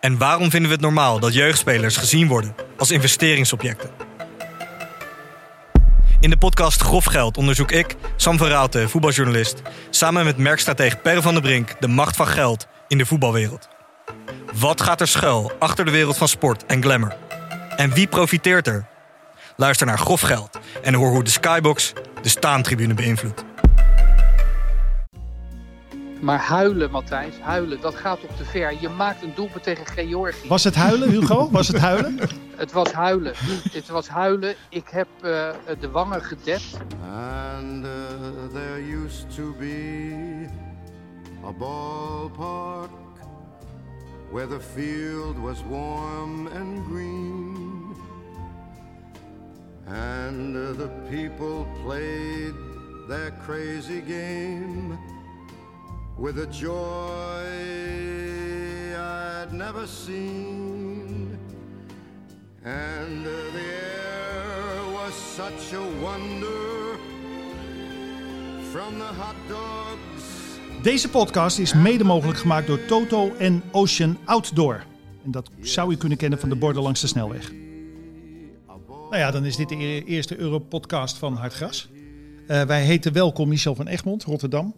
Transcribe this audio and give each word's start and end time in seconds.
En 0.00 0.18
waarom 0.18 0.50
vinden 0.50 0.68
we 0.68 0.74
het 0.74 0.84
normaal 0.84 1.20
dat 1.20 1.34
jeugdspelers 1.34 1.96
gezien 1.96 2.28
worden 2.28 2.54
als 2.76 2.90
investeringsobjecten? 2.90 3.90
In 6.20 6.30
de 6.30 6.36
podcast 6.36 6.82
Grof 6.82 7.04
Geld 7.04 7.36
onderzoek 7.36 7.70
ik, 7.70 7.96
Sam 8.16 8.38
van 8.38 8.70
voetbaljournalist, 8.88 9.62
samen 9.90 10.24
met 10.24 10.36
merkstratege 10.36 10.96
Per 10.96 11.22
van 11.22 11.32
der 11.32 11.42
Brink 11.42 11.80
de 11.80 11.88
macht 11.88 12.16
van 12.16 12.26
geld 12.26 12.66
in 12.88 12.98
de 12.98 13.06
voetbalwereld. 13.06 13.68
Wat 14.54 14.80
gaat 14.80 15.00
er 15.00 15.08
schuil 15.08 15.52
achter 15.58 15.84
de 15.84 15.90
wereld 15.90 16.16
van 16.16 16.28
sport 16.28 16.66
en 16.66 16.82
glamour? 16.82 17.16
En 17.76 17.92
wie 17.92 18.06
profiteert 18.06 18.66
er? 18.66 18.86
Luister 19.56 19.86
naar 19.86 19.98
Grof 19.98 20.20
Geld 20.20 20.58
en 20.82 20.94
hoor 20.94 21.10
hoe 21.10 21.24
de 21.24 21.30
Skybox 21.30 21.92
de 22.22 22.28
staantribune 22.28 22.94
beïnvloedt. 22.94 23.47
Maar 26.20 26.38
huilen, 26.38 26.90
Matthijs, 26.90 27.38
huilen, 27.40 27.80
dat 27.80 27.94
gaat 27.94 28.22
op 28.22 28.36
te 28.36 28.44
ver. 28.44 28.80
Je 28.80 28.88
maakt 28.88 29.22
een 29.22 29.32
doelpunt 29.34 29.62
tegen 29.62 29.86
Georgië. 29.86 30.48
Was 30.48 30.64
het 30.64 30.74
huilen, 30.74 31.10
Hugo? 31.10 31.50
Was 31.58 31.68
het 31.68 31.78
huilen? 31.78 32.18
Het 32.56 32.72
was 32.72 32.92
huilen. 32.92 33.32
Het 33.72 33.88
was 33.88 34.08
huilen. 34.08 34.54
Ik 34.68 34.88
heb 34.88 35.08
uh, 35.22 35.50
de 35.80 35.90
wangen 35.90 36.22
gedept. 36.22 36.76
And 37.12 37.84
uh, 37.84 37.90
there 38.52 39.04
used 39.04 39.34
to 39.34 39.54
be 39.58 40.48
a 41.44 41.52
ballpark 41.52 42.90
where 44.30 44.48
the 44.48 44.60
field 44.60 45.38
was 45.38 45.58
warm 45.68 46.46
and 46.46 46.84
green. 46.90 47.56
And 49.86 50.56
uh, 50.56 50.76
the 50.76 50.90
people 51.10 51.66
played 51.84 52.54
their 53.08 53.32
crazy 53.46 54.02
game 54.06 54.98
with 56.18 56.38
a 56.38 56.46
joy 56.50 57.44
I'd 58.96 59.52
never 59.52 59.86
seen. 59.86 61.38
And 62.64 63.24
the 63.24 63.58
air 63.58 64.92
was 64.92 65.14
such 65.14 65.72
a 65.74 65.82
wonder 66.00 66.98
from 68.70 68.98
the 68.98 69.14
hot 69.18 69.36
dogs. 69.48 70.26
Deze 70.82 71.08
podcast 71.08 71.58
is 71.58 71.72
mede 71.74 72.04
mogelijk 72.04 72.38
gemaakt 72.38 72.66
door 72.66 72.84
Toto 72.84 73.34
en 73.38 73.62
Ocean 73.72 74.18
Outdoor. 74.24 74.84
En 75.24 75.30
dat 75.30 75.50
zou 75.60 75.92
u 75.92 75.96
kunnen 75.96 76.18
kennen 76.18 76.38
van 76.38 76.48
de 76.48 76.56
borden 76.56 76.82
langs 76.82 77.00
de 77.00 77.06
snelweg. 77.06 77.52
Nou 78.86 79.16
ja, 79.16 79.30
dan 79.30 79.44
is 79.44 79.56
dit 79.56 79.68
de 79.68 80.04
eerste 80.04 80.38
Europodcast 80.38 81.16
van 81.16 81.34
Hartgras. 81.34 81.88
Uh, 82.48 82.62
wij 82.62 82.84
heten 82.84 83.12
welkom 83.12 83.48
Michel 83.48 83.74
van 83.74 83.86
Egmond, 83.86 84.24
Rotterdam. 84.24 84.74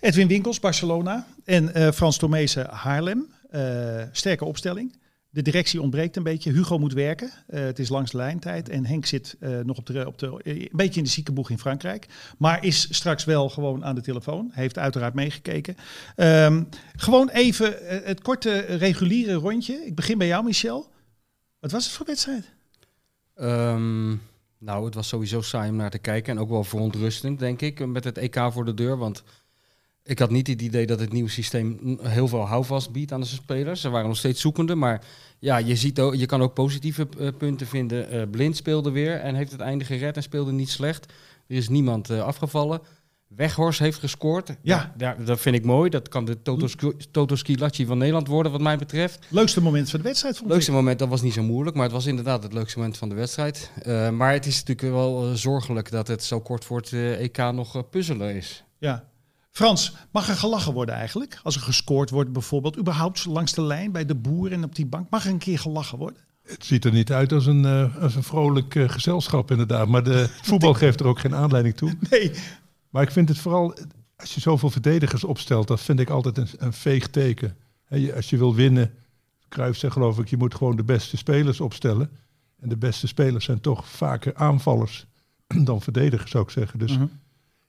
Edwin 0.00 0.28
Winkels, 0.28 0.60
Barcelona. 0.60 1.26
En 1.44 1.78
uh, 1.78 1.90
Frans 1.90 2.16
Tomezen, 2.16 2.68
Haarlem. 2.70 3.32
Uh, 3.50 4.02
sterke 4.12 4.44
opstelling. 4.44 4.96
De 5.30 5.42
directie 5.42 5.80
ontbreekt 5.80 6.16
een 6.16 6.22
beetje. 6.22 6.52
Hugo 6.52 6.78
moet 6.78 6.92
werken. 6.92 7.30
Het 7.46 7.78
is 7.78 7.88
langs 7.88 8.10
de 8.10 8.16
lijntijd. 8.16 8.68
En 8.68 8.86
Henk 8.86 9.06
zit 9.06 9.36
nog 9.62 9.76
op 9.76 9.86
de, 9.86 10.06
op 10.06 10.18
de, 10.18 10.40
een 10.42 10.68
beetje 10.72 10.98
in 10.98 11.04
de 11.04 11.10
ziekenboeg 11.10 11.50
in 11.50 11.58
Frankrijk. 11.58 12.06
Maar 12.38 12.64
is 12.64 12.88
straks 12.90 13.24
wel 13.24 13.48
gewoon 13.48 13.84
aan 13.84 13.94
de 13.94 14.00
telefoon. 14.00 14.50
Heeft 14.52 14.78
uiteraard 14.78 15.14
meegekeken. 15.14 15.76
Um, 16.16 16.68
gewoon 16.96 17.28
even 17.28 17.76
het 18.04 18.22
korte 18.22 18.58
reguliere 18.58 19.34
rondje. 19.34 19.86
Ik 19.86 19.94
begin 19.94 20.18
bij 20.18 20.26
jou, 20.26 20.44
Michel. 20.44 20.90
Wat 21.60 21.70
was 21.70 21.84
het 21.84 21.92
voor 21.92 22.06
wedstrijd? 22.06 22.50
Um, 23.36 24.20
nou, 24.62 24.84
het 24.84 24.94
was 24.94 25.08
sowieso 25.08 25.40
saai 25.40 25.70
om 25.70 25.76
naar 25.76 25.90
te 25.90 25.98
kijken. 25.98 26.32
En 26.32 26.42
ook 26.42 26.48
wel 26.48 26.64
verontrustend, 26.64 27.38
denk 27.38 27.60
ik, 27.60 27.86
met 27.86 28.04
het 28.04 28.18
EK 28.18 28.36
voor 28.50 28.64
de 28.64 28.74
deur. 28.74 28.96
Want 28.98 29.22
ik 30.04 30.18
had 30.18 30.30
niet 30.30 30.46
het 30.46 30.62
idee 30.62 30.86
dat 30.86 31.00
het 31.00 31.12
nieuwe 31.12 31.30
systeem 31.30 31.98
heel 32.02 32.28
veel 32.28 32.46
houvast 32.46 32.92
biedt 32.92 33.12
aan 33.12 33.20
de 33.20 33.26
spelers. 33.26 33.80
Ze 33.80 33.88
waren 33.88 34.08
nog 34.08 34.16
steeds 34.16 34.40
zoekende. 34.40 34.74
Maar 34.74 35.04
ja, 35.38 35.56
je, 35.56 35.76
ziet 35.76 36.00
ook, 36.00 36.14
je 36.14 36.26
kan 36.26 36.42
ook 36.42 36.54
positieve 36.54 37.08
uh, 37.18 37.28
punten 37.38 37.66
vinden. 37.66 38.14
Uh, 38.14 38.22
Blind 38.30 38.56
speelde 38.56 38.90
weer 38.90 39.20
en 39.20 39.34
heeft 39.34 39.52
het 39.52 39.60
einde 39.60 39.84
gered 39.84 40.16
en 40.16 40.22
speelde 40.22 40.52
niet 40.52 40.70
slecht. 40.70 41.12
Er 41.46 41.56
is 41.56 41.68
niemand 41.68 42.10
uh, 42.10 42.22
afgevallen. 42.22 42.80
Weghorst 43.36 43.78
heeft 43.78 43.98
gescoord. 43.98 44.56
Ja. 44.62 44.94
ja. 44.96 45.16
dat 45.24 45.40
vind 45.40 45.56
ik 45.56 45.64
mooi. 45.64 45.90
Dat 45.90 46.08
kan 46.08 46.24
de 46.24 46.42
Toto, 46.42 46.92
Toto 47.10 47.36
Skilacci 47.36 47.86
van 47.86 47.98
Nederland 47.98 48.26
worden, 48.26 48.52
wat 48.52 48.60
mij 48.60 48.78
betreft. 48.78 49.26
Leukste 49.28 49.62
moment 49.62 49.90
van 49.90 50.00
de 50.00 50.04
wedstrijd, 50.04 50.36
vond 50.36 50.50
Leukste 50.50 50.72
moment, 50.72 50.98
dat 50.98 51.08
was 51.08 51.22
niet 51.22 51.32
zo 51.32 51.42
moeilijk. 51.42 51.76
Maar 51.76 51.84
het 51.84 51.94
was 51.94 52.06
inderdaad 52.06 52.42
het 52.42 52.52
leukste 52.52 52.78
moment 52.78 52.98
van 52.98 53.08
de 53.08 53.14
wedstrijd. 53.14 53.70
Uh, 53.86 54.10
maar 54.10 54.32
het 54.32 54.46
is 54.46 54.64
natuurlijk 54.64 54.96
wel 54.96 55.28
uh, 55.28 55.34
zorgelijk 55.34 55.90
dat 55.90 56.08
het 56.08 56.24
zo 56.24 56.40
kort 56.40 56.64
voor 56.64 56.78
het 56.78 56.90
uh, 56.90 57.20
EK 57.20 57.36
nog 57.36 57.90
puzzelen 57.90 58.34
is. 58.34 58.64
Ja. 58.78 59.04
Frans, 59.50 59.96
mag 60.10 60.28
er 60.28 60.34
gelachen 60.34 60.72
worden 60.72 60.94
eigenlijk? 60.94 61.40
Als 61.42 61.54
er 61.54 61.60
gescoord 61.60 62.10
wordt 62.10 62.32
bijvoorbeeld, 62.32 62.78
überhaupt 62.78 63.24
langs 63.24 63.52
de 63.52 63.62
lijn 63.62 63.92
bij 63.92 64.04
de 64.04 64.14
boer 64.14 64.52
en 64.52 64.64
op 64.64 64.74
die 64.74 64.86
bank. 64.86 65.10
Mag 65.10 65.24
er 65.24 65.30
een 65.30 65.38
keer 65.38 65.58
gelachen 65.58 65.98
worden? 65.98 66.20
Het 66.42 66.64
ziet 66.64 66.84
er 66.84 66.92
niet 66.92 67.12
uit 67.12 67.32
als 67.32 67.46
een, 67.46 67.64
uh, 67.64 68.02
als 68.02 68.14
een 68.14 68.22
vrolijk 68.22 68.74
uh, 68.74 68.88
gezelschap 68.88 69.50
inderdaad. 69.50 69.88
Maar 69.88 70.02
de 70.02 70.28
voetbal 70.42 70.74
geeft 70.74 71.00
er 71.00 71.06
ook 71.06 71.18
geen 71.18 71.34
aanleiding 71.34 71.76
toe. 71.76 71.94
Nee. 72.10 72.32
Maar 72.92 73.02
ik 73.02 73.10
vind 73.10 73.28
het 73.28 73.38
vooral, 73.38 73.74
als 74.16 74.34
je 74.34 74.40
zoveel 74.40 74.70
verdedigers 74.70 75.24
opstelt, 75.24 75.68
dat 75.68 75.80
vind 75.80 76.00
ik 76.00 76.10
altijd 76.10 76.38
een, 76.38 76.48
een 76.58 76.72
veeg 76.72 77.08
teken. 77.08 77.56
He, 77.84 78.14
als 78.14 78.30
je 78.30 78.36
wil 78.36 78.54
winnen, 78.54 78.94
Cruijff 79.48 79.78
zegt 79.78 79.92
geloof 79.92 80.18
ik, 80.18 80.28
je 80.28 80.36
moet 80.36 80.54
gewoon 80.54 80.76
de 80.76 80.84
beste 80.84 81.16
spelers 81.16 81.60
opstellen. 81.60 82.10
En 82.60 82.68
de 82.68 82.76
beste 82.76 83.06
spelers 83.06 83.44
zijn 83.44 83.60
toch 83.60 83.88
vaker 83.88 84.34
aanvallers 84.34 85.06
dan 85.64 85.82
verdedigers, 85.82 86.30
zou 86.30 86.44
ik 86.44 86.50
zeggen. 86.50 86.78
Dus 86.78 86.92
uh-huh. 86.92 87.08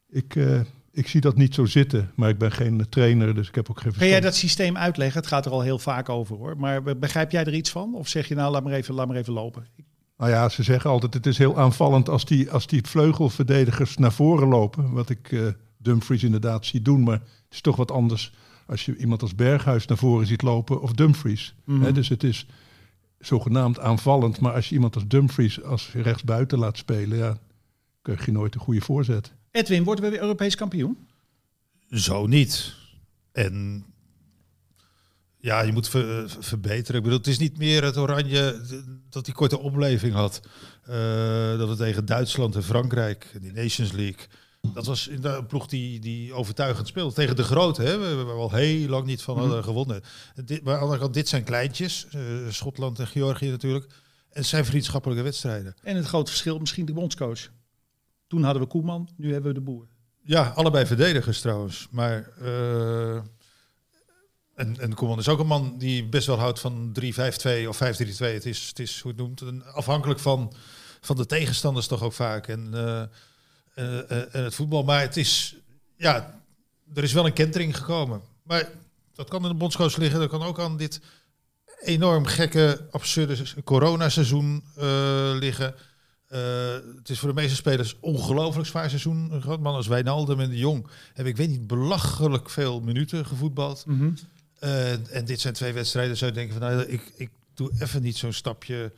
ik, 0.10 0.36
uh, 0.36 0.62
ik 0.92 1.08
zie 1.08 1.22
dat 1.22 1.36
niet 1.36 1.54
zo 1.54 1.66
zitten, 1.66 2.12
maar 2.16 2.30
ik 2.30 2.38
ben 2.38 2.52
geen 2.52 2.90
trainer, 2.90 3.36
dus 3.36 3.48
ik 3.48 3.56
heb 3.56 3.70
ook 3.70 3.80
geen 3.80 3.92
verstand. 3.92 4.12
Kan 4.12 4.22
jij 4.22 4.30
dat 4.30 4.36
systeem 4.36 4.78
uitleggen? 4.78 5.20
Het 5.20 5.30
gaat 5.30 5.46
er 5.46 5.52
al 5.52 5.62
heel 5.62 5.80
vaak 5.80 6.10
over 6.10 6.36
hoor. 6.36 6.58
Maar 6.58 6.98
begrijp 6.98 7.32
jij 7.32 7.44
er 7.46 7.54
iets 7.54 7.70
van? 7.70 7.96
Of 7.96 8.08
zeg 8.08 8.28
je 8.28 8.36
nou, 8.36 8.52
laat 8.52 8.64
maar 8.64 8.74
even, 8.74 8.94
laat 8.94 9.08
maar 9.08 9.18
even 9.18 9.34
lopen? 9.34 9.68
Nou 10.18 10.32
ja, 10.32 10.50
ze 10.50 10.64
zeggen 10.64 10.90
altijd, 10.90 11.14
het 11.14 11.26
is 11.26 11.38
heel 11.38 11.58
aanvallend 11.58 12.10
als 12.10 12.26
die, 12.26 12.52
als 12.52 12.68
die 12.68 12.88
vleugelverdedigers 12.88 13.98
naar 13.98 14.14
voren 14.14 14.48
lopen. 14.48 14.92
Wat 14.92 15.10
ik 15.10 15.32
uh, 15.32 15.48
Dumfries 15.78 16.24
inderdaad 16.24 16.66
zie 16.66 16.82
doen, 16.82 17.04
maar 17.04 17.20
het 17.20 17.52
is 17.52 17.62
toch 17.62 17.76
wat 17.76 17.92
anders 17.92 18.34
als 18.66 18.86
je 18.86 18.98
iemand 18.98 19.22
als 19.22 19.36
Berghuis 19.36 19.86
naar 19.86 19.98
voren 19.98 20.28
ziet 20.28 20.42
lopen 20.42 20.82
of 20.82 20.92
Dumfries. 20.92 21.56
He, 21.66 21.92
dus 21.92 22.10
het 22.10 22.24
is 22.24 22.48
zogenaamd 23.20 23.80
aanvallend, 23.80 24.40
maar 24.40 24.54
als 24.54 24.70
je 24.70 24.76
iemand 24.76 24.96
als 24.96 25.08
Dumfries 25.08 25.64
als 25.64 25.92
rechtsbuiten 25.94 26.60
laat 26.60 26.78
spelen, 26.78 27.18
ja, 27.18 27.38
krijg 28.02 28.26
je 28.26 28.32
nooit 28.32 28.56
een 28.56 28.62
goede 28.62 28.82
voorzet. 28.82 29.34
Edwin, 29.52 29.84
worden 29.84 30.04
we 30.04 30.10
weer 30.10 30.22
Europees 30.22 30.56
kampioen? 30.56 30.98
Zo 31.90 32.28
niet. 32.28 32.76
En 33.32 33.86
ja, 35.44 35.62
je 35.62 35.72
moet 35.72 35.90
ver, 35.90 36.30
verbeteren. 36.40 36.96
Ik 36.96 37.04
bedoel, 37.04 37.18
het 37.18 37.28
is 37.28 37.38
niet 37.38 37.58
meer 37.58 37.84
het 37.84 37.98
oranje 37.98 38.62
dat 39.10 39.26
die 39.26 39.34
korte 39.34 39.60
opleving 39.60 40.14
had. 40.14 40.42
Uh, 40.90 41.58
dat 41.58 41.70
het 41.70 41.78
tegen 41.78 42.06
Duitsland 42.06 42.56
en 42.56 42.64
Frankrijk, 42.64 43.32
die 43.42 43.52
Nations 43.52 43.92
League. 43.92 44.26
Dat 44.74 44.86
was 44.86 45.08
in 45.08 45.22
de 45.22 45.44
ploeg 45.48 45.68
die, 45.68 46.00
die 46.00 46.34
overtuigend 46.34 46.88
speelde. 46.88 47.14
Tegen 47.14 47.36
de 47.36 47.44
grote, 47.44 47.82
hè, 47.82 47.98
we 47.98 48.06
hebben 48.06 48.34
al 48.34 48.52
heel 48.52 48.90
lang 48.90 49.06
niet 49.06 49.22
van 49.22 49.38
hadden 49.38 49.64
gewonnen. 49.64 50.02
Dit, 50.46 50.64
maar 50.64 50.74
aan 50.74 50.80
de 50.80 50.86
andere 50.86 51.02
kant, 51.02 51.14
dit 51.14 51.28
zijn 51.28 51.44
kleintjes. 51.44 52.08
Uh, 52.16 52.22
Schotland 52.50 53.00
en 53.00 53.08
Georgië 53.08 53.50
natuurlijk. 53.50 53.86
En 53.86 54.40
het 54.40 54.46
zijn 54.46 54.66
vriendschappelijke 54.66 55.24
wedstrijden. 55.24 55.76
En 55.82 55.96
het 55.96 56.06
grote 56.06 56.30
verschil, 56.30 56.60
misschien 56.60 56.86
de 56.86 56.94
bondscoach. 56.94 57.50
Toen 58.28 58.44
hadden 58.44 58.62
we 58.62 58.68
Koeman, 58.68 59.10
nu 59.18 59.32
hebben 59.32 59.54
we 59.54 59.60
de 59.60 59.66
boer. 59.66 59.88
Ja, 60.22 60.48
allebei 60.56 60.86
verdedigers 60.86 61.42
trouwens. 61.42 61.88
Maar... 61.92 62.30
Uh, 62.42 63.20
en, 64.56 64.80
en 64.80 64.94
Koeman 64.94 65.20
is 65.20 65.28
ook 65.28 65.40
een 65.40 65.48
man 65.48 65.78
die 65.78 66.06
best 66.06 66.28
wel 66.28 66.40
houdt 66.40 66.60
van 66.60 66.98
3-5-2 67.02 67.68
of 67.68 67.76
5-3-2. 67.76 67.80
Het 68.18 68.46
is, 68.46 68.68
het 68.68 68.80
is, 68.80 69.00
hoe 69.00 69.12
het 69.12 69.20
noemt, 69.20 69.66
afhankelijk 69.66 70.20
van, 70.20 70.54
van 71.02 71.16
de 71.16 71.26
tegenstanders 71.26 71.88
toch 71.88 72.02
ook 72.02 72.14
vaak. 72.14 72.48
En, 72.48 72.70
uh, 72.74 73.04
uh, 73.76 73.94
uh, 73.94 74.36
en 74.36 74.44
het 74.44 74.56
voetbal. 74.56 74.84
Maar 74.84 75.02
het 75.02 75.18
is, 75.18 75.56
ja, 75.96 76.42
er 76.94 77.04
is 77.04 77.14
wel 77.14 77.26
een 77.26 77.34
kentering 77.34 77.78
gekomen. 77.78 78.22
Maar 78.44 78.70
dat 79.14 79.30
kan 79.30 79.44
in 79.44 79.50
de 79.50 79.56
bondscoach 79.56 79.96
liggen. 79.96 80.20
Dat 80.20 80.30
kan 80.30 80.44
ook 80.44 80.60
aan 80.60 80.78
dit 80.78 81.02
enorm 81.82 82.26
gekke, 82.26 82.88
absurde 82.92 83.64
coronaseizoen 83.64 84.64
liggen. 85.40 85.76
het 86.98 87.10
is 87.10 87.20
voor 87.20 87.30
de 87.30 87.36
meeste 87.36 87.56
spelers 87.56 87.98
ongelooflijk 88.00 88.68
zwaar 88.68 88.90
seizoen. 88.90 89.32
Een 89.32 89.42
groot 89.42 89.60
man 89.60 89.76
als 89.76 89.88
Wijnaldum 89.88 90.40
en 90.40 90.50
de 90.50 90.58
Jong 90.58 90.88
hebben, 91.08 91.34
ik 91.34 91.38
weet 91.38 91.50
niet, 91.50 91.68
belachelijk 91.68 92.50
veel 92.50 92.82
minuten 92.82 93.26
gevoetbald. 93.26 93.86
Mhm. 93.86 94.12
Eh, 94.64 95.16
en 95.16 95.26
dit 95.26 95.40
zijn 95.40 95.54
twee 95.54 95.74
wedstrijden, 95.74 96.18
zou 96.18 96.32
je 96.32 96.38
denken 96.38 96.60
van, 96.60 96.70
nou, 96.70 96.82
ik, 96.84 97.12
ik 97.16 97.30
doe 97.54 97.72
even 97.80 98.02
niet 98.02 98.18
zo'n 98.18 98.34
stapje 98.34 98.92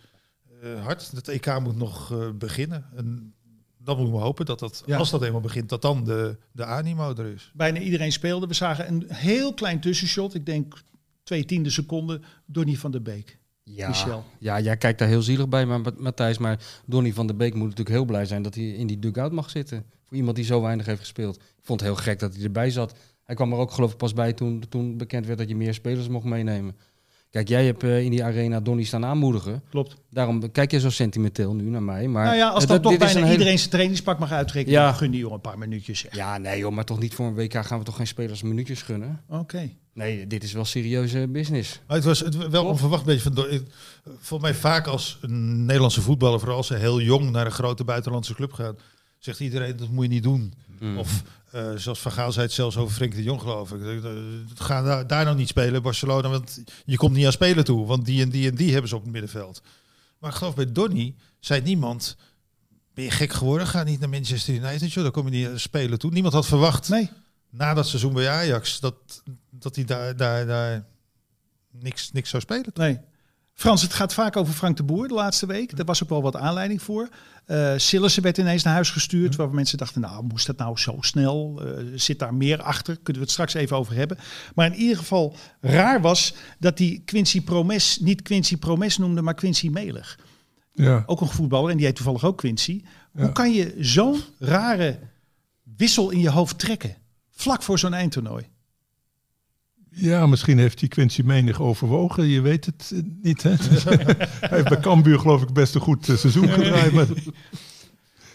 eh, 0.62 0.84
hard. 0.84 1.12
Het 1.16 1.28
EK 1.28 1.60
moet 1.60 1.78
nog 1.78 2.12
eh, 2.12 2.30
beginnen. 2.36 2.86
En 2.96 3.34
dan 3.78 3.98
moeten 3.98 4.16
we 4.16 4.22
hopen 4.22 4.46
dat 4.46 4.60
dat, 4.60 4.84
Ja. 4.86 4.98
als 4.98 5.10
dat 5.12 5.24
eenmaal 5.24 5.42
begint, 5.42 5.70
dat 5.70 5.82
dan 5.82 6.04
de, 6.04 6.38
de 6.52 6.66
animo 6.66 7.16
er 7.16 7.26
is. 7.34 7.52
Bijna 7.54 7.80
iedereen 7.80 8.12
speelde. 8.12 8.48
We 8.48 8.54
zagen 8.54 8.88
een 8.88 9.06
heel 9.08 9.54
klein 9.54 9.80
tussenshot. 9.80 10.34
Ik 10.34 10.46
denk 10.46 10.82
twee 11.24 11.46
tiende 11.46 11.70
seconden. 11.70 12.24
Donny 12.46 12.76
van 12.76 12.92
der 12.92 13.02
Beek. 13.02 13.38
Ja, 13.64 13.88
Michel. 13.88 14.26
ja, 14.40 14.60
jij 14.60 14.78
kijkt 14.78 15.00
daar 15.00 15.08
heel 15.08 15.22
zielig 15.22 15.50
bij, 15.50 15.66
maar 15.66 15.82
Ma- 15.82 15.92
Matthijs. 15.98 16.38
Maar 16.38 16.60
Donny 16.86 17.14
van 17.14 17.28
der 17.28 17.36
Beek 17.36 17.54
moet 17.54 17.64
natuurlijk 17.70 17.96
heel 17.96 18.06
blij 18.06 18.26
zijn 18.26 18.42
dat 18.42 18.56
hij 18.56 18.64
in 18.70 18.88
die 18.88 19.00
dugout 19.00 19.32
mag 19.32 19.50
zitten. 19.50 19.86
Voor 20.04 20.18
iemand 20.18 20.36
die 20.36 20.46
zo 20.46 20.62
weinig 20.62 20.86
heeft 20.86 21.00
gespeeld. 21.00 21.36
Ik 21.36 21.42
vond 21.62 21.80
het 21.80 21.90
heel 21.90 21.98
gek 22.00 22.20
dat 22.20 22.34
hij 22.36 22.44
erbij 22.44 22.70
zat. 22.70 22.94
Hij 23.26 23.36
kwam 23.36 23.52
er 23.52 23.58
ook 23.58 23.72
geloof 23.72 23.92
ik 23.92 23.98
pas 23.98 24.14
bij 24.14 24.34
toen, 24.34 24.64
toen 24.70 24.98
bekend 24.98 25.26
werd 25.26 25.38
dat 25.40 25.50
je 25.50 25.56
meer 25.56 25.74
spelers 25.74 26.08
mocht 26.08 26.26
meenemen. 26.26 26.76
Kijk, 27.30 27.48
jij 27.48 27.66
hebt 27.66 27.84
eh, 27.84 28.04
in 28.04 28.12
die 28.12 28.24
arena 28.24 28.60
Donny 28.60 28.84
staan 28.84 29.06
aanmoedigen. 29.06 29.64
Klopt. 29.70 29.96
Daarom 30.10 30.52
kijk 30.52 30.72
je 30.72 30.80
zo 30.80 30.90
sentimenteel 30.90 31.54
nu 31.54 31.64
naar 31.70 31.84
mij. 31.84 32.08
Maar 32.08 32.26
nou 32.26 32.36
ja, 32.38 32.50
als 32.50 32.66
dan 32.66 32.82
toch 32.82 32.92
dit 32.92 33.02
is 33.02 33.06
bijna 33.08 33.20
hele- 33.22 33.32
iedereen 33.38 33.58
zijn 33.60 33.70
trainingspak 33.70 34.20
mag 34.20 34.32
uittrekken. 34.32 34.74
Ja. 34.74 34.86
dan 34.86 34.96
gun 34.96 35.12
die 35.12 35.20
jongen 35.20 35.36
een 35.36 35.42
paar 35.42 35.58
minuutjes. 35.58 36.00
Zeg. 36.00 36.16
Ja, 36.16 36.38
nee 36.38 36.60
joh, 36.60 36.72
maar 36.72 36.84
toch 36.86 37.00
niet 37.00 37.14
voor 37.14 37.26
een 37.26 37.36
WK 37.36 37.66
gaan 37.66 37.80
we 37.80 37.86
toch 37.86 37.96
geen 37.96 38.08
spelers 38.08 38.42
minuutjes 38.42 38.82
gunnen? 38.82 39.22
Oké. 39.30 39.70
Nee, 39.94 40.28
dit 40.28 40.44
is 40.44 40.54
wel 40.54 40.66
serieuze 40.66 41.28
business. 41.28 41.82
Maar 41.88 41.96
het 41.96 42.06
was 42.06 42.20
het 42.20 42.50
wel 42.50 42.66
onverwacht 42.66 43.08
een 43.08 43.14
beetje 43.16 43.32
van. 43.32 43.62
Volgens 44.04 44.42
mij 44.52 44.54
vaak 44.60 44.88
als 44.88 45.18
een 45.22 45.66
Nederlandse 45.66 46.02
voetballer, 46.02 46.40
vooral 46.40 46.58
als 46.58 46.68
ze 46.68 46.76
heel 46.76 47.02
jong 47.02 47.32
naar 47.32 47.46
een 47.46 47.52
grote 47.52 47.84
buitenlandse 47.84 48.34
club 48.36 48.54
gaan, 48.54 48.76
zegt 49.26 49.40
iedereen 49.40 49.78
dat 49.78 49.90
moet 49.90 50.04
je 50.04 50.10
niet 50.10 50.24
doen. 50.24 50.54
Mm. 50.80 50.98
Of 50.98 51.24
eh, 51.52 51.72
zoals 51.76 52.00
Van 52.00 52.12
Gaal 52.12 52.32
zei 52.32 52.46
het 52.46 52.56
zelfs 52.56 52.78
over 52.78 52.96
Frenkie 52.96 53.18
de 53.18 53.24
Jong 53.24 53.42
geloof 53.42 53.72
ik. 53.72 54.04
Eh, 54.04 54.12
Ga 54.56 54.82
daar, 54.82 55.08
daar 55.08 55.26
nou 55.26 55.38
niet 55.38 55.48
spelen, 55.48 55.82
Barcelona, 55.82 56.30
want 56.30 56.64
je 56.86 56.98
komt 56.98 57.16
niet 57.16 57.26
aan 57.26 57.32
spelen 57.32 57.64
toe. 57.64 57.86
Want 57.86 58.06
die 58.06 58.22
en 58.22 58.30
die 58.30 58.50
en 58.50 58.56
die 58.56 58.72
hebben 58.72 58.90
ze 58.90 58.96
op 58.96 59.02
het 59.04 59.12
middenveld. 59.12 59.62
Maar 60.20 60.30
ik 60.32 60.36
geloof 60.38 60.56
bij 60.56 60.72
Donny 60.72 61.16
zei 61.40 61.62
niemand, 61.62 62.18
ben 62.94 63.04
je 63.04 63.12
gek 63.12 63.34
geworden? 63.34 63.68
Ga 63.68 63.84
niet 63.84 64.00
naar 64.00 64.10
Manchester 64.10 64.54
United, 64.54 64.94
joh, 64.94 65.04
daar 65.04 65.12
kom 65.12 65.26
je 65.26 65.32
niet 65.32 65.48
aan 65.48 65.60
spelen 65.60 66.00
toe. 66.00 66.12
Niemand 66.12 66.34
had 66.34 66.46
verwacht 66.46 66.90
Nee. 66.90 67.10
na 67.50 67.74
dat 67.74 67.88
seizoen 67.88 68.14
bij 68.14 68.30
Ajax 68.30 68.80
dat, 68.80 68.96
dat 69.50 69.76
hij 69.76 69.86
daar, 69.86 70.16
daar, 70.16 70.46
daar 70.46 70.86
niks, 71.72 72.12
niks 72.12 72.30
zou 72.30 72.42
spelen. 72.42 72.72
Nee. 72.74 73.00
Frans, 73.56 73.82
het 73.82 73.94
gaat 73.94 74.14
vaak 74.14 74.38
over 74.38 74.54
Frank 74.54 74.78
de 74.78 74.84
Boer 74.84 75.08
de 75.08 75.14
laatste 75.14 75.46
week. 75.46 75.76
Daar 75.76 75.86
was 75.86 76.04
ook 76.04 76.10
wel 76.10 76.22
wat 76.22 76.36
aanleiding 76.36 76.82
voor. 76.82 77.10
Sillissen 77.76 78.24
werd 78.24 78.38
ineens 78.38 78.64
naar 78.64 78.74
huis 78.74 78.90
gestuurd. 78.90 79.36
Waar 79.36 79.50
mensen 79.50 79.78
dachten, 79.78 80.02
nou, 80.02 80.24
moest 80.24 80.46
dat 80.48 80.58
nou 80.58 80.78
zo 80.78 80.98
snel? 81.00 81.62
Eh, 81.62 81.84
zit 81.96 82.20
daar 82.20 82.34
meer 82.34 82.62
achter? 82.62 82.94
Kunnen 82.96 83.14
we 83.14 83.22
het 83.22 83.32
straks 83.32 83.54
even 83.54 83.78
over 83.78 83.96
hebben. 83.96 84.18
Maar 84.56 84.66
in 84.66 84.74
ieder 84.74 84.98
geval 84.98 85.36
raar 85.62 86.02
was 86.02 86.34
dat 86.60 86.78
hij 86.78 87.02
Quincy 87.06 87.42
Promes 87.42 88.00
niet 88.00 88.22
Quincy 88.22 88.58
Promes 88.58 88.98
noemde, 88.98 89.22
maar 89.22 89.34
Quincy 89.34 89.70
Melig. 89.70 90.20
Ja. 90.74 91.04
Ook 91.06 91.22
een 91.22 91.28
voetballer 91.28 91.72
en 91.72 91.78
die 91.78 91.86
heet 91.86 91.96
toevallig 91.96 92.24
ook 92.24 92.38
Quincy. 92.38 92.82
Ja. 93.14 93.22
Hoe 93.22 93.32
kan 93.32 93.54
je 93.54 93.76
zo'n 93.80 94.22
rare 94.40 95.00
wissel 95.78 96.10
in 96.10 96.20
je 96.20 96.30
hoofd 96.30 96.60
trekken? 96.60 96.96
Vlak 97.32 97.64
voor 97.64 97.80
zo'n 97.80 97.94
eindtoernooi. 97.94 98.54
Ja, 99.96 100.26
misschien 100.28 100.58
heeft 100.58 100.80
hij 100.80 100.90
Quincy 100.90 101.22
menig 101.22 101.62
overwogen. 101.62 102.28
Je 102.28 102.42
weet 102.42 102.66
het 102.66 102.92
eh, 102.94 103.00
niet. 103.22 103.44
Hè? 103.44 103.50
Hij 103.56 104.50
heeft 104.50 104.70
bij 104.70 104.80
Cambuur 104.80 105.20
geloof 105.20 105.42
ik 105.42 105.54
best 105.54 105.76
een 105.76 105.82
goed 105.82 106.10
eh, 106.10 106.16
seizoen 106.16 106.48
gedraaid. 106.48 106.92
Maar... 106.92 107.08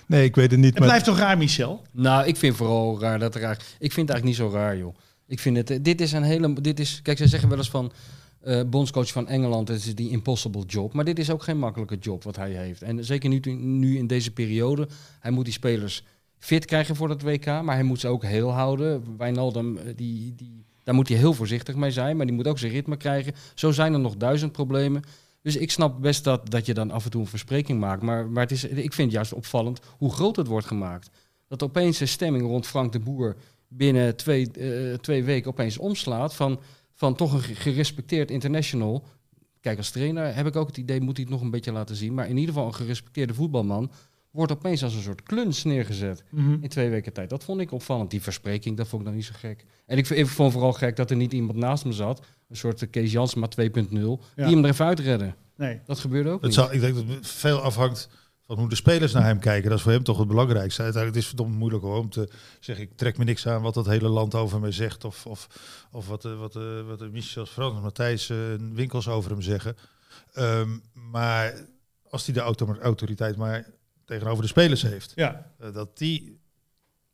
Nee, 0.06 0.24
ik 0.24 0.34
weet 0.34 0.50
het 0.50 0.60
niet. 0.60 0.68
Het 0.70 0.78
maar... 0.78 0.88
blijft 0.88 1.04
toch 1.04 1.18
raar, 1.18 1.38
Michel? 1.38 1.82
Nou, 1.92 2.26
ik 2.26 2.36
vind 2.36 2.56
vooral 2.56 3.00
raar 3.00 3.18
dat 3.18 3.34
er 3.34 3.42
eigenlijk... 3.42 3.74
Ik 3.78 3.92
vind 3.92 4.08
het 4.08 4.16
eigenlijk 4.16 4.24
niet 4.24 4.50
zo 4.52 4.58
raar, 4.58 4.76
joh. 4.76 4.94
Ik 5.26 5.38
vind 5.40 5.56
het... 5.56 5.70
eh, 5.70 5.78
Dit 5.82 6.00
is 6.00 6.12
een 6.12 6.22
hele... 6.22 6.52
Dit 6.60 6.80
is, 6.80 7.00
kijk, 7.02 7.18
zij 7.18 7.26
zeggen 7.26 7.48
wel 7.48 7.58
eens 7.58 7.70
van... 7.70 7.92
eh, 8.40 8.60
bondscoach 8.66 9.12
van 9.12 9.28
Engeland, 9.28 9.68
het 9.68 9.86
is 9.86 9.94
die 9.94 10.10
impossible 10.10 10.64
job. 10.66 10.92
Maar 10.92 11.04
dit 11.04 11.18
is 11.18 11.30
ook 11.30 11.42
geen 11.42 11.58
makkelijke 11.58 11.96
job 12.00 12.24
wat 12.24 12.36
hij 12.36 12.50
heeft. 12.50 12.82
En 12.82 13.04
zeker 13.04 13.28
nu, 13.28 13.40
nu 13.56 13.96
in 13.98 14.06
deze 14.06 14.30
periode. 14.30 14.88
Hij 15.20 15.30
moet 15.30 15.44
die 15.44 15.52
spelers 15.54 16.04
fit 16.38 16.64
krijgen 16.64 16.96
voor 16.96 17.08
dat 17.08 17.22
WK. 17.22 17.46
Maar 17.46 17.74
hij 17.74 17.82
moet 17.82 18.00
ze 18.00 18.08
ook 18.08 18.24
heel 18.24 18.50
houden. 18.52 19.04
Wijnaldum, 19.18 19.78
die, 19.96 20.34
die, 20.36 20.59
daar 20.90 20.98
moet 20.98 21.08
hij 21.08 21.18
heel 21.18 21.34
voorzichtig 21.34 21.74
mee 21.76 21.90
zijn. 21.90 22.16
Maar 22.16 22.26
die 22.26 22.34
moet 22.34 22.48
ook 22.48 22.58
zijn 22.58 22.72
ritme 22.72 22.96
krijgen. 22.96 23.32
Zo 23.54 23.70
zijn 23.70 23.92
er 23.92 24.00
nog 24.00 24.16
duizend 24.16 24.52
problemen. 24.52 25.02
Dus 25.42 25.56
ik 25.56 25.70
snap 25.70 26.00
best 26.00 26.24
dat, 26.24 26.50
dat 26.50 26.66
je 26.66 26.74
dan 26.74 26.90
af 26.90 27.04
en 27.04 27.10
toe 27.10 27.20
een 27.20 27.26
verspreking 27.26 27.80
maakt. 27.80 28.02
Maar, 28.02 28.28
maar 28.28 28.42
het 28.42 28.52
is, 28.52 28.64
ik 28.64 28.92
vind 28.92 28.96
het 28.96 29.12
juist 29.12 29.32
opvallend 29.32 29.80
hoe 29.98 30.12
groot 30.12 30.36
het 30.36 30.46
wordt 30.46 30.66
gemaakt. 30.66 31.10
Dat 31.48 31.62
opeens 31.62 31.98
de 31.98 32.06
stemming 32.06 32.44
rond 32.44 32.66
Frank 32.66 32.92
de 32.92 32.98
Boer 32.98 33.36
binnen 33.68 34.16
twee, 34.16 34.50
eh, 34.50 34.94
twee 34.94 35.24
weken 35.24 35.50
opeens 35.50 35.78
omslaat. 35.78 36.34
Van, 36.34 36.60
van 36.94 37.14
toch 37.14 37.32
een 37.32 37.40
ge- 37.42 37.54
gerespecteerd 37.54 38.30
international. 38.30 39.04
Kijk, 39.60 39.76
als 39.78 39.90
trainer 39.90 40.34
heb 40.34 40.46
ik 40.46 40.56
ook 40.56 40.66
het 40.66 40.76
idee, 40.76 41.00
moet 41.00 41.16
hij 41.16 41.24
het 41.24 41.32
nog 41.32 41.42
een 41.42 41.50
beetje 41.50 41.72
laten 41.72 41.96
zien. 41.96 42.14
Maar 42.14 42.28
in 42.28 42.36
ieder 42.36 42.54
geval 42.54 42.68
een 42.68 42.74
gerespecteerde 42.74 43.34
voetbalman 43.34 43.90
wordt 44.30 44.52
opeens 44.52 44.82
als 44.82 44.94
een 44.94 45.02
soort 45.02 45.22
kluns 45.22 45.64
neergezet 45.64 46.24
in 46.60 46.68
twee 46.68 46.90
weken 46.90 47.12
tijd. 47.12 47.30
Dat 47.30 47.44
vond 47.44 47.60
ik 47.60 47.72
opvallend. 47.72 48.10
Die 48.10 48.22
verspreking, 48.22 48.76
dat 48.76 48.88
vond 48.88 49.00
ik 49.02 49.06
dan 49.08 49.16
niet 49.16 49.24
zo 49.24 49.32
gek. 49.36 49.64
En 49.86 49.98
ik, 49.98 50.26
vond 50.26 50.52
vooral 50.52 50.72
gek 50.72 50.96
dat 50.96 51.10
er 51.10 51.16
niet 51.16 51.32
iemand 51.32 51.58
naast 51.58 51.84
me 51.84 51.92
zat. 51.92 52.26
Een 52.48 52.56
soort 52.56 52.82
eh, 52.82 52.90
Kees 52.90 53.12
Jansma 53.12 53.48
2.0. 53.60 53.62
Ja. 53.64 53.98
Die 54.34 54.44
hem 54.44 54.64
er 54.64 54.70
even 54.70 54.86
uitredde. 54.86 55.34
Nee. 55.56 55.80
Dat 55.86 55.98
gebeurde 55.98 56.28
ook 56.28 56.34
Het 56.34 56.44
niet. 56.44 56.54
zal, 56.54 56.72
ik 56.72 56.80
denk 56.80 56.94
dat 56.94 57.04
het 57.08 57.26
veel 57.26 57.60
afhangt 57.60 58.08
van 58.46 58.58
hoe 58.58 58.68
de 58.68 58.74
spelers 58.74 59.12
naar 59.12 59.24
hem 59.24 59.38
kijken. 59.38 59.68
Dat 59.68 59.78
is 59.78 59.84
voor 59.84 59.92
hem 59.92 60.02
toch 60.02 60.18
het 60.18 60.28
belangrijkste. 60.28 60.82
Uiteindelijk 60.82 61.14
het 61.24 61.24
is 61.24 61.30
het 61.30 61.36
verdomd 61.40 61.58
moeilijk 61.60 61.82
hoor, 61.84 61.98
om 61.98 62.10
te 62.10 62.28
zeggen, 62.60 62.84
ik 62.84 62.96
trek 62.96 63.18
me 63.18 63.24
niks 63.24 63.46
aan 63.46 63.62
wat 63.62 63.74
dat 63.74 63.86
hele 63.86 64.08
land 64.08 64.34
over 64.34 64.60
me 64.60 64.70
zegt. 64.70 65.04
Of, 65.04 65.26
of, 65.26 65.46
of 65.92 66.08
wat, 66.08 66.22
de, 66.22 66.34
wat, 66.34 66.52
de, 66.52 66.84
wat 66.86 66.98
de 66.98 67.08
Michel 67.08 67.46
Frans, 67.46 67.80
Matthijs 67.80 68.30
eh, 68.30 68.52
en 68.52 68.74
Winkels 68.74 69.08
over 69.08 69.30
hem 69.30 69.42
zeggen. 69.42 69.76
Ehm, 70.32 70.78
maar 70.92 71.54
als 72.10 72.24
hij 72.24 72.34
de 72.34 72.40
auto- 72.40 72.76
autoriteit 72.80 73.36
maar 73.36 73.66
tegenover 74.10 74.42
de 74.42 74.48
spelers 74.48 74.82
heeft, 74.82 75.12
Ja. 75.14 75.50
eh, 75.58 75.72
dat 75.72 75.98
die... 75.98 76.38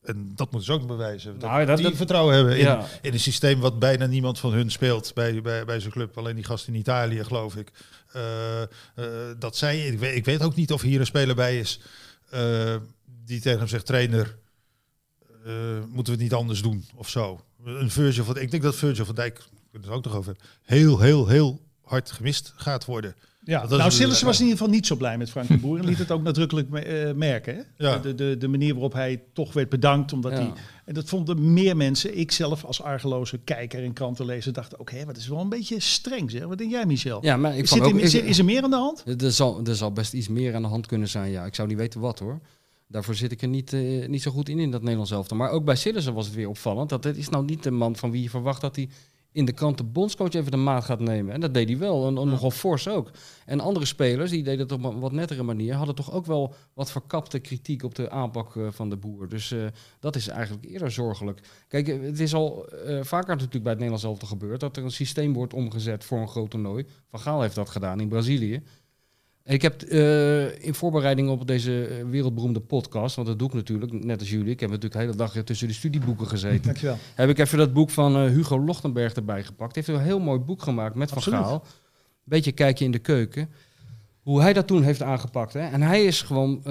En 0.03 0.33
dat 0.35 0.51
moeten 0.53 0.75
ze 0.75 0.81
ook 0.81 0.87
bewijzen. 0.87 1.39
Dat, 1.39 1.51
Nou, 1.51 1.67
dat- 1.67 1.77
die 1.77 1.87
dat- 1.87 1.97
vertrouwen 1.97 2.35
hebben 2.35 2.57
in, 2.57 2.65
Ja. 2.65 2.87
in 3.03 3.13
een 3.13 3.21
systeem 3.21 3.61
wat 3.61 3.79
bijna 3.79 4.07
niemand 4.07 4.39
van 4.39 4.53
hun 4.53 4.71
speelt 4.71 5.15
bij, 5.15 5.43
bij, 5.43 5.65
bij 5.65 5.81
zijn 5.81 5.93
club. 5.93 6.19
Alleen 6.19 6.35
die 6.35 6.45
gast 6.45 6.69
in 6.69 6.75
Italië, 6.75 7.25
geloof 7.25 7.57
ik. 7.57 7.73
Eh, 8.13 8.63
eh, 8.63 8.69
dat 9.39 9.57
zij, 9.57 9.87
ik 9.87 9.99
weet, 9.99 10.17
ik 10.17 10.25
weet 10.25 10.43
ook 10.43 10.55
niet 10.55 10.73
of 10.73 10.83
hier 10.83 11.01
een 11.01 11.07
speler 11.07 11.35
bij 11.35 11.59
is 11.59 11.81
die 13.25 13.41
tegen 13.41 13.59
hem 13.59 13.69
zegt, 13.69 13.87
trainer, 13.87 14.37
moeten 15.89 16.05
we 16.05 16.11
het 16.11 16.21
niet 16.31 16.35
anders 16.35 16.63
doen 16.63 16.85
of 16.95 17.09
zo. 17.09 17.41
Een 17.65 17.91
Virgil 17.91 18.25
van, 18.25 18.39
ik 18.39 18.51
denk 18.51 18.63
dat 18.63 18.77
Virgil 18.77 19.05
van 19.05 19.15
Dijk, 19.15 19.43
het 19.73 19.85
er 19.87 19.91
ook 19.93 20.05
nog 20.05 20.15
over, 20.15 20.37
heel, 20.63 21.01
heel, 21.01 21.27
heel 21.29 21.61
hard 21.83 22.11
gemist 22.13 22.53
gaat 22.57 22.85
worden. 22.85 23.15
Ja, 23.49 23.67
Dat 23.67 23.79
nou, 23.79 23.91
Sillissen 23.91 24.27
was 24.27 24.37
in 24.37 24.43
ieder 24.45 24.59
geval 24.59 24.75
niet 24.75 24.87
zo 24.87 24.97
blij 24.97 25.19
met 25.19 25.31
Frank 25.31 25.49
de 25.49 25.57
Boer. 25.57 25.79
En 25.79 25.85
liet 25.85 25.99
het 25.99 26.11
ook 26.11 26.23
nadrukkelijk 26.23 26.69
me- 26.69 26.81
eh, 26.81 27.15
merken. 27.15 27.55
Hè? 27.55 27.63
Ja. 27.87 27.99
De, 27.99 28.15
de, 28.15 28.37
de 28.39 28.49
manier 28.49 28.73
waarop 28.73 28.93
hij 28.93 29.23
toch 29.33 29.53
werd 29.53 29.69
bedankt. 29.69 30.13
Omdat 30.13 30.33
Ja. 30.33 30.39
hij, 30.39 30.53
en 30.85 30.95
dat 30.95 31.09
vonden 31.09 31.53
meer 31.53 31.77
mensen. 31.77 32.19
Ik 32.19 32.33
zelf 32.33 32.65
als 32.65 32.83
argeloze 32.83 33.39
kijker 33.39 33.85
en 33.85 33.93
krantenlezer 33.93 34.53
dacht 34.53 34.79
ook... 34.79 34.91
hé, 34.91 35.05
wat 35.05 35.17
is 35.17 35.29
wel 35.29 35.41
een 35.41 35.49
beetje 35.49 35.81
streng 35.81 36.31
zeg. 36.31 36.45
Wat 36.45 36.59
denk 36.59 36.71
jij, 36.71 36.87
Michel? 36.87 37.19
Ja, 37.25 37.37
maar 37.37 37.57
ik 37.57 37.63
is, 37.63 37.69
vond 37.69 37.83
zit 37.85 37.93
ook, 37.93 37.99
er, 37.99 38.05
is, 38.05 38.15
er- 38.15 38.25
is 38.25 38.39
er 38.39 38.45
meer 38.45 38.63
aan 38.63 38.71
de 38.71 38.77
hand? 38.77 39.05
Er 39.23 39.33
zal, 39.33 39.61
er 39.65 39.77
zal 39.77 39.93
best 39.93 40.13
iets 40.13 40.29
meer 40.29 40.55
aan 40.55 40.63
de 40.63 40.69
hand 40.69 40.87
kunnen 40.87 41.09
zijn, 41.09 41.31
ja. 41.31 41.45
Ik 41.45 41.55
zou 41.55 41.69
niet 41.69 41.77
weten 41.77 42.01
wat, 42.01 42.19
hoor. 42.19 42.41
Daarvoor 42.89 43.15
zit 43.15 43.33
ik 43.33 43.43
er 43.43 43.49
niet, 43.49 43.73
eh, 43.73 44.09
niet 44.09 44.23
zo 44.23 44.31
goed 44.31 44.49
in, 44.49 44.59
in 44.59 44.71
dat 44.71 44.81
Nederlands 44.81 45.11
elftal. 45.11 45.37
Maar 45.37 45.51
ook 45.51 45.65
bij 45.65 45.77
Sillissen 45.77 46.15
was 46.15 46.27
het 46.27 46.35
weer 46.35 46.49
opvallend. 46.49 46.89
Dat 46.89 47.05
het 47.05 47.17
is 47.17 47.29
nou 47.29 47.45
niet 47.45 47.63
de 47.63 47.71
man 47.71 47.97
van 47.97 48.11
wie 48.11 48.23
je 48.23 48.31
verwacht 48.31 48.61
dat 48.61 48.77
hij 48.77 48.89
in 49.37 49.45
de 49.45 49.53
krant 49.53 49.79
de 49.79 49.85
bondscoach 49.85 50.33
even 50.33 50.51
de 50.51 50.57
maat 50.57 50.85
gaat 50.85 51.01
nemen. 51.01 51.35
En 51.35 51.41
dat 51.41 51.55
deed 51.55 51.69
hij 51.69 51.79
wel, 51.79 52.07
en, 52.07 52.19
en 52.19 52.29
nogal 52.29 52.51
fors 52.51 52.89
ook. 52.89 53.11
En 53.47 53.61
andere 53.61 53.87
spelers, 53.87 54.31
die 54.31 54.43
deden 54.43 54.61
het 54.61 54.73
op 54.73 54.85
een 54.85 55.01
wat 55.01 55.13
nettere 55.13 55.43
manier... 55.43 55.75
hadden 55.75 55.95
toch 55.95 56.13
ook 56.13 56.27
wel 56.27 56.55
wat 56.75 56.91
verkapte 56.91 57.39
kritiek 57.39 57.83
op 57.83 57.95
de 57.95 58.11
aanpak 58.11 58.57
eh, 58.57 58.67
van 58.71 58.91
de 58.91 58.97
boer. 58.97 59.29
Dus 59.29 59.53
eh, 59.53 59.67
dat 60.01 60.17
is 60.17 60.29
eigenlijk 60.29 60.65
eerder 60.65 60.91
zorgelijk. 60.91 61.41
Kijk, 61.69 61.89
eh, 61.89 62.01
het 62.01 62.21
is 62.21 62.35
al 62.35 62.69
vaker 63.01 63.29
natuurlijk 63.29 63.63
bij 63.63 63.73
het 63.73 63.81
Nederlands 63.81 64.05
elftal 64.05 64.29
gebeurd... 64.29 64.61
dat 64.61 64.77
er 64.77 64.85
een 64.85 64.91
systeem 64.91 65.33
wordt 65.33 65.55
omgezet 65.55 66.05
voor 66.05 66.19
een 66.19 66.29
groot 66.29 66.51
toernooi. 66.51 66.87
Van 67.11 67.21
Gaal 67.21 67.43
heeft 67.43 67.55
dat 67.55 67.71
gedaan 67.71 68.01
in 68.01 68.09
Brazilië. 68.09 68.63
Ik 69.47 69.63
heb 69.63 69.83
eh, 69.83 70.65
in 70.65 70.75
voorbereiding 70.75 71.29
op 71.29 71.47
deze 71.47 71.87
eh, 71.87 72.05
wereldberoemde 72.05 72.61
podcast, 72.61 73.17
want 73.17 73.29
dat 73.29 73.39
doe 73.39 73.49
ik 73.49 73.55
natuurlijk, 73.55 74.05
net 74.05 74.21
als 74.21 74.31
jullie. 74.31 74.51
Ik 74.51 74.61
heb 74.61 74.69
natuurlijk 74.69 74.95
de 74.95 75.07
hele 75.07 75.17
dag 75.17 75.45
tussen 75.45 75.69
de 75.69 75.75
studieboeken 75.75 76.27
gezeten. 76.27 76.63
Dankjewel. 76.63 76.97
heb 77.15 77.29
ik 77.29 77.39
even 77.39 77.59
dat 77.59 77.73
boek 77.73 77.91
van 77.91 78.17
eh, 78.17 78.23
Hugo 78.23 78.61
Lochtenberg 78.61 79.15
erbij 79.15 79.45
gepakt. 79.45 79.75
Hij 79.75 79.85
heeft 79.87 79.99
een 79.99 80.05
heel 80.05 80.19
mooi 80.19 80.39
boek 80.39 80.63
gemaakt 80.63 80.95
met 80.95 81.09
Van 81.09 81.19
Absoluut. 81.19 81.41
Gaal. 81.41 81.65
Beetje 82.25 82.53
kijkje 82.53 82.85
in 82.85 82.91
de 82.91 82.99
keuken. 82.99 83.51
Hoe 84.23 84.41
hij 84.41 84.53
dat 84.53 84.67
toen 84.67 84.83
heeft 84.83 85.03
aangepakt. 85.03 85.53
Hè? 85.53 85.61
En 85.61 85.83
hij 85.83 86.05
is 86.05 86.23
gewoon 86.23 86.63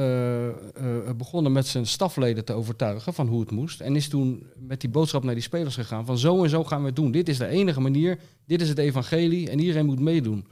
begonnen 1.18 1.52
met 1.52 1.68
zijn 1.68 1.86
stafleden 1.86 2.46
te 2.46 2.54
overtuigen 2.54 3.14
van 3.14 3.28
hoe 3.28 3.40
het 3.40 3.52
moest. 3.52 3.82
En 3.82 3.96
is 3.96 4.08
toen 4.08 4.48
met 4.58 4.82
die 4.82 4.90
boodschap 4.90 5.24
naar 5.24 5.34
die 5.34 5.44
spelers 5.44 5.76
gegaan 5.76 6.06
van 6.06 6.18
zo 6.18 6.44
en 6.44 6.50
zo 6.50 6.64
gaan 6.64 6.80
we 6.80 6.86
het 6.86 6.96
doen. 6.96 7.12
Dit 7.12 7.30
is 7.30 7.38
de 7.38 7.48
enige 7.48 7.82
manier. 7.82 8.20
Dit 8.46 8.62
is 8.62 8.70
het 8.70 8.78
evangelie 8.78 9.50
en 9.50 9.60
iedereen 9.60 9.86
moet 9.86 10.00
meedoen. 10.00 10.46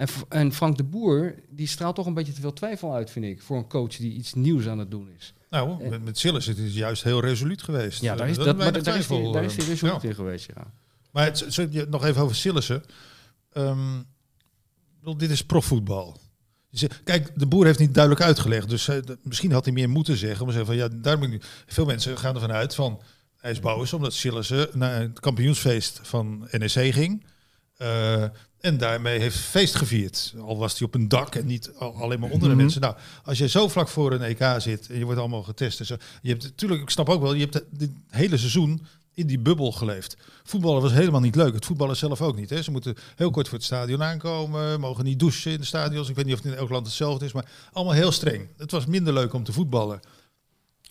En, 0.00 0.08
en 0.28 0.52
Frank 0.52 0.76
de 0.76 0.84
Boer, 0.84 1.34
die 1.48 1.66
straalt 1.66 1.94
toch 1.94 2.06
een 2.06 2.14
beetje 2.14 2.32
te 2.32 2.40
veel 2.40 2.52
twijfel 2.52 2.94
uit, 2.94 3.10
vind 3.10 3.24
ik. 3.24 3.42
Voor 3.42 3.56
een 3.56 3.68
coach 3.68 3.96
die 3.96 4.12
iets 4.12 4.34
nieuws 4.34 4.68
aan 4.68 4.78
het 4.78 4.90
doen 4.90 5.08
is. 5.18 5.34
Nou, 5.50 5.88
met, 5.88 6.04
met 6.04 6.18
Sillis 6.18 6.48
is 6.48 6.58
het 6.58 6.74
juist 6.74 7.02
heel 7.02 7.20
resoluut 7.20 7.62
geweest. 7.62 8.00
Ja, 8.00 8.14
daar 8.14 8.24
Eh, 8.24 8.30
is, 8.30 8.36
dat 8.36 8.56
maar 8.56 8.72
daar 8.72 8.76
is 8.76 8.84
daar 8.84 9.44
is 9.44 9.56
eh, 9.56 9.66
resoluut 9.66 10.02
ja. 10.02 10.08
in 10.08 10.14
geweest, 10.14 10.46
ja. 10.54 10.72
Maar 11.10 11.24
het, 11.24 11.90
nog 11.90 12.04
even 12.04 12.22
over 12.22 12.36
Sillissen. 12.36 12.82
Ehm, 13.52 14.02
dit 15.16 15.30
is 15.30 15.44
profvoetbal. 15.44 16.20
Kijk, 17.04 17.30
de 17.34 17.46
boer 17.46 17.64
heeft 17.64 17.78
niet 17.78 17.94
duidelijk 17.94 18.24
uitgelegd. 18.24 18.68
Dus 18.68 18.88
eh, 18.88 18.96
misschien 19.22 19.52
had 19.52 19.64
hij 19.64 19.74
meer 19.74 19.88
moeten 19.88 20.16
zeggen. 20.16 20.44
Maar 20.44 20.54
zeggen 20.54 20.74
van 20.74 20.82
ja, 20.82 21.00
daar 21.02 21.18
moet 21.18 21.32
ik. 21.32 21.44
Veel 21.66 21.86
mensen 21.86 22.18
gaan 22.18 22.34
ervan 22.34 22.52
uit 22.52 22.74
van 22.74 23.02
hij 23.36 23.50
is 23.50 23.60
boos 23.60 23.92
omdat 23.92 24.12
Sillissen 24.12 24.68
naar 24.72 25.00
het 25.00 25.20
kampioensfeest 25.20 26.00
van 26.02 26.48
NEC 26.50 26.92
ging. 26.92 27.24
Eh, 27.76 28.24
en 28.60 28.78
daarmee 28.78 29.18
heeft 29.18 29.36
feest 29.38 29.74
gevierd. 29.74 30.34
Al 30.40 30.56
was 30.58 30.78
hij 30.78 30.86
op 30.86 30.94
een 30.94 31.08
dak 31.08 31.34
en 31.34 31.46
niet 31.46 31.70
al- 31.78 31.94
alleen 31.94 32.20
maar 32.20 32.30
onder 32.30 32.48
de 32.48 32.54
Mhm. 32.54 32.62
mensen. 32.62 32.80
Nou, 32.80 32.94
als 33.24 33.38
je 33.38 33.48
zo 33.48 33.68
vlak 33.68 33.88
voor 33.88 34.12
een 34.12 34.22
EK 34.22 34.60
zit 34.60 34.88
en 34.90 34.98
je 34.98 35.04
wordt 35.04 35.20
allemaal 35.20 35.42
getest 35.42 35.80
en 35.80 35.86
zo. 35.86 35.96
Je 36.22 36.28
hebt 36.30 36.42
natuurlijk, 36.42 36.80
ik 36.82 36.90
snap 36.90 37.08
ook 37.08 37.22
wel, 37.22 37.32
je 37.34 37.40
hebt 37.40 37.54
het 37.54 37.90
hele 38.08 38.36
seizoen 38.36 38.86
in 39.14 39.26
die 39.26 39.38
bubbel 39.38 39.72
geleefd. 39.72 40.16
Voetballen 40.44 40.82
was 40.82 40.92
helemaal 40.92 41.20
niet 41.20 41.34
leuk. 41.34 41.54
Het 41.54 41.64
voetballen 41.64 41.96
zelf 41.96 42.20
ook 42.22 42.36
niet. 42.36 42.50
Hè. 42.50 42.62
Ze 42.62 42.70
moeten 42.70 42.96
heel 43.16 43.30
kort 43.30 43.48
voor 43.48 43.56
het 43.56 43.66
stadion 43.66 44.02
aankomen, 44.02 44.80
mogen 44.80 45.04
niet 45.04 45.18
douchen 45.18 45.52
in 45.52 45.58
de 45.60 45.66
stadions. 45.66 46.08
Ik 46.08 46.14
weet 46.16 46.24
niet 46.24 46.34
of 46.34 46.42
het 46.42 46.52
in 46.52 46.58
elk 46.58 46.68
land 46.70 46.86
hetzelfde 46.86 47.24
is, 47.24 47.32
maar 47.32 47.48
allemaal 47.72 47.94
heel 47.94 48.12
streng. 48.12 48.48
Het 48.56 48.70
was 48.70 48.86
minder 48.86 49.12
leuk 49.12 49.32
om 49.32 49.44
te 49.44 49.52
voetballen. 49.52 50.00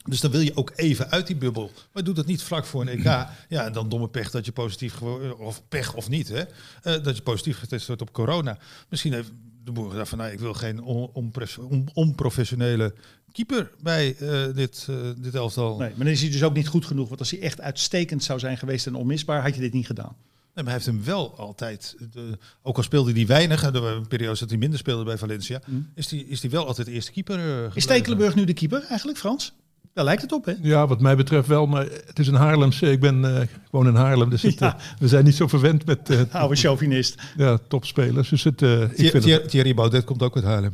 Dus 0.06 0.20
dan 0.20 0.32
wil 0.32 0.40
je 0.40 0.56
ook 0.56 0.72
even 0.76 1.10
uit 1.12 1.28
die 1.28 1.36
bubbel. 1.36 1.72
Maar 1.94 2.04
doe 2.04 2.14
dat 2.14 2.26
niet 2.26 2.44
vlak 2.44 2.66
voor 2.66 2.82
een 2.82 2.88
EK. 2.88 3.04
Ja, 3.50 3.66
en 3.66 3.74
dan 3.74 3.90
domme 3.90 4.08
pech 4.10 4.32
dat 4.32 4.46
je 4.46 4.52
positief 4.52 4.94
gewo- 4.94 5.30
of 5.40 5.62
pech 5.70 5.94
of 5.96 6.10
niet, 6.10 6.28
hè? 6.28 6.42
eh, 6.84 7.04
dat 7.04 7.16
je 7.16 7.22
positief 7.24 7.58
getest 7.60 7.88
wordt 7.88 8.02
op 8.02 8.12
corona. 8.14 8.58
Misschien 8.90 9.14
heeft 9.14 9.32
de 9.64 9.72
boer 9.72 9.90
gedacht 9.92 10.10
van, 10.10 10.18
nou, 10.18 10.32
ik 10.32 10.40
wil 10.40 10.54
geen 10.54 10.82
on- 10.82 11.90
onprofessionele 11.94 12.94
keeper 13.32 13.72
bij 13.82 14.16
eh, 14.16 14.56
dit, 14.56 14.86
eh, 14.90 14.96
dit 15.18 15.36
elftal. 15.36 15.78
Nee, 15.78 15.90
maar 15.90 15.98
dan 16.06 16.08
is 16.14 16.22
hij 16.22 16.30
dus 16.32 16.44
ook 16.44 16.54
niet 16.54 16.68
goed 16.68 16.86
genoeg. 16.86 17.08
Want 17.08 17.20
als 17.20 17.32
hij 17.32 17.42
echt 17.42 17.62
uitstekend 17.62 18.24
zou 18.24 18.40
zijn 18.40 18.58
geweest 18.58 18.88
en 18.88 18.96
onmisbaar, 18.96 19.42
had 19.42 19.56
je 19.56 19.62
dit 19.62 19.74
niet 19.74 19.86
gedaan. 19.86 20.16
Nee, 20.54 20.64
maar 20.64 20.64
hij 20.64 20.74
heeft 20.74 20.86
hem 20.86 21.04
wel 21.04 21.38
altijd, 21.38 21.96
de, 22.12 22.38
ook 22.62 22.78
al 22.78 22.84
speelde 22.84 23.12
hij 23.12 23.26
weinig, 23.26 23.64
en 23.64 23.74
er 23.74 23.82
waren 23.82 24.08
periodes 24.08 24.40
dat 24.40 24.50
hij 24.50 24.58
minder 24.58 24.80
speelde 24.80 25.04
bij 25.04 25.18
Valencia, 25.18 25.62
is 25.96 26.10
hij 26.12 26.20
is 26.20 26.40
die 26.40 26.50
wel 26.50 26.68
altijd 26.68 26.88
eerste 26.88 27.12
keeper. 27.12 27.66
eh, 27.66 27.76
Is. 27.76 27.84
Stekelenburg 27.84 28.36
nu 28.36 28.44
de 28.46 28.54
keeper 28.54 28.84
eigenlijk, 28.84 29.18
Frans? 29.18 29.54
Daar 30.00 30.08
lijkt 30.08 30.22
het 30.24 30.32
op, 30.32 30.46
hè? 30.46 30.54
Ja, 30.62 30.88
wat 30.88 31.02
mij 31.02 31.16
betreft 31.16 31.48
wel, 31.48 31.66
maar 31.68 31.86
het 32.06 32.20
is 32.20 32.28
een 32.28 32.34
Haarlemse. 32.36 32.92
Ik 32.92 33.00
ben 33.00 33.36
eh, 33.36 33.42
ik 33.42 33.50
woon 33.72 33.88
in 33.88 33.96
Haarlem, 33.96 34.30
dus 34.30 34.42
het, 34.42 34.60
Ja. 34.60 34.76
eh, 34.76 34.82
we 35.00 35.08
zijn 35.08 35.24
niet 35.26 35.36
zo 35.36 35.48
verwend 35.48 35.86
met 35.86 36.10
eh, 36.10 36.20
Oude 36.42 36.56
chauvinist. 36.56 37.22
ja, 37.38 37.58
topspelers. 37.68 38.30
Dus 38.30 38.44
het, 38.44 38.62
eh, 38.62 38.82
ik 38.82 38.94
Thierry, 38.96 39.22
vind 39.22 39.42
het, 39.42 39.50
Thierry- 39.50 39.74
Baudet 39.74 40.04
komt 40.04 40.24
ook 40.24 40.36
uit 40.36 40.44
Haarlem. 40.46 40.74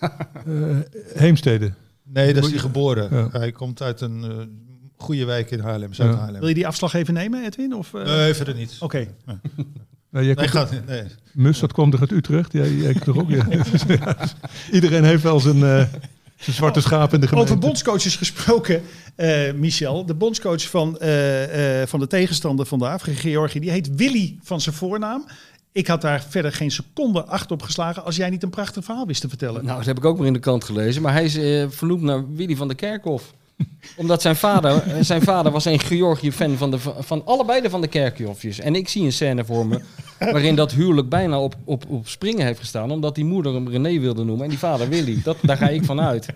eh, 0.00 0.76
Heemstede. 1.14 1.72
Nee, 2.04 2.34
dat 2.34 2.44
is 2.44 2.50
hij 2.50 2.58
geboren. 2.58 3.08
Ja. 3.10 3.28
Hij 3.38 3.52
komt 3.52 3.82
uit 3.82 4.00
een 4.00 4.22
eh, 4.24 4.30
goede 4.96 5.24
wijk 5.24 5.50
in 5.50 5.60
Haarlem, 5.60 5.92
Zuid-Haarlem. 5.92 6.40
Wil 6.40 6.48
je 6.48 6.54
die 6.54 6.66
afslag 6.66 6.94
even 6.94 7.14
nemen, 7.14 7.44
Edwin? 7.44 7.74
Of, 7.74 7.94
eh? 7.94 8.04
Nee, 8.04 8.34
verder 8.34 8.54
niet. 8.54 8.76
Oké. 8.80 9.06
Nou, 9.26 10.24
jij 10.24 10.34
Nee, 10.34 10.34
komt- 10.34 10.48
gaat, 10.50 10.86
nee. 10.86 11.02
Mus, 11.32 11.58
dat 11.58 11.72
komt 11.72 11.90
toch 11.92 12.00
uit 12.00 12.12
Utrecht? 12.12 12.52
Jij, 12.52 12.72
jij 12.74 12.94
toch 12.94 13.18
ook? 13.18 13.30
Ja. 13.30 13.46
Iedereen 14.72 15.04
heeft 15.04 15.22
wel 15.22 15.40
zijn, 15.40 15.62
eh, 15.64 15.84
zijn 16.42 16.56
zwarte 16.56 16.80
schaap 16.80 17.12
in 17.12 17.20
de 17.20 17.28
gemeente. 17.28 17.50
Over 17.50 17.66
bondscoaches 17.66 18.16
gesproken, 18.16 18.82
eh, 19.14 19.52
Michel. 19.52 20.06
De 20.06 20.14
bondscoach 20.14 20.70
van, 20.70 20.98
eh, 20.98 21.80
eh, 21.80 21.88
van 21.88 22.00
de 22.00 22.06
tegenstander 22.06 22.66
vandaag, 22.66 23.20
Georgië, 23.20 23.60
die 23.60 23.70
heet 23.70 23.94
Willy 23.94 24.38
van 24.42 24.60
zijn 24.60 24.74
voornaam. 24.74 25.26
Ik 25.72 25.86
had 25.86 26.00
daar 26.00 26.26
verder 26.28 26.52
geen 26.52 26.70
seconde 26.70 27.24
acht 27.24 27.50
op 27.50 27.62
geslagen 27.62 28.04
als 28.04 28.16
jij 28.16 28.30
niet 28.30 28.42
een 28.42 28.50
prachtig 28.50 28.84
verhaal 28.84 29.06
wist 29.06 29.20
te 29.20 29.28
vertellen. 29.28 29.64
Nou, 29.64 29.76
dat 29.76 29.86
heb 29.86 29.96
ik 29.96 30.04
ook 30.04 30.18
maar 30.18 30.26
in 30.26 30.32
de 30.32 30.38
krant 30.38 30.64
gelezen. 30.64 31.02
Maar 31.02 31.12
hij 31.12 31.24
is 31.24 31.38
vernoemd 31.74 32.02
naar 32.02 32.34
Willy 32.34 32.56
van 32.56 32.68
der 32.68 32.76
Kerkhof. 32.76 33.32
Omdat 33.96 34.22
zijn 34.22 34.36
vader, 34.36 34.82
eh, 34.82 34.96
zijn 35.00 35.22
vader 35.22 35.52
was 35.52 35.64
een 35.64 35.80
Georgië-fan 35.80 36.56
van, 36.56 36.70
de, 36.70 36.78
van 36.98 37.22
allebei 37.24 37.60
de 37.60 37.70
Van 37.70 37.80
de 37.80 37.86
Kerkhofjes. 37.86 38.58
En 38.58 38.74
ik 38.74 38.88
zie 38.88 39.04
een 39.04 39.12
scène 39.12 39.44
voor 39.44 39.66
me 39.66 39.80
waarin 40.18 40.54
dat 40.54 40.72
huwelijk 40.72 41.08
bijna 41.08 41.40
op, 41.40 41.56
op, 41.64 41.84
op 41.88 42.08
springen 42.08 42.46
heeft 42.46 42.58
gestaan. 42.58 42.90
Omdat 42.90 43.14
die 43.14 43.24
moeder 43.24 43.54
hem 43.54 43.68
René 43.68 43.98
wilde 43.98 44.24
noemen 44.24 44.44
en 44.44 44.50
die 44.50 44.58
vader 44.58 44.88
Willy. 44.88 45.20
Dat, 45.22 45.36
daar 45.42 45.56
ga 45.56 45.68
ik 45.68 45.84
van 45.84 46.00
uit. 46.00 46.26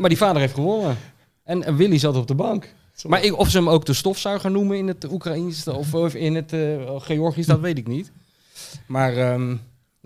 Maar 0.00 0.08
die 0.08 0.18
vader 0.18 0.40
heeft 0.40 0.54
gewonnen. 0.54 0.96
En, 1.44 1.76
Willy 1.76 1.98
zat 1.98 2.16
op 2.16 2.26
de 2.26 2.34
bank. 2.34 2.74
Maar 3.06 3.24
ik, 3.24 3.38
of 3.38 3.50
ze 3.50 3.56
hem 3.56 3.68
ook 3.68 3.86
de 3.86 3.92
stofzuiger 3.92 4.50
noemen 4.50 4.76
in 4.76 4.88
het 4.88 5.12
Oekraïens 5.12 5.68
of, 5.68 5.94
of 5.94 6.14
in 6.14 6.34
het 6.34 6.52
eh, 6.52 6.60
Georgisch, 6.98 7.46
dat 7.46 7.60
weet 7.60 7.78
ik 7.78 7.86
niet. 7.86 8.12
Maar 8.86 9.16
ehm, 9.16 9.56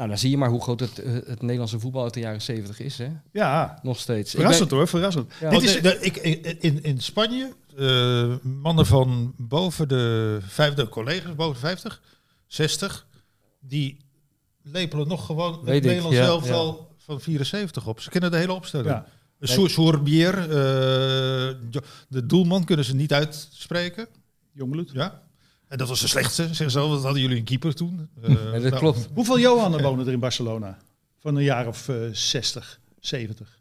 nou, 0.01 0.13
dan 0.13 0.21
zie 0.21 0.31
je 0.31 0.37
maar 0.39 0.49
hoe 0.51 0.63
groot 0.63 0.81
het, 0.81 0.99
eh, 0.99 1.13
het 1.13 1.41
Nederlandse 1.43 1.79
voetbal 1.81 2.03
uit 2.03 2.15
de 2.15 2.21
jaren 2.21 2.43
70 2.43 2.81
is. 2.81 2.99
Hè? 2.99 3.09
Ja, 3.33 3.79
Nog 3.83 3.99
steeds. 3.99 4.31
Verrassend 4.31 4.69
ben- 4.69 4.79
hoor, 4.79 4.89
verrassend. 4.89 5.33
Ja. 5.41 5.51
Dit 5.51 5.63
is, 5.63 5.81
de, 5.83 5.99
ik, 6.01 6.17
in, 6.61 6.83
in 6.83 7.01
Spanje, 7.01 7.53
eh, 7.77 8.35
mannen 8.43 8.87
van 8.87 9.35
boven 9.37 9.89
de 9.89 10.39
vijfde 10.43 10.89
collega's, 10.89 11.35
boven 11.35 11.55
de 11.55 11.61
50, 11.61 12.03
60, 12.47 13.07
die 13.61 13.97
lepelen 14.63 15.09
nog 15.09 15.27
gewoon 15.27 15.61
Weet 15.65 15.75
het 15.75 15.85
Nederlands 15.85 16.17
ja, 16.17 16.25
elftal 16.25 16.95
van 16.99 17.21
74 17.21 17.87
op. 17.87 18.01
Ze 18.01 18.11
kennen 18.11 18.31
de 18.31 18.37
hele 18.37 18.53
opstelling. 18.53 18.89
Ja. 18.91 19.07
Eh, 19.39 19.49
Jo- 21.71 21.81
de 22.09 22.27
doelman 22.27 22.65
kunnen 22.65 22.85
ze 22.85 22.95
niet 22.95 23.13
uitspreken. 23.13 24.07
Jongbloed. 24.53 24.91
Ja. 24.93 25.23
En 25.71 25.79
dat 25.79 25.89
was 25.89 26.01
de 26.01 26.09
slechtste, 26.09 26.43
zeggen 26.43 26.71
ze 26.71 26.79
al. 26.79 26.91
Dat 26.91 27.03
hadden 27.03 27.23
jullie 27.23 27.37
een 27.37 27.45
keeper 27.45 27.75
toen. 27.75 28.09
Eh, 28.23 28.29
Ja, 28.29 28.51
dat 28.51 28.63
nou, 28.63 28.77
klopt. 28.77 29.09
Hoeveel 29.15 29.39
Johannen 29.39 29.83
wonen 29.83 30.07
er 30.07 30.13
in 30.13 30.21
Barcelona? 30.21 30.79
Van 31.19 31.37
een 31.37 31.43
jaar 31.43 31.67
of 31.67 31.89
eh 31.89 31.97
60, 32.13 32.81
70. 33.01 33.59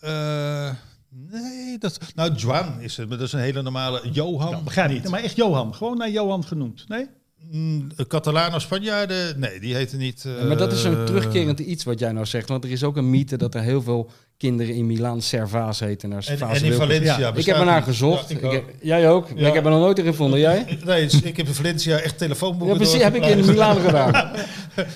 eh, 0.00 0.70
nee, 1.08 1.78
dat... 1.78 1.98
Nou, 2.14 2.32
Juan 2.34 2.80
is 2.80 2.96
het, 2.96 3.08
maar 3.08 3.18
dat 3.18 3.26
is 3.26 3.32
een 3.32 3.40
hele 3.40 3.62
normale... 3.62 4.00
Johan. 4.12 4.50
Nou, 4.50 4.64
begrijp 4.64 4.90
niet. 4.90 5.08
Maar 5.08 5.22
echt 5.22 5.36
Johan. 5.36 5.74
Gewoon 5.74 5.96
naar 5.98 6.10
Johan 6.10 6.44
genoemd. 6.44 6.88
Nee? 6.88 7.06
Mm, 7.50 7.88
Catalano 8.08 8.58
Spanjaarden, 8.58 9.38
nee, 9.40 9.60
die 9.60 9.74
heten 9.74 9.98
niet. 9.98 10.22
Ja, 10.38 10.44
maar 10.44 10.56
dat 10.56 10.72
is 10.72 10.84
eh, 10.84 10.90
een 10.92 11.04
terugkerend 11.04 11.58
iets 11.58 11.84
wat 11.84 11.98
jij 11.98 12.12
nou 12.12 12.26
zegt. 12.26 12.48
Want 12.48 12.64
er 12.64 12.70
is 12.70 12.84
ook 12.84 12.96
een 12.96 13.10
mythe 13.10 13.36
dat 13.36 13.54
er 13.54 13.62
heel 13.62 13.82
veel 13.82 14.10
kinderen 14.38 14.74
in 14.74 14.86
Milaan 14.86 15.22
Servaas 15.22 15.80
heten. 15.80 16.08
Naar 16.08 16.24
En, 16.28 16.40
en 16.40 16.64
in. 16.64 16.72
Valencia. 16.72 17.18
Ja, 17.18 17.32
Ik 17.34 17.44
heb 17.46 17.56
er 17.56 17.64
naar 17.64 17.84
die. 17.84 17.92
gezocht. 17.92 18.28
Ja, 18.28 18.36
ik 18.36 18.50
heb- 18.52 18.64
jij 18.80 19.10
ook? 19.10 19.28
Ja. 19.36 19.48
Ik 19.48 19.54
heb 19.54 19.64
er 19.64 19.70
nog 19.70 19.80
nooit 19.80 19.98
in 19.98 20.04
gevonden. 20.04 20.38
Jij? 20.40 20.64
Nee, 20.84 21.02
dus 21.04 21.22
ik 21.22 21.36
heb 21.36 21.46
in 21.46 21.54
Valencia 21.54 21.98
echt 21.98 22.18
telefoonboeken. 22.18 22.76
Ja, 22.78 22.82
precies. 22.82 23.02
Heb 23.02 23.14
ik 23.14 23.24
in 23.26 23.44
Milaan 23.46 23.80
gedaan. 23.80 24.14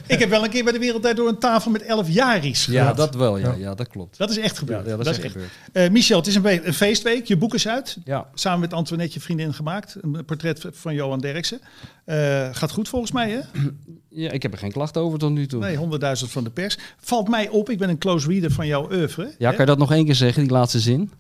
Ik 0.07 0.19
heb 0.19 0.29
wel 0.29 0.45
een 0.45 0.51
keer 0.51 0.65
bij 0.65 0.73
de 0.73 0.79
Wereldtijd 0.79 1.17
door 1.17 1.29
een 1.29 1.39
tafel 1.39 1.71
met 1.71 1.83
elf 1.83 2.09
jaris 2.09 2.65
Ja, 2.65 2.81
gehad. 2.81 2.97
dat 2.97 3.15
wel. 3.15 3.37
Ja, 3.39 3.55
ja 3.59 3.75
dat 3.75 3.89
klopt. 3.89 4.19
Dat 4.19 4.31
is 4.31 4.39
echt 4.39 4.53
Ja, 4.53 4.59
gebeurd. 4.59 4.87
ja, 4.87 4.97
dat 4.97 5.07
is 5.07 5.19
echt 5.19 5.33
gebeurd. 5.33 5.51
Eh, 5.73 5.91
Michel, 5.91 6.17
het 6.19 6.27
is 6.27 6.35
een, 6.35 6.75
feestweek. 6.75 7.27
Je 7.27 7.37
boek 7.37 7.55
is 7.55 7.69
uit. 7.69 7.97
Ja. 8.05 8.27
Samen 8.35 8.61
met 8.61 8.73
Antoinette, 8.73 9.15
je 9.15 9.21
vriendin, 9.21 9.55
gemaakt. 9.55 9.97
Een 10.01 10.25
portret 10.25 10.65
van 10.73 10.95
Johan 10.95 11.21
Derksen. 11.21 11.61
Eh, 12.05 12.49
gaat 12.53 12.71
goed 12.71 12.89
volgens 12.89 13.13
mij, 13.13 13.31
hè? 13.31 13.39
ja, 14.11 14.31
ik 14.31 14.43
heb 14.43 14.53
er 14.53 14.59
geen 14.59 14.73
klachten 14.73 15.03
over 15.03 15.19
tot 15.19 15.31
nu 15.31 15.47
toe. 15.47 15.61
Nee, 15.61 15.77
100.000 15.77 16.31
van 16.31 16.45
de 16.45 16.51
pers. 16.51 16.79
Valt 16.99 17.29
mij 17.29 17.49
op, 17.49 17.71
ik 17.71 17.79
ben 17.79 17.89
een 17.89 17.99
close 17.99 18.29
reader 18.29 18.51
van 18.51 18.67
jouw 18.67 18.93
oeuvre. 18.93 19.23
Ja, 19.23 19.51
hè? 19.51 19.57
kan 19.57 19.65
je 19.65 19.71
dat 19.71 19.79
nog 19.79 19.93
één 19.93 20.05
keer 20.05 20.15
zeggen, 20.15 20.43
die 20.43 20.53
laatste 20.53 20.81
zin? 20.81 21.11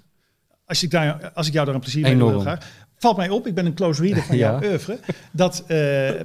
als, 0.70 0.82
ik 0.82 0.90
daar, 0.90 1.30
als 1.34 1.46
ik 1.46 1.52
jou 1.52 1.66
daar 1.66 1.74
een 1.74 1.80
plezier 1.80 2.02
mee 2.02 2.16
wil 2.16 2.40
graag. 2.40 2.79
Valt 3.00 3.16
mij 3.16 3.28
op, 3.28 3.46
ik 3.46 3.54
ben 3.54 3.66
een 3.66 3.74
close 3.74 4.02
reader 4.02 4.22
van 4.22 4.36
Ja. 4.42 4.58
jouw 4.60 4.70
oeuvre. 4.70 4.98
Dat 5.32 5.60
eh, 5.60 5.66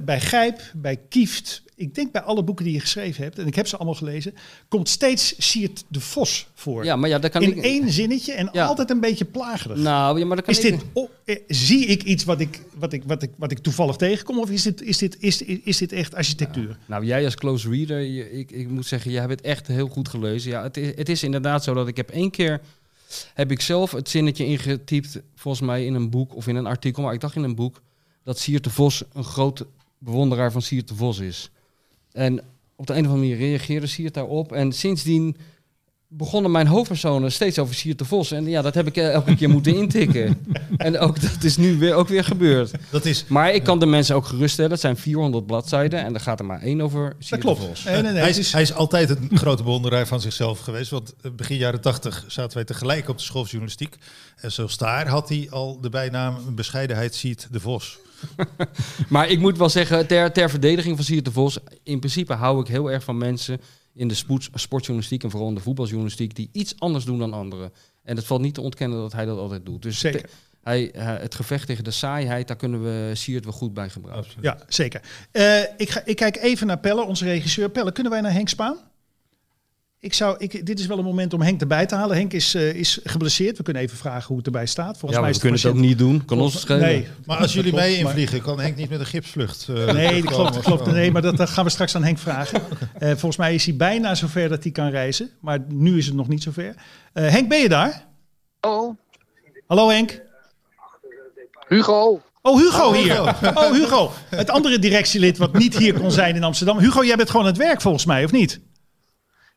bij 0.02 0.20
Gijp, 0.20 0.60
bij 0.74 1.00
Kieft, 1.08 1.62
ik 1.76 1.94
denk 1.94 2.12
bij 2.12 2.22
alle 2.22 2.42
boeken 2.42 2.64
die 2.64 2.74
je 2.74 2.80
geschreven 2.80 3.22
hebt, 3.22 3.38
en 3.38 3.46
ik 3.46 3.54
heb 3.54 3.66
ze 3.66 3.76
allemaal 3.76 3.94
gelezen, 3.94 4.34
komt 4.68 4.88
steeds 4.88 5.34
Siert 5.38 5.84
de 5.88 6.00
Vos 6.00 6.46
voor. 6.54 6.84
Ja, 6.84 6.96
maar 6.96 7.08
ja, 7.08 7.18
dat 7.18 7.30
kan 7.30 7.42
In 7.42 7.56
ik... 7.56 7.64
één 7.64 7.92
zinnetje 7.92 8.32
en 8.32 8.48
Ja. 8.52 8.66
altijd 8.66 8.90
een 8.90 9.00
beetje 9.00 9.24
plagerig. 9.24 9.76
Nou, 9.78 10.18
ja, 10.18 10.26
maar 10.26 10.36
dat 10.36 10.44
kan 10.44 10.54
is 10.54 10.64
ik... 10.64 10.70
dit, 10.72 10.84
oh, 10.92 11.10
eh, 11.24 11.36
zie 11.48 11.86
ik 11.86 12.02
iets 12.02 12.24
wat 12.24 12.40
ik, 12.40 12.62
wat, 12.74 12.92
ik, 12.92 13.02
wat, 13.06 13.22
ik, 13.22 13.30
wat 13.36 13.50
ik 13.50 13.58
toevallig 13.58 13.96
tegenkom? 13.96 14.38
Of 14.38 14.50
is 14.50 14.62
dit, 14.62 14.82
is 14.82 14.98
dit, 14.98 15.16
is, 15.20 15.42
is 15.42 15.76
dit 15.78 15.92
echt 15.92 16.14
architectuur? 16.14 16.76
Nou, 16.86 17.04
jij 17.04 17.24
als 17.24 17.34
close 17.34 17.70
reader, 17.70 18.00
je- 18.00 18.32
ik, 18.32 18.50
ik 18.50 18.68
moet 18.68 18.86
zeggen, 18.86 19.10
jij 19.10 19.20
hebt 19.20 19.32
het 19.32 19.40
echt 19.40 19.66
heel 19.66 19.88
goed 19.88 20.08
gelezen. 20.08 20.50
Ja, 20.50 20.62
het 20.62 20.76
is, 20.76 20.92
het 20.96 21.08
is 21.08 21.22
inderdaad 21.22 21.64
zo 21.64 21.74
dat 21.74 21.88
ik 21.88 21.96
heb 21.96 22.10
één 22.10 22.30
keer, 22.30 22.60
heb 23.34 23.50
ik 23.50 23.60
zelf 23.60 23.90
het 23.90 24.08
zinnetje 24.08 24.46
ingetypt, 24.46 25.20
volgens 25.34 25.66
mij 25.66 25.84
in 25.84 25.94
een 25.94 26.10
boek 26.10 26.34
of 26.34 26.46
in 26.46 26.56
een 26.56 26.66
artikel, 26.66 27.02
maar 27.02 27.14
ik 27.14 27.20
dacht 27.20 27.36
in 27.36 27.42
een 27.42 27.54
boek, 27.54 27.82
dat 28.22 28.38
Siert 28.38 28.64
de 28.64 28.70
Vos 28.70 29.02
een 29.12 29.24
groot 29.24 29.64
bewonderaar 29.98 30.52
van 30.52 30.62
Siert 30.62 30.88
de 30.88 30.94
Vos 30.94 31.18
is. 31.18 31.50
En 32.12 32.40
op 32.76 32.86
de 32.86 32.92
een 32.92 33.04
of 33.04 33.10
andere 33.10 33.28
manier 33.28 33.36
reageerde 33.36 33.86
Siert 33.86 34.14
daarop. 34.14 34.52
En 34.52 34.72
sindsdien 34.72 35.36
begonnen 36.08 36.50
mijn 36.50 36.66
hoofdpersonen 36.66 37.32
steeds 37.32 37.58
over 37.58 37.74
Siert 37.74 37.98
de 37.98 38.04
Vos. 38.04 38.30
En 38.30 38.46
ja, 38.46 38.62
dat 38.62 38.74
heb 38.74 38.86
ik 38.86 38.96
eh, 38.96 39.12
elke 39.12 39.36
keer 39.36 39.48
moeten 39.48 39.74
intikken. 39.74 40.34
En 40.76 40.98
ook 40.98 41.20
dat 41.20 41.44
is 41.44 41.56
nu 41.56 41.78
weer, 41.78 41.94
ook 41.94 42.08
weer 42.08 42.24
gebeurd. 42.24 42.70
Dat 42.90 43.04
is, 43.04 43.24
Maar 43.28 43.54
ik 43.54 43.62
kan 43.62 43.78
de 43.78 43.86
mensen 43.86 44.14
ook 44.14 44.26
geruststellen. 44.26 44.70
Het 44.70 44.80
zijn 44.80 44.96
400 44.96 45.46
bladzijden 45.46 46.04
en 46.04 46.14
er 46.14 46.20
gaat 46.20 46.38
er 46.38 46.44
maar 46.44 46.60
één 46.60 46.80
over. 46.80 47.08
Dat 47.08 47.14
Siert 47.18 47.42
de 47.42 47.46
klopt. 47.46 47.64
Vos. 47.64 47.84
Nee, 47.84 48.02
nee, 48.02 48.12
nee, 48.12 48.20
hij, 48.20 48.30
is, 48.30 48.52
hij 48.52 48.62
is 48.62 48.72
altijd 48.72 49.10
een 49.10 49.30
grote 49.34 49.62
bewonderaar 49.62 50.06
van 50.06 50.20
zichzelf 50.20 50.58
geweest. 50.58 50.90
Want 50.90 51.14
eh, 51.22 51.30
begin 51.30 51.56
jaren 51.56 51.80
tachtig 51.80 52.24
zaten 52.26 52.56
wij 52.56 52.64
tegelijk 52.64 53.08
op 53.08 53.16
de 53.16 53.22
school 53.22 53.40
van 53.40 53.50
journalistiek. 53.50 53.96
En 54.36 54.52
zelfs 54.52 54.76
daar 54.76 55.08
had 55.08 55.28
hij 55.28 55.46
al 55.50 55.80
de 55.80 55.88
bijnaam 55.88 56.54
bescheidenheid 56.54 57.14
ziet 57.14 57.48
de 57.50 57.60
Vos. 57.60 57.98
Maar 59.08 59.28
ik 59.28 59.38
moet 59.38 59.58
wel 59.58 59.68
zeggen, 59.68 60.06
ter, 60.06 60.32
ter 60.32 60.50
verdediging 60.50 60.96
van 60.96 61.04
Siert 61.04 61.24
de 61.24 61.32
Vos... 61.32 61.58
in 61.82 61.98
principe 61.98 62.32
hou 62.32 62.60
ik 62.60 62.66
heel 62.66 62.90
erg 62.90 63.04
van 63.04 63.18
mensen 63.18 63.60
in 63.96 64.08
de 64.08 64.14
sportjournalistiek... 64.54 65.22
en 65.24 65.30
vooral 65.30 65.48
in 65.48 65.54
de 65.54 65.60
voetbaljournalistiek... 65.60 66.34
die 66.34 66.48
iets 66.52 66.74
anders 66.78 67.04
doen 67.04 67.18
dan 67.18 67.32
anderen. 67.32 67.72
En 68.02 68.16
het 68.16 68.24
valt 68.24 68.40
niet 68.40 68.54
te 68.54 68.60
ontkennen 68.60 68.98
dat 68.98 69.12
hij 69.12 69.24
dat 69.24 69.38
altijd 69.38 69.66
doet. 69.66 69.82
Dus 69.82 69.98
Zeker. 69.98 70.20
te- 70.20 70.28
hij, 70.62 70.90
eh, 70.90 71.06
het 71.06 71.34
gevecht 71.34 71.66
tegen 71.66 71.84
de 71.84 71.90
saaiheid, 71.90 72.48
daar 72.48 72.56
kunnen 72.56 72.82
we 72.82 73.10
Siert 73.14 73.44
wel 73.44 73.52
goed 73.52 73.74
bij 73.74 73.88
gebruiken. 73.90 74.32
Ja, 74.40 74.58
zeker. 74.68 75.00
Eh, 75.32 75.60
ik, 75.76 75.90
ga, 75.90 76.02
ik 76.04 76.16
kijk 76.16 76.36
even 76.36 76.66
naar 76.66 76.78
Pelle, 76.78 77.04
onze 77.04 77.24
regisseur. 77.24 77.70
Pelle, 77.70 77.92
kunnen 77.92 78.12
wij 78.12 78.20
naar 78.20 78.32
Henk 78.32 78.48
Spaan? 78.48 78.76
Ik 80.00 80.14
zou, 80.14 80.34
ik, 80.38 80.66
dit 80.66 80.78
is 80.78 80.86
wel 80.86 80.98
een 80.98 81.04
moment 81.04 81.32
om 81.34 81.40
Henk 81.42 81.60
erbij 81.60 81.86
te 81.86 81.94
halen. 81.94 82.16
Henk 82.16 82.32
is, 82.32 82.54
eh, 82.54 82.74
is 82.74 83.00
geblesseerd. 83.04 83.56
We 83.56 83.62
kunnen 83.62 83.82
even 83.82 83.96
vragen 83.96 84.26
hoe 84.26 84.36
het 84.36 84.46
erbij 84.46 84.66
staat. 84.66 84.98
Volgens 84.98 85.12
Ja, 85.12 85.20
mij 85.20 85.30
is 85.30 85.36
we 85.36 85.40
kunnen 85.42 85.60
het 85.60 85.68
ook 85.68 85.74
patiënt- 85.74 85.90
niet 85.90 85.98
doen. 85.98 86.24
Kan 86.24 86.40
ons 86.40 86.60
schelen. 86.60 86.80
Nee, 86.82 87.06
Maar 87.24 87.36
als 87.38 87.52
jullie 87.52 87.74
mee 87.74 87.96
invliegen, 87.98 88.42
kan 88.42 88.60
Henk 88.60 88.76
niet 88.76 88.90
met 88.90 89.00
een 89.00 89.06
gipsvlucht. 89.06 89.66
eh, 89.68 89.92
Nee, 89.92 90.22
dat 90.22 90.32
klopt. 90.32 90.58
klopt. 90.60 90.86
Nee, 90.86 91.10
maar 91.12 91.22
dat, 91.22 91.36
dat 91.36 91.50
gaan 91.50 91.64
we 91.64 91.70
straks 91.70 91.94
aan 91.96 92.04
Henk 92.04 92.18
vragen. 92.18 92.60
Eh, 92.98 93.08
volgens 93.08 93.36
mij 93.36 93.54
is 93.54 93.64
hij 93.66 93.76
bijna 93.76 94.14
zover 94.14 94.48
dat 94.48 94.62
hij 94.62 94.72
kan 94.72 94.88
reizen. 94.90 95.30
Maar 95.40 95.58
nu 95.68 95.98
is 95.98 96.06
het 96.06 96.14
nog 96.14 96.28
niet 96.28 96.42
zover. 96.42 96.74
Eh 97.12 97.28
Henk, 97.28 97.48
ben 97.48 97.58
je 97.60 97.68
daar? 97.68 98.06
Oh, 98.60 98.96
Hallo 99.66 99.88
Henk. 99.88 100.20
Hugo. 101.68 102.22
Oh, 102.42 102.60
Hugo 102.60 102.92
hier. 102.92 103.22
Oh, 103.54 103.72
Hugo. 103.72 104.12
Het 104.30 104.50
andere 104.50 104.78
directielid 104.78 105.38
wat 105.38 105.52
niet 105.58 105.76
hier 105.78 105.94
kon 105.94 106.10
zijn 106.10 106.36
in 106.36 106.42
Amsterdam. 106.44 106.78
Hugo, 106.78 107.04
jij 107.04 107.16
bent 107.16 107.30
gewoon 107.30 107.46
aan 107.46 107.52
het 107.52 107.60
werk 107.62 107.80
volgens 107.80 108.04
mij, 108.04 108.24
of 108.24 108.32
niet? 108.32 108.60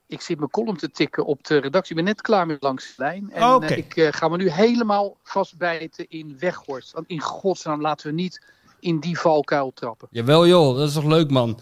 Ik 0.10 0.22
zit 0.22 0.38
mijn 0.38 0.50
column 0.50 0.78
te 0.78 0.92
tikken 0.92 1.26
op 1.26 1.44
de 1.48 1.58
redactie. 1.58 1.90
Ik 1.90 1.96
ben 1.96 2.14
net 2.14 2.22
klaar 2.22 2.46
met 2.46 2.64
Langs 2.64 2.86
de 2.86 2.94
Lijn. 2.98 3.32
En 3.32 3.62
eh, 3.62 3.78
ik 3.78 3.96
eh, 3.96 4.08
ga 4.12 4.28
me 4.28 4.38
nu 4.38 4.50
helemaal 4.50 5.18
vastbijten 5.24 6.06
in 6.10 6.36
Weghorst. 6.40 6.92
Want 6.92 7.08
in 7.08 7.22
godsnaam 7.22 7.82
laten 7.82 8.08
we 8.08 8.14
niet 8.14 8.46
in 8.80 9.00
die 9.00 9.20
valkuil 9.20 9.72
trappen. 9.74 10.08
Jawel 10.12 10.48
joh, 10.48 10.78
dat 10.78 10.88
is 10.88 10.94
toch 10.94 11.04
leuk 11.04 11.30
man. 11.30 11.60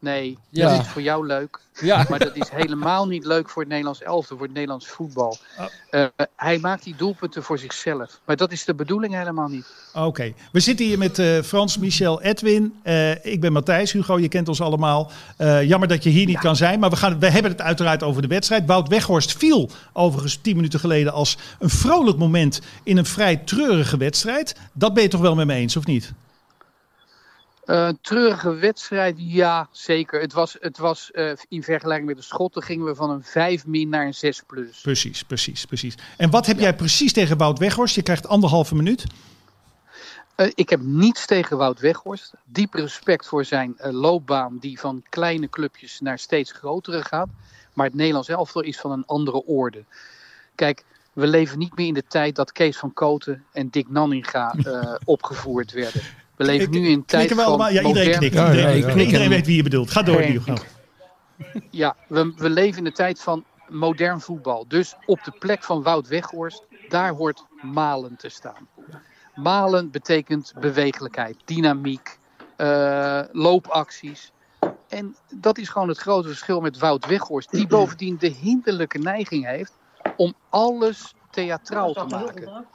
Nee, 0.00 0.38
Ja. 0.48 0.70
dat 0.70 0.80
is 0.80 0.88
voor 0.88 1.02
jou 1.02 1.26
leuk. 1.26 1.58
Ja. 1.80 2.04
Maar 2.08 2.18
dat 2.18 2.36
is 2.36 2.48
helemaal 2.48 3.06
niet 3.06 3.24
leuk 3.24 3.48
voor 3.48 3.62
het 3.62 3.70
Nederlands 3.70 4.02
elftal, 4.02 4.36
voor 4.36 4.46
het 4.46 4.54
Nederlands 4.54 4.86
voetbal. 4.88 5.36
Eh, 5.90 6.04
hij 6.36 6.58
maakt 6.58 6.84
die 6.84 6.96
doelpunten 6.96 7.42
voor 7.42 7.58
zichzelf. 7.58 8.20
Maar 8.24 8.36
dat 8.36 8.52
is 8.52 8.64
de 8.64 8.74
bedoeling 8.74 9.14
helemaal 9.14 9.48
niet. 9.48 9.66
Oké. 9.94 10.32
We 10.52 10.60
zitten 10.60 10.86
hier 10.86 10.98
met 10.98 11.18
eh, 11.18 11.40
Frans, 11.42 11.78
Michel, 11.78 12.22
Edwin. 12.22 12.74
Eh, 12.82 13.24
ik 13.24 13.40
ben 13.40 13.52
Matthijs. 13.52 13.92
Hugo, 13.92 14.18
je 14.18 14.28
kent 14.28 14.48
ons 14.48 14.60
allemaal. 14.60 15.10
Jammer 15.62 15.88
dat 15.88 16.02
je 16.02 16.10
hier 16.10 16.26
niet 16.26 16.38
kan 16.38 16.56
zijn. 16.56 16.80
Maar 16.80 16.90
we, 16.90 16.96
gaan, 16.96 17.18
we 17.18 17.30
hebben 17.30 17.50
het 17.50 17.60
uiteraard 17.60 18.02
over 18.02 18.22
de 18.22 18.28
wedstrijd. 18.28 18.66
Wout 18.66 18.88
Weghorst 18.88 19.36
viel 19.36 19.70
overigens 19.92 20.38
tien 20.42 20.56
minuten 20.56 20.80
geleden 20.80 21.12
als 21.12 21.36
een 21.58 21.70
vrolijk 21.70 22.18
moment 22.18 22.60
in 22.82 22.96
een 22.96 23.06
vrij 23.06 23.36
treurige 23.36 23.96
wedstrijd. 23.96 24.56
Dat 24.72 24.94
ben 24.94 25.02
je 25.02 25.08
toch 25.08 25.20
wel 25.20 25.34
met 25.34 25.46
me 25.46 25.54
eens, 25.54 25.76
of 25.76 25.86
niet? 25.86 26.12
Eh, 27.70 27.88
treurige 28.00 28.54
wedstrijd, 28.54 29.14
ja, 29.18 29.68
zeker. 29.72 30.20
Het 30.20 30.32
was, 30.32 30.56
het 30.60 30.78
was 30.78 31.10
eh, 31.10 31.32
in 31.48 31.62
vergelijking 31.62 32.08
met 32.08 32.16
de 32.16 32.22
Schotten 32.22 32.62
gingen 32.62 32.86
we 32.86 32.94
van 32.94 33.10
een 33.10 33.22
5 33.22 33.66
min 33.66 33.88
naar 33.88 34.06
een 34.06 34.14
6 34.14 34.42
plus. 34.46 34.80
Precies, 34.80 35.22
precies, 35.22 35.64
precies. 35.64 35.94
En 36.16 36.30
wat 36.30 36.46
heb 36.46 36.58
jij 36.58 36.74
precies 36.74 37.12
tegen 37.12 37.36
Wout 37.36 37.58
Weghorst? 37.58 37.94
Je 37.94 38.02
krijgt 38.02 38.28
anderhalve 38.28 38.74
minuut. 38.74 39.04
Eh, 40.34 40.50
ik 40.54 40.70
heb 40.70 40.80
niets 40.82 41.26
tegen 41.26 41.56
Wout 41.56 41.80
Weghorst. 41.80 42.32
Diep 42.44 42.74
respect 42.74 43.26
voor 43.26 43.44
zijn 43.44 43.74
loopbaan 43.78 44.58
die 44.58 44.80
van 44.80 45.02
kleine 45.08 45.48
clubjes 45.48 46.00
naar 46.00 46.18
steeds 46.18 46.52
grotere 46.52 47.04
gaat. 47.04 47.28
Maar 47.72 47.86
het 47.86 47.94
Nederlands 47.94 48.28
elftal 48.28 48.62
is 48.62 48.80
van 48.80 48.90
een 48.90 49.06
andere 49.06 49.44
orde. 49.44 49.84
Kijk, 50.54 50.84
we 51.12 51.26
leven 51.26 51.58
niet 51.58 51.76
meer 51.76 51.86
in 51.86 51.94
de 51.94 52.06
tijd 52.08 52.36
dat 52.36 52.52
Kees 52.52 52.76
van 52.76 52.92
Koten 52.92 53.44
en 53.52 53.68
Dick 53.68 53.90
Nanninga 53.90 54.54
opgevoerd 55.04 55.72
werden. 55.72 56.02
We 56.40 56.46
leven 56.46 56.66
Ik- 56.66 56.70
nu 56.70 56.86
in 56.88 56.92
een 56.92 57.04
tijd 57.04 57.32
van 57.32 57.44
allemaal? 57.44 57.70
Ja, 57.70 57.82
iedereen 57.82 57.94
modern- 57.94 58.18
knikt. 58.18 58.34
Ja, 58.34 58.50
Iedereen, 58.50 58.78
ja, 58.78 58.86
ja. 58.86 58.92
knikt. 58.92 59.06
iedereen 59.06 59.28
weet 59.28 59.46
wie 59.46 59.56
je 59.56 59.62
bedoelt. 59.62 59.90
Ga 59.90 60.02
door. 60.02 60.20
Hugo. 60.20 60.54
Ja, 61.70 61.96
we, 62.08 62.32
we 62.36 62.50
leven 62.50 62.78
in 62.78 62.84
de 62.84 62.92
tijd 62.92 63.20
van 63.20 63.44
modern 63.68 64.20
voetbal. 64.20 64.64
Dus 64.68 64.94
op 65.06 65.24
de 65.24 65.30
plek 65.38 65.62
van 65.62 65.82
Wout 65.82 66.08
Weghorst, 66.08 66.66
daar 66.88 67.12
hoort 67.12 67.44
Malen 67.62 68.16
te 68.16 68.28
staan. 68.28 68.68
Malen 69.34 69.90
betekent 69.90 70.52
bewegelijkheid, 70.60 71.36
dynamiek, 71.44 72.18
eh, 72.56 73.20
loopacties. 73.32 74.32
En 74.88 75.16
dat 75.34 75.58
is 75.58 75.68
gewoon 75.68 75.88
het 75.88 75.98
grote 75.98 76.28
verschil 76.28 76.60
met 76.60 76.78
Wout 76.78 77.06
Weghorst. 77.06 77.50
Die 77.50 77.66
bovendien 77.66 78.16
de 78.18 78.28
hinderlijke 78.28 78.98
neiging 78.98 79.46
heeft 79.46 79.72
om 80.16 80.34
alles 80.48 81.14
theatraal 81.30 81.92
te 81.92 82.04
maken. 82.04 82.66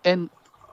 En 0.00 0.30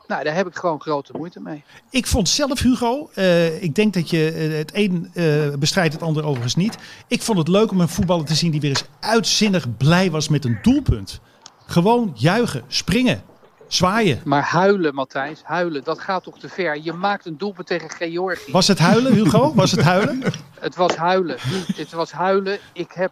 nou, 0.08 0.24
daar 0.24 0.36
heb 0.36 0.48
ik 0.48 0.56
gewoon 0.56 0.82
grote 0.82 1.14
moeite 1.18 1.40
mee. 1.40 1.64
Ik 1.90 2.08
vond 2.08 2.30
zelf, 2.30 2.60
Hugo, 2.60 3.10
eh, 3.14 3.64
ik 3.64 3.76
denk 3.76 3.94
dat 3.94 4.10
je 4.10 4.32
eh, 4.32 4.58
het 4.58 4.72
een 4.74 5.10
eh, 5.14 5.58
bestrijdt 5.60 5.94
het 5.94 6.02
ander 6.02 6.24
overigens 6.24 6.56
niet. 6.56 6.78
Ik 7.08 7.22
vond 7.22 7.38
het 7.38 7.48
leuk 7.48 7.72
om 7.72 7.80
een 7.80 7.90
voetballer 7.90 8.26
te 8.26 8.36
zien 8.36 8.52
die 8.52 8.62
weer 8.62 8.70
eens 8.70 8.86
uitzinnig 9.00 9.78
blij 9.78 10.12
was 10.12 10.30
met 10.30 10.46
een 10.46 10.60
doelpunt. 10.62 11.20
Gewoon 11.66 12.12
juichen, 12.16 12.64
springen, 12.68 13.24
zwaaien. 13.68 14.22
Maar 14.24 14.44
huilen, 14.44 14.94
Matthijs, 14.94 15.42
huilen, 15.44 15.84
dat 15.84 16.00
gaat 16.00 16.24
toch 16.24 16.40
te 16.40 16.50
ver. 16.50 16.82
Je 16.82 16.94
maakt 16.94 17.26
een 17.26 17.38
doelpunt 17.38 17.68
tegen 17.68 17.90
Georgië. 17.90 18.52
Was 18.52 18.68
het 18.68 18.80
huilen, 18.80 19.14
Hugo? 19.14 19.54
Was 19.54 19.72
het 19.72 19.82
huilen? 19.82 20.22
Het 20.60 20.76
was 20.76 20.96
huilen. 20.96 21.38
Het 21.76 21.92
was 21.92 22.12
huilen. 22.12 22.60
Ik 22.74 22.92
heb 22.92 23.12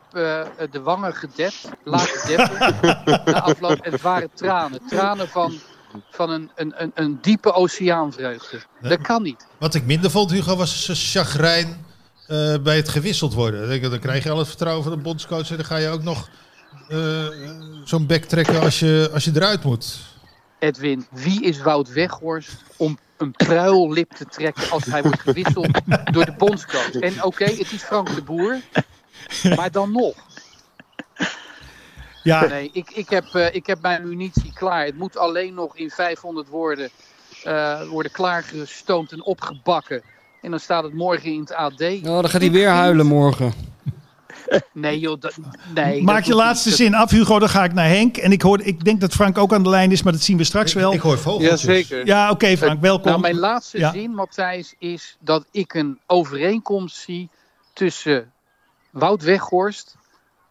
de 0.71 0.81
wangen 0.83 1.13
gedept, 1.13 1.69
laten 1.83 2.27
deppen. 2.27 2.75
na 3.33 3.41
afloop. 3.41 3.79
En 3.79 3.91
het 3.91 4.01
waren 4.01 4.29
tranen. 4.33 4.79
Tranen 4.87 5.27
van, 5.27 5.53
van 6.11 6.29
een, 6.29 6.51
een, 6.55 6.73
een, 6.77 6.91
een 6.95 7.17
diepe 7.21 7.53
oceaanvreugde. 7.53 8.61
Dat 8.81 9.01
kan 9.01 9.23
niet. 9.23 9.45
Wat 9.57 9.75
ik 9.75 9.85
minder 9.85 10.11
vond, 10.11 10.31
Hugo, 10.31 10.55
was 10.55 10.85
zijn 10.85 10.97
chagrijn 10.97 11.85
eh, 12.27 12.55
bij 12.63 12.75
het 12.75 12.89
gewisseld 12.89 13.33
worden. 13.33 13.81
Dan 13.81 13.99
krijg 13.99 14.23
je 14.23 14.29
al 14.29 14.37
het 14.37 14.47
vertrouwen 14.47 14.83
van 14.83 14.93
de 14.93 15.01
bondscoach 15.01 15.49
en 15.49 15.55
dan 15.55 15.65
ga 15.65 15.77
je 15.77 15.87
ook 15.87 16.03
nog 16.03 16.29
eh, 16.89 17.27
zo'n 17.83 18.05
bek 18.05 18.25
trekken 18.25 18.59
als 18.61 18.79
je, 18.79 19.09
als 19.13 19.23
je 19.23 19.31
eruit 19.35 19.63
moet. 19.63 19.99
Edwin, 20.59 21.07
wie 21.11 21.43
is 21.43 21.61
Wout 21.61 21.93
Weghorst 21.93 22.55
om 22.77 22.97
een 23.17 23.31
pruillip 23.31 24.11
te 24.11 24.25
trekken 24.25 24.69
als 24.69 24.85
hij 24.85 25.01
wordt 25.01 25.21
gewisseld 25.21 25.79
door 26.11 26.25
de 26.25 26.35
bondscoach? 26.37 26.93
En 26.93 27.23
oké, 27.23 27.43
het 27.43 27.71
is 27.71 27.81
Frank 27.81 28.15
de 28.15 28.21
Boer. 28.21 28.59
Maar 29.55 29.71
dan 29.71 29.91
nog. 29.91 30.15
Ja, 32.23 32.45
Nee, 32.45 32.69
ik, 32.73 32.89
ik, 32.91 33.09
heb, 33.09 33.25
eh, 33.33 33.55
ik 33.55 33.65
heb 33.67 33.81
mijn 33.81 34.07
munitie 34.07 34.51
klaar. 34.53 34.85
Het 34.85 34.97
moet 34.97 35.17
alleen 35.17 35.53
nog 35.53 35.77
in 35.77 35.89
500 35.89 36.47
woorden 36.47 36.89
eh, 37.43 37.87
worden 37.89 38.11
klaargestoomd 38.11 39.11
en 39.11 39.23
opgebakken. 39.23 40.01
En 40.41 40.51
dan 40.51 40.59
staat 40.59 40.83
het 40.83 40.93
morgen 40.93 41.31
in 41.31 41.39
het 41.39 41.53
AD. 41.53 41.81
Oh, 41.81 42.03
dan 42.03 42.29
gaat 42.29 42.41
hij 42.41 42.51
weer 42.51 42.69
huilen 42.69 43.05
morgen. 43.05 43.53
Nee 44.73 44.99
joh, 44.99 45.19
dat, 45.19 45.37
nee. 45.73 46.03
maak 46.03 46.15
dat 46.15 46.25
je 46.25 46.35
laatste 46.35 46.67
niet. 46.67 46.77
zin 46.77 46.93
af, 46.95 47.09
Hugo. 47.11 47.39
Dan 47.39 47.49
ga 47.49 47.63
ik 47.63 47.73
naar 47.73 47.87
Henk. 47.87 48.17
En 48.17 48.31
ik, 48.31 48.41
hoor, 48.41 48.61
ik 48.61 48.83
denk 48.83 49.01
dat 49.01 49.13
Frank 49.13 49.37
ook 49.37 49.53
aan 49.53 49.63
de 49.63 49.69
lijn 49.69 49.91
is, 49.91 50.03
maar 50.03 50.13
dat 50.13 50.21
zien 50.21 50.37
we 50.37 50.43
straks 50.43 50.73
wel. 50.73 50.93
Ik 50.93 50.99
hoor 50.99 51.17
vogeltjes. 51.17 51.61
Jazeker. 51.61 52.05
Ja, 52.05 52.29
oké 52.31 52.57
Frank, 52.57 52.81
welkom. 52.81 53.09
Nou, 53.09 53.21
mijn 53.21 53.39
laatste 53.39 53.77
Ja. 53.77 53.91
zin, 53.91 54.11
Matthijs, 54.13 54.75
is 54.79 55.17
dat 55.19 55.45
ik 55.51 55.73
een 55.73 55.99
overeenkomst 56.07 56.95
zie 56.97 57.29
tussen 57.73 58.31
Wout 58.89 59.23
Weghorst, 59.23 59.95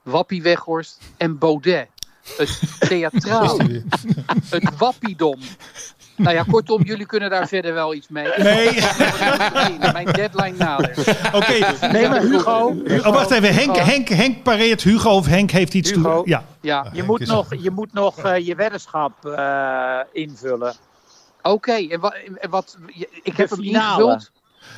Wappie 0.03 0.43
Weghorst 0.43 0.99
en 1.17 1.39
Baudet. 1.39 1.89
Het 2.37 2.61
theatraal, 2.89 3.59
het 4.51 4.77
wappiedom. 4.79 5.39
Nou 6.17 6.35
ja, 6.35 6.43
kortom, 6.51 6.83
jullie 6.83 7.07
kunnen 7.07 7.31
daar 7.31 7.49
verder 7.49 7.75
wel 7.75 7.95
iets 7.95 8.09
mee. 8.09 8.29
Nee. 8.37 8.81
Mijn 9.93 10.07
deadline 10.13 10.57
nadert. 10.57 10.99
Oké, 11.33 11.87
Nee, 11.93 12.09
maar 12.09 12.21
Hugo, 12.21 12.75
Hugo, 12.85 13.09
oh, 13.09 13.15
wacht 13.15 13.31
even. 13.31 13.55
Henk, 13.55 13.75
Hugo. 13.77 13.85
Henk, 13.91 14.09
Henk 14.09 14.43
pareert 14.43 14.83
Henk 14.83 15.11
of 15.11 15.27
Henk 15.27 15.51
heeft 15.51 15.75
iets 15.75 15.91
Hugo. 15.91 16.17
toe. 16.17 16.29
Ja, 16.29 16.45
Ja, 16.61 16.87
je 16.93 17.03
moet 17.03 17.27
nog, 17.27 17.55
je, 17.63 17.71
moet 17.71 17.93
nog 17.93 18.19
eh, 18.19 18.47
je 18.47 18.55
weddenschap 18.55 19.27
eh, 19.27 19.99
invullen. 20.13 20.75
oké. 21.43 21.73
En 21.89 22.01
wat, 22.01 22.15
en 22.41 22.51
wat, 22.51 22.77
ik 23.23 23.37
heb 23.37 23.51
hem 23.51 23.63
ingevuld. 23.63 24.31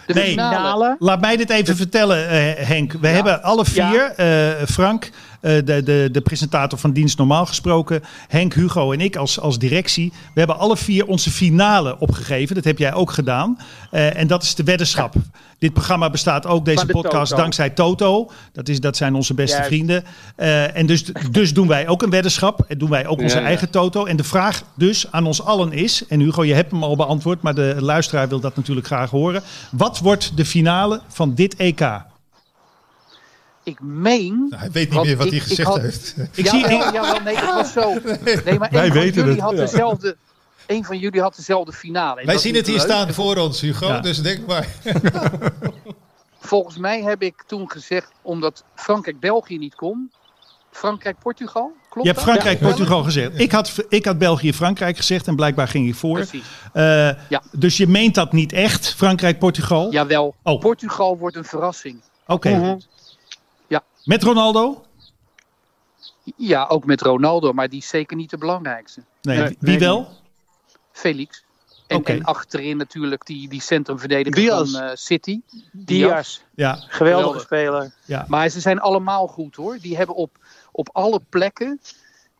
De 0.06 0.14
Nee. 0.14 0.28
finale. 0.28 0.96
Laat 0.98 1.20
mij 1.20 1.36
dit 1.36 1.50
even 1.50 1.76
vertellen, 1.76 2.28
eh, 2.28 2.66
Henk. 2.66 2.92
We 3.00 3.08
hebben 3.08 3.42
alle 3.42 3.64
vier, 3.64 4.12
eh, 4.16 4.66
Frank, 4.66 5.10
de, 5.44 5.82
de, 5.84 6.08
de 6.12 6.20
presentator 6.20 6.78
van 6.78 6.92
Dienst 6.92 7.18
Normaal 7.18 7.46
gesproken, 7.46 8.02
Henk, 8.28 8.54
Hugo 8.54 8.92
en 8.92 9.00
ik 9.00 9.16
als, 9.16 9.40
als 9.40 9.58
directie. 9.58 10.12
We 10.34 10.38
hebben 10.38 10.58
alle 10.58 10.76
vier 10.76 11.06
onze 11.06 11.30
finale 11.30 11.98
opgegeven. 11.98 12.54
Dat 12.54 12.64
heb 12.64 12.78
jij 12.78 12.94
ook 12.94 13.12
gedaan. 13.12 13.58
Eh, 13.90 14.16
en 14.16 14.26
dat 14.26 14.42
is 14.42 14.54
de 14.54 14.64
weddenschap. 14.64 15.14
Dit 15.58 15.72
programma 15.72 16.10
bestaat 16.10 16.46
ook, 16.46 16.64
deze 16.64 16.86
de 16.86 16.92
podcast, 16.92 17.28
Toto. 17.30 17.42
dankzij 17.42 17.70
Toto. 17.70 18.30
Dat, 18.52 18.68
is, 18.68 18.80
dat 18.80 18.96
zijn 18.96 19.14
onze 19.14 19.34
beste 19.34 19.56
Juist. 19.56 19.70
vrienden. 19.70 20.04
Eh, 20.36 20.76
en 20.76 20.86
dus, 20.86 21.04
dus 21.30 21.54
doen 21.54 21.68
wij 21.68 21.88
ook 21.88 22.02
een 22.02 22.10
weddenschap. 22.10 22.64
En 22.68 22.78
doen 22.78 22.90
wij 22.90 23.06
ook 23.06 23.20
onze 23.20 23.34
Ja, 23.34 23.40
ja. 23.40 23.46
eigen 23.46 23.70
Toto. 23.70 24.04
En 24.04 24.16
de 24.16 24.24
vraag 24.24 24.62
dus 24.74 25.06
aan 25.12 25.26
ons 25.26 25.42
allen 25.42 25.72
is, 25.72 26.06
en 26.08 26.20
Hugo, 26.20 26.44
je 26.44 26.54
hebt 26.54 26.70
hem 26.70 26.82
al 26.82 26.96
beantwoord, 26.96 27.42
maar 27.42 27.54
de 27.54 27.76
luisteraar 27.78 28.28
wil 28.28 28.40
dat 28.40 28.56
natuurlijk 28.56 28.86
graag 28.86 29.10
horen. 29.10 29.42
Wat 29.70 29.98
wordt 29.98 30.36
de 30.36 30.44
finale 30.44 31.00
van 31.08 31.34
dit 31.34 31.56
EK? 31.56 32.02
Ik 33.64 33.80
meen... 33.80 34.46
Nou, 34.48 34.60
hij 34.62 34.70
weet 34.70 34.84
niet 34.84 34.94
Want 34.94 35.06
meer 35.06 35.16
wat 35.16 35.26
ik- 35.26 35.32
hij 35.32 35.40
ik 35.40 35.46
gezegd 35.46 35.68
had- 35.68 35.80
heeft. 35.80 36.14
Ik 36.32 36.44
ja, 36.44 36.50
zie, 36.50 36.66
wel, 36.66 36.92
jawel, 36.92 37.20
nee, 37.20 37.36
het 37.36 37.54
was 37.54 37.72
zo. 37.72 37.92
Nee, 38.44 38.58
maar 38.58 38.68
Wij 38.70 38.86
een 38.86 38.92
van 38.92 39.00
weten 39.00 39.14
jullie 39.14 39.30
het. 39.30 39.40
had 39.40 39.56
dezelfde... 39.56 40.16
Een 40.66 40.84
van 40.84 40.98
jullie 40.98 41.20
had 41.20 41.36
dezelfde 41.36 41.72
finale. 41.72 42.20
En 42.20 42.26
Wij 42.26 42.38
zien 42.38 42.54
het 42.54 42.66
hier 42.66 42.76
leuk. 42.76 42.84
staan 42.84 43.12
voor 43.12 43.36
ons, 43.36 43.60
Hugo. 43.60 43.86
Ja. 43.86 44.00
Dus 44.00 44.22
denk 44.22 44.46
maar. 44.46 44.66
Volgens 46.40 46.76
mij 46.76 47.02
heb 47.02 47.22
ik 47.22 47.42
toen 47.46 47.70
gezegd, 47.70 48.10
omdat 48.22 48.64
Frankrijk-België 48.74 49.58
niet 49.58 49.74
kon. 49.74 50.10
Frankrijk-Portugal? 50.70 51.72
Klopt 51.88 52.06
Je 52.08 52.12
hebt? 52.12 52.24
Frankrijk-Portugal 52.24 53.02
gezegd. 53.02 53.38
Ik 53.40 53.52
had, 53.52 53.72
ik 53.88 54.04
had 54.04 54.18
België-Frankrijk 54.18 54.96
gezegd 54.96 55.26
en 55.26 55.36
blijkbaar 55.36 55.68
ging 55.68 55.86
je 55.86 55.94
voor. 55.94 56.16
Precies. 56.16 56.44
Eh, 56.72 56.82
Ja. 57.28 57.42
Dus 57.52 57.76
je 57.76 57.86
meent 57.86 58.14
dat 58.14 58.32
niet 58.32 58.52
echt, 58.52 58.94
Frankrijk-Portugal? 58.94 59.90
Jawel, 59.92 60.34
Oh. 60.42 60.60
Portugal 60.60 61.18
wordt 61.18 61.36
een 61.36 61.44
verrassing. 61.44 62.00
Oké. 62.26 62.48
Ja. 62.48 62.76
Met 64.04 64.22
Ronaldo? 64.22 64.84
Ja, 66.36 66.66
ook 66.66 66.84
met 66.84 67.00
Ronaldo, 67.00 67.52
maar 67.52 67.68
die 67.68 67.78
is 67.78 67.88
zeker 67.88 68.16
niet 68.16 68.30
de 68.30 68.38
belangrijkste. 68.38 69.02
Nee. 69.22 69.38
Nee, 69.38 69.56
Wie 69.60 69.78
wel? 69.78 70.08
Felix. 70.92 71.44
En, 71.86 72.04
en 72.04 72.24
achterin 72.24 72.76
natuurlijk 72.76 73.26
die, 73.26 73.48
die 73.48 73.60
centrumverdediger 73.62 74.40
Diaz. 74.40 74.72
van 74.72 74.80
eh, 74.80 74.90
City. 74.94 75.40
Diaz, 75.72 76.40
Ja. 76.54 76.74
geweldige 76.74 77.38
Geweldig. 77.46 77.92
speler. 78.02 78.24
Maar 78.28 78.48
ze 78.48 78.60
zijn 78.60 78.80
allemaal 78.80 79.26
goed 79.26 79.56
hoor. 79.56 79.78
Die 79.80 79.96
hebben 79.96 80.14
op, 80.14 80.38
op 80.72 80.88
alle 80.92 81.20
plekken 81.28 81.80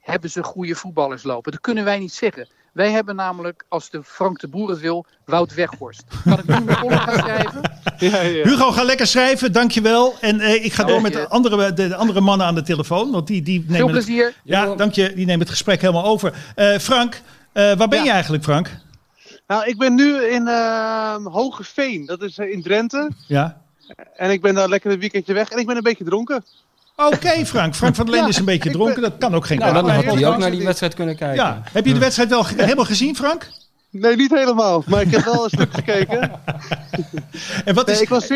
hebben 0.00 0.30
ze 0.30 0.42
goede 0.42 0.74
voetballers 0.74 1.22
lopen. 1.22 1.52
Dat 1.52 1.60
kunnen 1.60 1.84
wij 1.84 1.98
niet 1.98 2.12
zeggen. 2.14 2.48
Wij 2.74 2.90
hebben 2.90 3.16
namelijk, 3.16 3.64
als 3.68 3.90
de 3.90 4.02
Frank 4.04 4.40
de 4.40 4.48
Boer 4.48 4.70
het 4.70 4.80
wil, 4.80 5.06
Wout 5.24 5.54
Weghorst. 5.54 6.04
Kan 6.24 6.38
ik 6.38 6.46
nu 6.46 6.60
mijn 6.60 6.78
column 6.78 6.98
gaan 7.00 7.18
schrijven? 7.18 7.60
Ja, 7.98 8.20
ja. 8.20 8.44
Hugo, 8.44 8.70
ga 8.70 8.82
lekker 8.82 9.06
schrijven, 9.06 9.52
dankjewel. 9.52 10.14
En 10.20 10.40
eh, 10.40 10.64
ik 10.64 10.72
ga 10.72 10.84
door 10.84 11.00
met 11.02 11.12
de 11.12 11.28
andere, 11.28 11.72
de 11.72 11.94
andere 11.96 12.20
mannen 12.20 12.46
aan 12.46 12.54
de 12.54 12.62
telefoon. 12.62 13.10
Want 13.10 13.26
die, 13.26 13.42
die 13.42 13.60
Veel 13.60 13.70
nemen 13.72 13.94
het, 13.94 14.04
plezier. 14.04 14.34
ja, 14.44 14.74
dank 14.74 14.92
je. 14.92 15.14
Die 15.14 15.26
nemen 15.26 15.40
het 15.40 15.50
gesprek 15.50 15.80
helemaal 15.80 16.04
over. 16.04 16.34
Eh, 16.54 16.78
Frank, 16.78 17.20
eh, 17.52 17.72
waar 17.76 17.88
ben 17.88 17.98
Ja. 17.98 18.04
je 18.04 18.10
eigenlijk, 18.10 18.42
Frank? 18.44 18.70
Nou, 19.46 19.64
ik 19.64 19.78
ben 19.78 19.94
nu 19.94 20.22
in 20.24 20.42
uh, 20.46 21.16
Hogeveen, 21.24 22.06
dat 22.06 22.22
is 22.22 22.38
eh, 22.38 22.50
in 22.52 22.62
Drenthe. 22.62 23.10
Ja. 23.26 23.60
En 24.16 24.30
ik 24.30 24.40
ben 24.40 24.54
daar 24.54 24.68
lekker 24.68 24.92
een 24.92 24.98
weekendje 25.00 25.32
weg 25.32 25.48
en 25.48 25.58
ik 25.58 25.66
ben 25.66 25.76
een 25.76 25.82
beetje 25.82 26.04
dronken. 26.04 26.44
Oké, 26.96 27.46
Frank. 27.46 27.74
Frank 27.74 27.94
van 27.94 28.04
der 28.04 28.14
Linden 28.14 28.30
is 28.32 28.38
een 28.38 28.44
beetje 28.44 28.70
dronken. 28.70 29.00
ben- 29.00 29.10
Dat 29.10 29.18
kan 29.18 29.34
ook 29.34 29.46
geen 29.46 29.58
Nou, 29.58 29.70
kwaad. 29.70 29.84
dan 29.84 29.94
maar 29.94 30.04
had 30.04 30.14
hij 30.14 30.26
ook 30.28 30.36
naar 30.38 30.50
die 30.50 30.64
wedstrijd 30.64 30.94
kunnen 30.94 31.16
kijken. 31.16 31.44
Ja. 31.44 31.62
Heb 31.72 31.86
je 31.86 31.92
de 31.92 31.98
wedstrijd 31.98 32.28
wel 32.28 32.44
ge- 32.44 32.54
helemaal 32.62 32.84
gezien, 32.84 33.16
Frank? 33.16 33.50
Nee, 33.90 34.16
niet 34.16 34.30
helemaal, 34.30 34.82
maar 34.86 35.00
ik 35.00 35.10
heb 35.10 35.24
wel 35.24 35.44
een 35.44 35.50
stuk 35.50 35.74
gekeken. 35.74 36.20
En 37.64 37.74
wat 37.74 37.86
Nee, 37.86 37.94
is, 37.94 38.00
ik 38.00 38.08
was 38.08 38.26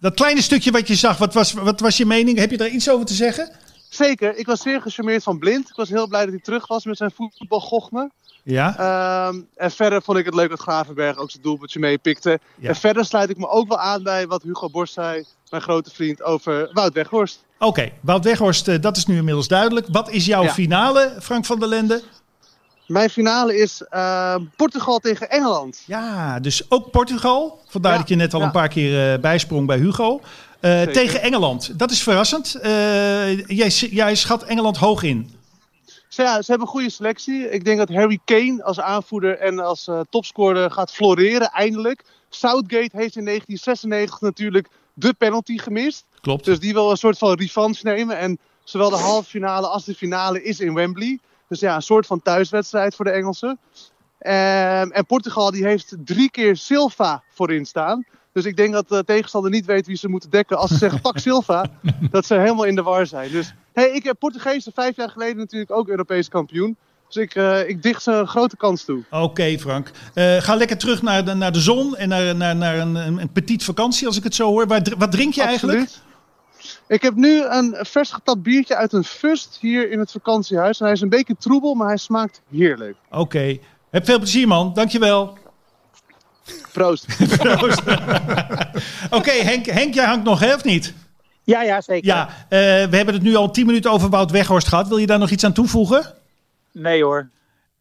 dat 0.00 0.14
kleine 0.14 0.42
stukje 0.42 0.70
wat 0.70 0.88
je 0.88 0.94
zag, 0.94 1.16
wat 1.18 1.34
was, 1.34 1.52
wat 1.52 1.80
was 1.80 1.96
je 1.96 2.06
mening? 2.06 2.38
Heb 2.38 2.50
je 2.50 2.56
daar 2.56 2.68
iets 2.68 2.90
over 2.90 3.06
te 3.06 3.14
zeggen? 3.14 3.50
Zeker, 3.88 4.36
ik 4.36 4.46
was 4.46 4.60
zeer 4.60 4.80
gecharmeerd 4.80 5.22
van 5.22 5.38
Blind. 5.38 5.68
Ik 5.68 5.76
was 5.76 5.88
heel 5.88 6.06
blij 6.08 6.20
dat 6.22 6.30
hij 6.30 6.40
terug 6.42 6.66
was 6.66 6.84
met 6.84 6.96
zijn 6.96 7.10
voetbalgochme. 7.14 8.10
Ja. 8.42 8.76
Ehm, 8.78 9.40
en 9.56 9.70
verder 9.70 10.02
vond 10.02 10.18
ik 10.18 10.24
het 10.24 10.34
leuk 10.34 10.50
dat 10.50 10.60
Gravenberg 10.60 11.16
ook 11.16 11.30
zijn 11.30 11.42
doelpuntje 11.42 11.78
meepikte. 11.78 12.38
Ja. 12.58 12.68
En 12.68 12.76
verder 12.76 13.04
sluit 13.04 13.30
ik 13.30 13.36
me 13.38 13.48
ook 13.48 13.68
wel 13.68 13.78
aan 13.78 14.02
bij 14.02 14.26
wat 14.26 14.42
Hugo 14.42 14.70
Borst 14.70 14.92
zei, 14.94 15.24
mijn 15.50 15.62
grote 15.62 15.90
vriend, 15.90 16.22
over 16.22 16.70
Wout 16.72 16.92
Weghorst. 16.94 17.44
Oké, 17.58 17.90
Wout 18.00 18.24
Weghorst, 18.24 18.68
eh, 18.68 18.80
dat 18.80 18.96
is 18.96 19.06
nu 19.06 19.16
inmiddels 19.16 19.48
duidelijk. 19.48 19.86
Wat 19.90 20.10
is 20.10 20.26
jouw 20.26 20.42
Ja. 20.42 20.52
finale, 20.52 21.14
Frank 21.20 21.44
van 21.44 21.58
der 21.58 21.68
Lende? 21.68 22.02
Mijn 22.86 23.10
finale 23.10 23.56
is 23.56 23.82
ehm, 23.90 24.44
Portugal 24.56 24.98
tegen 24.98 25.30
Engeland. 25.30 25.82
Ja, 25.86 26.40
dus 26.40 26.70
ook 26.70 26.90
Portugal. 26.90 27.60
Vandaar 27.68 27.92
Ja, 27.92 27.98
dat 27.98 28.08
je 28.08 28.14
net 28.14 28.34
al 28.34 28.40
ja. 28.40 28.46
een 28.46 28.52
paar 28.52 28.68
keer 28.68 29.12
eh, 29.12 29.20
bijsprong 29.20 29.66
bij 29.66 29.78
Hugo. 29.78 30.20
Eh, 30.60 30.82
tegen 30.82 31.22
Engeland. 31.22 31.78
Dat 31.78 31.90
is 31.90 32.02
verrassend. 32.02 32.54
Eh, 32.54 33.46
jij, 33.46 33.68
jij 33.68 34.14
schat 34.14 34.42
Engeland 34.42 34.76
hoog 34.76 35.02
in. 35.02 35.30
Ze, 36.08 36.22
ja, 36.22 36.42
ze 36.42 36.50
hebben 36.50 36.66
een 36.66 36.72
goede 36.72 36.90
selectie. 36.90 37.50
Ik 37.50 37.64
denk 37.64 37.78
dat 37.78 37.88
Harry 37.88 38.18
Kane 38.24 38.64
als 38.64 38.80
aanvoerder 38.80 39.38
en 39.38 39.58
als 39.58 39.88
eh, 39.88 40.00
topscorer 40.10 40.70
gaat 40.70 40.92
floreren 40.92 41.50
eindelijk. 41.50 42.04
Southgate 42.28 42.96
heeft 42.96 43.16
in 43.16 43.24
1996 43.24 44.20
natuurlijk 44.20 44.68
de 44.98 45.14
penalty 45.14 45.58
gemist. 45.58 46.06
Klopt. 46.20 46.44
Dus 46.44 46.60
die 46.60 46.72
wil 46.72 46.90
een 46.90 46.96
soort 46.96 47.18
van 47.18 47.38
revanche 47.38 47.80
nemen. 47.86 48.18
En 48.18 48.38
zowel 48.64 48.90
de 48.90 48.96
halve 48.96 49.28
finale 49.28 49.66
als 49.66 49.84
de 49.84 49.94
finale 49.94 50.42
is 50.42 50.60
in 50.60 50.74
Wembley. 50.74 51.18
Dus 51.48 51.60
ja, 51.60 51.74
een 51.74 51.82
soort 51.82 52.06
van 52.06 52.22
thuiswedstrijd 52.22 52.94
voor 52.94 53.04
de 53.04 53.10
Engelsen. 53.10 53.58
Ehm, 54.18 54.90
en 54.90 55.06
Portugal 55.06 55.50
die 55.50 55.64
heeft 55.64 55.96
drie 56.04 56.30
keer 56.30 56.56
Silva 56.56 57.22
voorin 57.34 57.66
staan. 57.66 58.04
Dus 58.32 58.44
ik 58.44 58.56
denk 58.56 58.72
dat 58.72 58.88
de 58.88 59.04
tegenstander 59.04 59.50
niet 59.50 59.64
weet 59.64 59.86
wie 59.86 59.96
ze 59.96 60.08
moeten 60.08 60.30
dekken. 60.30 60.58
Als 60.58 60.70
ze 60.70 60.76
zeggen 60.76 61.00
pak 61.00 61.18
Silva, 61.18 61.70
dat 62.10 62.26
ze 62.26 62.34
helemaal 62.34 62.64
in 62.64 62.74
de 62.74 62.82
war 62.82 63.06
zijn. 63.06 63.30
Dus 63.30 63.54
hey, 63.72 63.90
ik 63.90 64.04
heb 64.04 64.18
Portugees 64.18 64.68
vijf 64.74 64.96
jaar 64.96 65.10
geleden 65.10 65.36
natuurlijk 65.36 65.70
ook 65.70 65.88
Europees 65.88 66.28
kampioen. 66.28 66.76
Dus 67.08 67.22
ik, 67.22 67.34
eh, 67.34 67.68
ik 67.68 67.82
dicht 67.82 68.02
ze 68.02 68.12
een 68.12 68.26
grote 68.26 68.56
kans 68.56 68.84
toe. 68.84 69.04
Oké, 69.10 69.58
Frank. 69.58 69.90
Eh, 70.14 70.36
ga 70.36 70.54
lekker 70.54 70.78
terug 70.78 71.02
naar 71.02 71.24
de, 71.24 71.34
naar 71.34 71.52
de 71.52 71.60
zon 71.60 71.96
en 71.96 72.08
naar, 72.08 72.36
naar, 72.36 72.56
naar 72.56 72.78
een, 72.78 72.94
een, 72.94 73.18
een 73.20 73.32
petit 73.32 73.64
vakantie, 73.64 74.06
als 74.06 74.16
ik 74.16 74.24
het 74.24 74.34
zo 74.34 74.48
hoor. 74.48 74.66
Waar, 74.66 74.82
wat 74.98 75.12
drink 75.12 75.34
je 75.34 75.42
eigenlijk? 75.42 75.78
Absoluut. 75.80 76.06
Ik 76.88 77.02
heb 77.02 77.14
nu 77.14 77.44
een 77.44 77.76
vers 77.80 78.10
getapt 78.10 78.42
biertje 78.42 78.76
uit 78.76 78.92
een 78.92 79.04
fust 79.04 79.58
hier 79.60 79.90
in 79.90 79.98
het 79.98 80.10
vakantiehuis. 80.10 80.78
En 80.78 80.84
hij 80.84 80.94
is 80.94 81.00
een 81.00 81.08
beetje 81.08 81.36
troebel, 81.38 81.74
maar 81.74 81.86
hij 81.86 81.96
smaakt 81.96 82.40
heerlijk. 82.50 82.96
Oké. 83.10 83.58
Heb 83.90 84.04
veel 84.04 84.18
plezier, 84.18 84.48
man. 84.48 84.74
Dankjewel. 84.74 85.38
Proost. 86.72 87.06
Proost. 87.38 87.82
Oké, 89.18 89.30
Henk, 89.30 89.66
Henk, 89.66 89.94
jij 89.94 90.06
hangt 90.06 90.24
nog, 90.24 90.40
hè, 90.40 90.54
of 90.54 90.64
niet? 90.64 90.94
Ja, 91.44 91.62
ja, 91.62 91.80
zeker. 91.80 92.06
Ja, 92.06 92.28
eh, 92.48 92.58
we 92.88 92.96
hebben 92.96 93.14
het 93.14 93.22
nu 93.22 93.34
al 93.34 93.50
tien 93.50 93.66
minuten 93.66 93.90
over 93.90 94.10
Wout 94.10 94.30
Weghorst 94.30 94.68
gehad. 94.68 94.88
Wil 94.88 94.98
je 94.98 95.06
daar 95.06 95.18
nog 95.18 95.30
iets 95.30 95.44
aan 95.44 95.52
toevoegen? 95.52 96.14
Nee 96.78 97.04
hoor. 97.04 97.30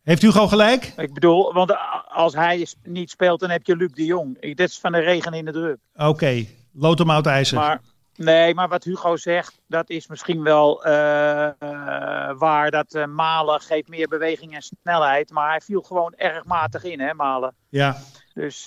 Heeft 0.04 0.22
Hugo 0.22 0.48
gelijk? 0.48 0.94
Ik 0.98 1.14
bedoel, 1.14 1.54
want 1.54 1.76
als 2.08 2.34
hij 2.34 2.68
niet 2.84 3.10
speelt, 3.10 3.40
dan 3.40 3.50
heb 3.50 3.66
je 3.66 3.76
Luc 3.76 3.92
de 3.94 4.06
Jong. 4.06 4.38
Ik, 4.40 4.58
dit 4.58 4.70
is 4.70 4.80
van 4.80 4.92
de 4.92 5.00
regen 5.00 5.34
in 5.34 5.46
de 5.46 5.52
drup. 5.52 5.80
Oké, 5.96 6.46
loodem 6.74 7.10
ijzer. 7.10 7.58
Maar, 7.58 7.82
nee, 8.16 8.54
maar 8.54 8.68
wat 8.68 8.84
Hugo 8.84 9.16
zegt, 9.16 9.60
dat 9.68 9.90
is 9.90 10.08
misschien 10.08 10.44
wel 10.44 10.84
eh, 10.84 11.46
eh, 11.46 12.38
waar. 12.38 12.72
Dat 12.72 12.94
eh, 12.94 13.06
Malen 13.06 13.62
geeft 13.62 13.88
meer 13.88 14.08
beweging 14.08 14.56
en 14.56 14.62
snelheid. 14.62 15.32
Maar 15.32 15.50
hij 15.50 15.62
viel 15.62 15.82
gewoon 15.82 16.14
erg 16.16 16.46
matig 16.46 16.84
in, 16.84 17.00
hè, 17.00 17.14
Malen. 17.14 17.54
Ja, 17.70 17.98
Dus 18.34 18.66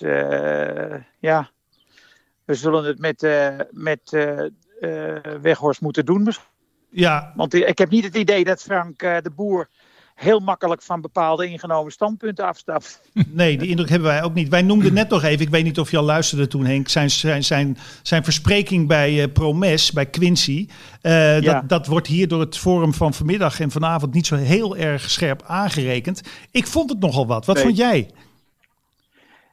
ja, 1.18 1.50
we 2.44 2.54
zullen 2.54 2.84
het 2.84 2.98
met, 2.98 3.28
met 3.70 4.10
Weghorst 5.42 5.80
moeten 5.80 6.04
doen. 6.04 6.22
misschien. 6.22 6.46
ja, 6.90 7.32
Want 7.36 7.54
ik 7.54 7.78
heb 7.78 7.90
niet 7.90 8.04
het 8.04 8.16
idee 8.16 8.44
dat 8.44 8.62
Frank 8.62 8.98
de 8.98 9.30
Boer 9.34 9.68
heel 10.20 10.38
makkelijk 10.40 10.82
van 10.82 11.00
bepaalde 11.00 11.46
ingenomen 11.46 11.92
standpunten 11.92 12.44
afstapt. 12.46 13.00
nee, 13.30 13.58
die 13.58 13.68
indruk 13.68 13.88
hebben 13.88 14.08
wij 14.08 14.22
ook 14.22 14.34
niet. 14.34 14.48
Wij 14.48 14.62
noemden 14.62 14.92
net 14.92 15.08
nog 15.08 15.22
even, 15.22 15.40
ik 15.46 15.50
weet 15.50 15.64
niet 15.64 15.78
of 15.78 15.90
je 15.90 15.96
al 15.96 16.04
luisterde 16.04 16.46
toen 16.46 16.64
Henk, 16.64 16.88
zijn, 16.88 17.10
zijn, 17.10 17.44
zijn, 17.44 17.78
zijn 18.02 18.24
verspreking 18.24 18.88
bij 18.88 19.22
eh, 19.22 19.32
Promes, 19.32 19.92
bij 19.92 20.06
Quincy. 20.06 20.68
Eh, 21.00 21.40
Ja. 21.40 21.52
dat, 21.60 21.68
dat 21.68 21.86
wordt 21.86 22.06
hier 22.06 22.28
door 22.28 22.40
het 22.40 22.58
forum 22.58 22.94
van 22.94 23.14
vanmiddag 23.14 23.60
en 23.60 23.70
vanavond 23.70 24.14
niet 24.14 24.26
zo 24.26 24.36
heel 24.36 24.76
erg 24.76 25.10
scherp 25.10 25.42
aangerekend. 25.46 26.20
Ik 26.50 26.66
vond 26.66 26.90
het 26.90 27.00
nogal 27.00 27.26
wat. 27.26 27.46
Wat 27.46 27.56
Nee. 27.56 27.64
vond 27.64 27.76
jij? 27.76 28.10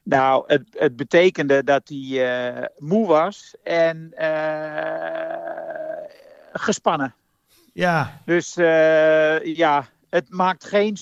Nou, 0.04 0.44
het, 0.48 0.64
het 0.72 0.96
betekende 0.96 1.64
dat 1.64 1.82
hij 1.86 2.28
eh, 2.58 2.66
moe 2.78 3.08
was 3.08 3.56
en 3.64 4.14
gespannen. 6.54 7.14
Ja, 7.74 8.22
Dus 8.26 8.54
ja, 9.44 9.88
het 10.10 10.30
maakt 10.30 10.66
geen 10.66 10.98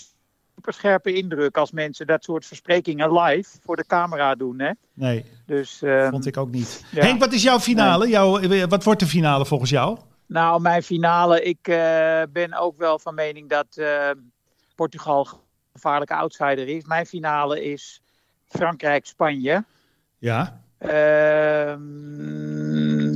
superscherpe 0.55 1.13
indruk 1.13 1.57
als 1.57 1.71
mensen 1.71 2.07
dat 2.07 2.23
soort 2.23 2.45
versprekingen 2.45 3.19
live 3.19 3.57
voor 3.61 3.75
de 3.75 3.85
camera 3.85 4.35
doen. 4.35 4.59
Hè? 4.59 4.71
nee, 4.93 5.25
Dus, 5.45 5.81
eh, 5.81 6.09
vond 6.09 6.25
ik 6.25 6.37
ook 6.37 6.51
niet. 6.51 6.85
ja. 6.91 7.01
Henk, 7.01 7.19
wat 7.19 7.33
is 7.33 7.43
jouw 7.43 7.59
finale? 7.59 8.07
Jouw, 8.07 8.39
eh, 8.39 8.63
wat 8.63 8.83
wordt 8.83 8.99
de 8.99 9.07
finale 9.07 9.45
volgens 9.45 9.69
jou? 9.69 9.97
Nou, 10.25 10.61
mijn 10.61 10.83
finale. 10.83 11.43
Ik 11.43 11.67
eh, 11.67 12.21
ben 12.29 12.53
ook 12.53 12.77
wel 12.77 12.99
van 12.99 13.15
mening 13.15 13.49
dat 13.49 13.77
eh, 13.77 14.09
Portugal 14.75 15.27
een 15.27 15.37
gevaarlijke 15.73 16.15
outsider 16.15 16.67
is. 16.67 16.85
Mijn 16.85 17.05
finale 17.05 17.63
is 17.63 18.01
Frankrijk-Spanje. 18.45 19.63
Ja, 20.17 20.63
Ehm, 21.75 21.83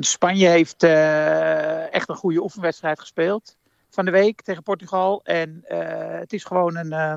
Spanje 0.01 0.47
heeft 0.47 0.83
eh, 0.83 1.93
echt 1.93 2.09
een 2.09 2.15
goede 2.15 2.41
oefenwedstrijd 2.41 2.99
gespeeld 2.99 3.57
van 3.99 4.13
de 4.13 4.19
week 4.19 4.41
tegen 4.41 4.63
Portugal. 4.63 5.21
En 5.23 5.61
eh, 5.63 6.19
het 6.19 6.33
is 6.33 6.43
gewoon 6.43 6.75
een 6.77 6.91
eh, 6.91 7.13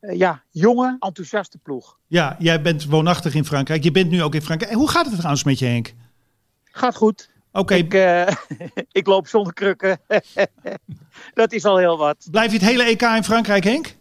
eh, 0.00 0.18
ja, 0.18 0.42
jonge, 0.50 0.96
enthousiaste 1.00 1.58
ploeg. 1.58 1.98
ja, 2.06 2.36
jij 2.38 2.62
bent 2.62 2.84
woonachtig 2.84 3.34
in 3.34 3.44
Frankrijk. 3.44 3.82
Je 3.82 3.90
bent 3.90 4.10
nu 4.10 4.22
ook 4.22 4.34
in 4.34 4.42
Frankrijk. 4.42 4.72
En 4.72 4.78
hoe 4.78 4.90
gaat 4.90 5.04
het 5.06 5.14
trouwens 5.14 5.44
met 5.44 5.58
je, 5.58 5.66
Henk? 5.66 5.94
Gaat 6.64 6.96
goed. 6.96 7.30
Oké, 7.52 7.74
Ik, 7.74 7.94
eh, 7.94 8.26
ik 9.00 9.06
loop 9.06 9.26
zonder 9.26 9.52
krukken. 9.52 9.98
Dat 11.34 11.52
is 11.52 11.64
al 11.64 11.76
heel 11.76 11.98
wat. 11.98 12.28
blijf 12.30 12.52
je 12.52 12.58
het 12.58 12.66
hele 12.66 12.82
EK 12.82 13.02
in 13.02 13.24
Frankrijk, 13.24 13.64
Henk? 13.64 13.96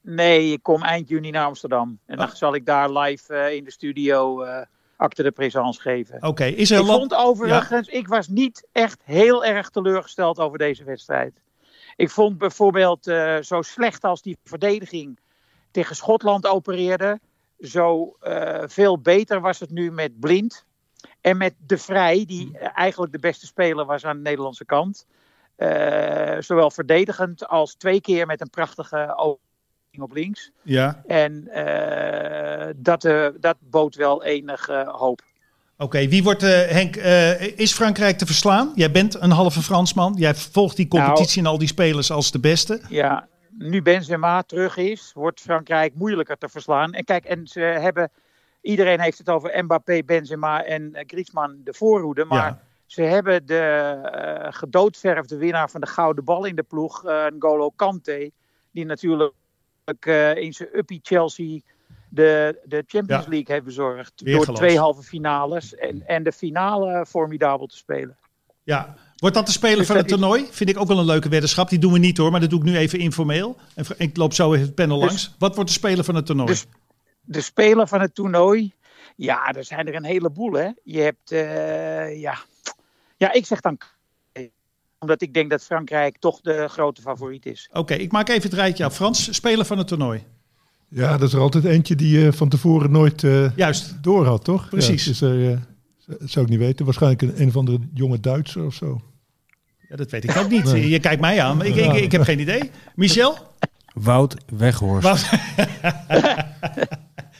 Nee, 0.00 0.52
ik 0.52 0.62
kom 0.62 0.82
eind 0.82 1.08
juni 1.08 1.30
naar 1.30 1.44
Amsterdam. 1.46 1.98
En 2.06 2.18
Ah. 2.18 2.26
dan 2.26 2.36
zal 2.36 2.54
ik 2.54 2.66
daar 2.66 2.90
live 2.90 3.54
in 3.56 3.64
de 3.64 3.70
studio 3.70 4.44
acte 4.96 5.22
de 5.22 5.30
présence 5.30 5.80
geven. 5.80 6.22
Oké, 6.22 6.44
is 6.44 6.70
er 6.70 6.80
Ik 6.80 6.86
vond 6.86 7.14
overigens, 7.14 7.88
ik 7.88 8.08
was 8.08 8.28
niet 8.28 8.66
echt 8.72 9.00
heel 9.04 9.44
erg 9.44 9.70
teleurgesteld 9.70 10.38
over 10.38 10.58
deze 10.58 10.84
wedstrijd. 10.84 11.42
Ik 11.96 12.10
vond 12.10 12.38
bijvoorbeeld 12.38 13.06
eh, 13.06 13.36
zo 13.40 13.62
slecht 13.62 14.04
als 14.04 14.22
die 14.22 14.38
verdediging 14.44 15.18
tegen 15.70 15.96
Schotland 15.96 16.46
opereerde, 16.46 17.20
zo 17.60 18.16
eh, 18.20 18.62
veel 18.66 19.00
beter 19.00 19.40
was 19.40 19.60
het 19.60 19.70
nu 19.70 19.90
met 19.90 20.20
Blind 20.20 20.64
en 21.20 21.36
met 21.36 21.54
De 21.58 21.78
Vrij, 21.78 22.24
die 22.24 22.58
eh, 22.58 22.68
eigenlijk 22.74 23.12
de 23.12 23.18
beste 23.18 23.46
speler 23.46 23.84
was 23.84 24.04
aan 24.04 24.16
de 24.16 24.22
Nederlandse 24.22 24.64
kant. 24.64 25.06
Zowel 26.38 26.70
verdedigend 26.70 27.48
als 27.48 27.74
twee 27.74 28.00
keer 28.00 28.26
met 28.26 28.40
een 28.40 28.50
prachtige 28.50 29.14
op 30.02 30.12
links. 30.12 30.50
Ja, 30.62 31.02
En 31.06 31.48
eh, 31.48 32.72
dat, 32.76 33.04
eh, 33.04 33.26
dat 33.40 33.56
bood 33.60 33.94
wel 33.94 34.24
enige 34.24 34.84
hoop. 34.92 35.22
oké. 35.78 36.08
Wie 36.08 36.22
wordt, 36.22 36.42
eh, 36.42 36.50
Henk, 36.50 36.96
is 37.56 37.72
Frankrijk 37.72 38.18
te 38.18 38.26
verslaan? 38.26 38.72
Jij 38.74 38.90
bent 38.90 39.20
een 39.20 39.30
halve 39.30 39.62
Fransman. 39.62 40.14
Jij 40.16 40.34
volgt 40.34 40.76
die 40.76 40.88
competitie 40.88 41.42
en 41.42 41.48
al 41.48 41.58
die 41.58 41.68
spelers 41.68 42.10
als 42.10 42.30
de 42.30 42.40
beste. 42.40 42.80
Ja, 42.88 43.28
nu 43.58 43.82
Benzema 43.82 44.42
terug 44.42 44.76
is, 44.76 45.10
wordt 45.14 45.40
Frankrijk 45.40 45.94
moeilijker 45.94 46.38
te 46.38 46.48
verslaan. 46.48 46.92
En 46.92 47.04
kijk, 47.04 47.24
en 47.24 47.46
ze 47.46 47.60
hebben, 47.60 48.10
iedereen 48.60 49.00
heeft 49.00 49.18
het 49.18 49.28
over 49.28 49.64
Mbappé, 49.64 50.02
Benzema 50.06 50.64
en 50.64 50.96
Griezmann, 51.06 51.60
de 51.64 51.74
voorhoede. 51.74 52.24
Maar 52.24 52.38
Ja. 52.46 52.60
ze 52.86 53.02
hebben 53.02 53.46
de 53.46 53.96
gedoodverfde 54.50 55.36
winnaar 55.36 55.70
van 55.70 55.80
de 55.80 55.86
gouden 55.86 56.24
bal 56.24 56.44
in 56.44 56.56
de 56.56 56.62
ploeg, 56.62 57.02
N'Golo 57.02 57.70
Kante. 57.76 58.30
Die 58.72 58.84
natuurlijk 58.84 59.32
eh, 59.84 60.36
in 60.36 60.52
zijn 60.52 60.68
uppie 60.72 61.00
Chelsea 61.02 61.60
de, 62.08 62.60
de 62.64 62.84
Champions 62.86 63.24
Ja. 63.24 63.30
League 63.30 63.54
heeft 63.54 63.64
bezorgd. 63.64 64.12
Weer 64.16 64.44
door 64.44 64.54
twee 64.54 64.78
halve 64.78 65.02
finales 65.02 65.74
en, 65.74 66.06
en 66.06 66.22
de 66.22 66.32
finale 66.32 67.06
formidabel 67.06 67.66
te 67.66 67.76
spelen. 67.76 68.16
Ja. 68.62 68.94
Wordt 69.16 69.36
dat 69.36 69.46
de 69.46 69.52
speler 69.52 69.76
Dus 69.78 69.86
van 69.86 69.96
het 69.96 70.04
is- 70.04 70.10
toernooi? 70.10 70.46
Vind 70.50 70.70
ik 70.70 70.78
ook 70.80 70.88
wel 70.88 70.98
een 70.98 71.04
leuke 71.04 71.28
weddenschap. 71.28 71.68
Die 71.68 71.78
doen 71.78 71.92
we 71.92 71.98
niet 71.98 72.16
hoor, 72.18 72.30
maar 72.30 72.40
dat 72.40 72.50
doe 72.50 72.58
ik 72.58 72.64
nu 72.64 72.76
even 72.76 72.98
informeel. 72.98 73.56
En 73.74 73.84
ik 73.98 74.16
loop 74.16 74.32
zo 74.32 74.52
even 74.52 74.66
het 74.66 74.74
panel 74.74 74.98
Dus- 74.98 75.06
langs. 75.06 75.34
Wat 75.38 75.54
wordt 75.54 75.70
de 75.70 75.76
speler 75.76 76.04
van 76.04 76.14
het 76.14 76.26
toernooi? 76.26 76.48
Dus 76.48 76.66
de 77.20 77.40
speler 77.40 77.88
van 77.88 78.00
het 78.00 78.14
toernooi. 78.14 78.72
Ja, 79.16 79.52
er 79.52 79.64
zijn 79.64 79.86
er 79.88 79.94
een 79.94 80.04
heleboel. 80.04 80.52
Hè? 80.52 80.68
Je 80.82 81.00
hebt, 81.00 81.32
eh, 81.32 82.20
ja. 82.20 82.38
ja, 83.16 83.32
ik 83.32 83.46
zeg 83.46 83.60
dan. 83.60 83.78
Omdat 85.04 85.22
ik 85.22 85.34
denk 85.34 85.50
dat 85.50 85.64
Frankrijk 85.64 86.18
toch 86.18 86.40
de 86.40 86.66
grote 86.68 87.00
favoriet 87.02 87.46
is. 87.46 87.68
Oké, 87.72 87.94
ik 87.94 88.12
maak 88.12 88.28
even 88.28 88.42
het 88.42 88.52
rijtje 88.52 88.84
af. 88.84 88.94
Frans, 88.94 89.34
speler 89.34 89.64
van 89.64 89.78
het 89.78 89.86
toernooi. 89.86 90.24
Ja, 90.88 91.16
dat 91.16 91.28
is 91.28 91.34
er 91.34 91.40
altijd 91.40 91.64
eentje 91.64 91.94
die 91.94 92.18
je 92.18 92.32
van 92.32 92.48
tevoren 92.48 92.90
nooit 92.90 93.24
eh, 93.24 93.56
Juist. 93.56 94.02
door 94.02 94.26
had, 94.26 94.44
toch? 94.44 94.68
Precies. 94.68 95.04
Ja, 95.04 95.10
is 95.10 95.20
er, 95.20 95.50
eh, 95.50 95.58
zou 96.18 96.44
ik 96.44 96.50
niet 96.50 96.60
weten. 96.60 96.84
Waarschijnlijk 96.84 97.22
een, 97.22 97.40
een 97.40 97.48
of 97.48 97.56
andere 97.56 97.78
jonge 97.94 98.20
Duitser 98.20 98.64
of 98.64 98.74
zo. 98.74 99.00
Ja, 99.88 99.96
dat 99.96 100.10
weet 100.10 100.24
ik 100.24 100.36
ook 100.36 100.50
niet. 100.50 100.64
Nee. 100.64 100.88
Je 100.88 101.00
kijkt 101.00 101.20
mij 101.20 101.42
aan. 101.42 101.56
maar 101.56 101.66
Ik, 101.66 101.76
ik, 101.76 101.92
ik 101.92 102.12
heb 102.12 102.22
geen 102.22 102.40
idee. 102.40 102.70
Michel? 102.94 103.38
Wout 103.94 104.36
Weghorst. 104.56 105.08
Wat? 105.08 105.30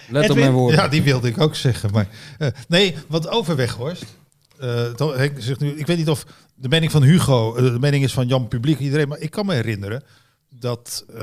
Let 0.09 0.31
op 0.31 0.37
mijn 0.37 0.53
woorden. 0.53 0.81
Ja, 0.81 0.89
die 0.89 1.03
wilde 1.03 1.29
ik 1.29 1.41
ook 1.41 1.55
zeggen. 1.55 1.91
Maar, 1.91 2.09
eh, 2.39 2.49
nee, 2.69 2.95
want 3.09 3.29
over 3.29 3.57
Weghorst. 3.57 4.23
Eh, 4.59 5.17
Henk 5.17 5.33
zegt 5.39 5.61
nu, 5.61 5.71
ik 5.71 5.87
weet 5.87 5.97
niet 5.97 6.09
of 6.09 6.27
de 6.55 6.69
mening 6.69 6.91
van 6.93 7.03
Hugo, 7.03 7.55
eh, 7.57 7.63
de 7.73 7.79
mening 7.79 8.05
is 8.05 8.13
van 8.13 8.27
Jan 8.27 8.49
Publiek, 8.49 8.79
iedereen. 8.79 9.09
Maar 9.09 9.19
ik 9.21 9.31
kan 9.31 9.47
me 9.47 9.55
herinneren 9.55 10.03
dat 10.59 11.05
eh, 11.09 11.19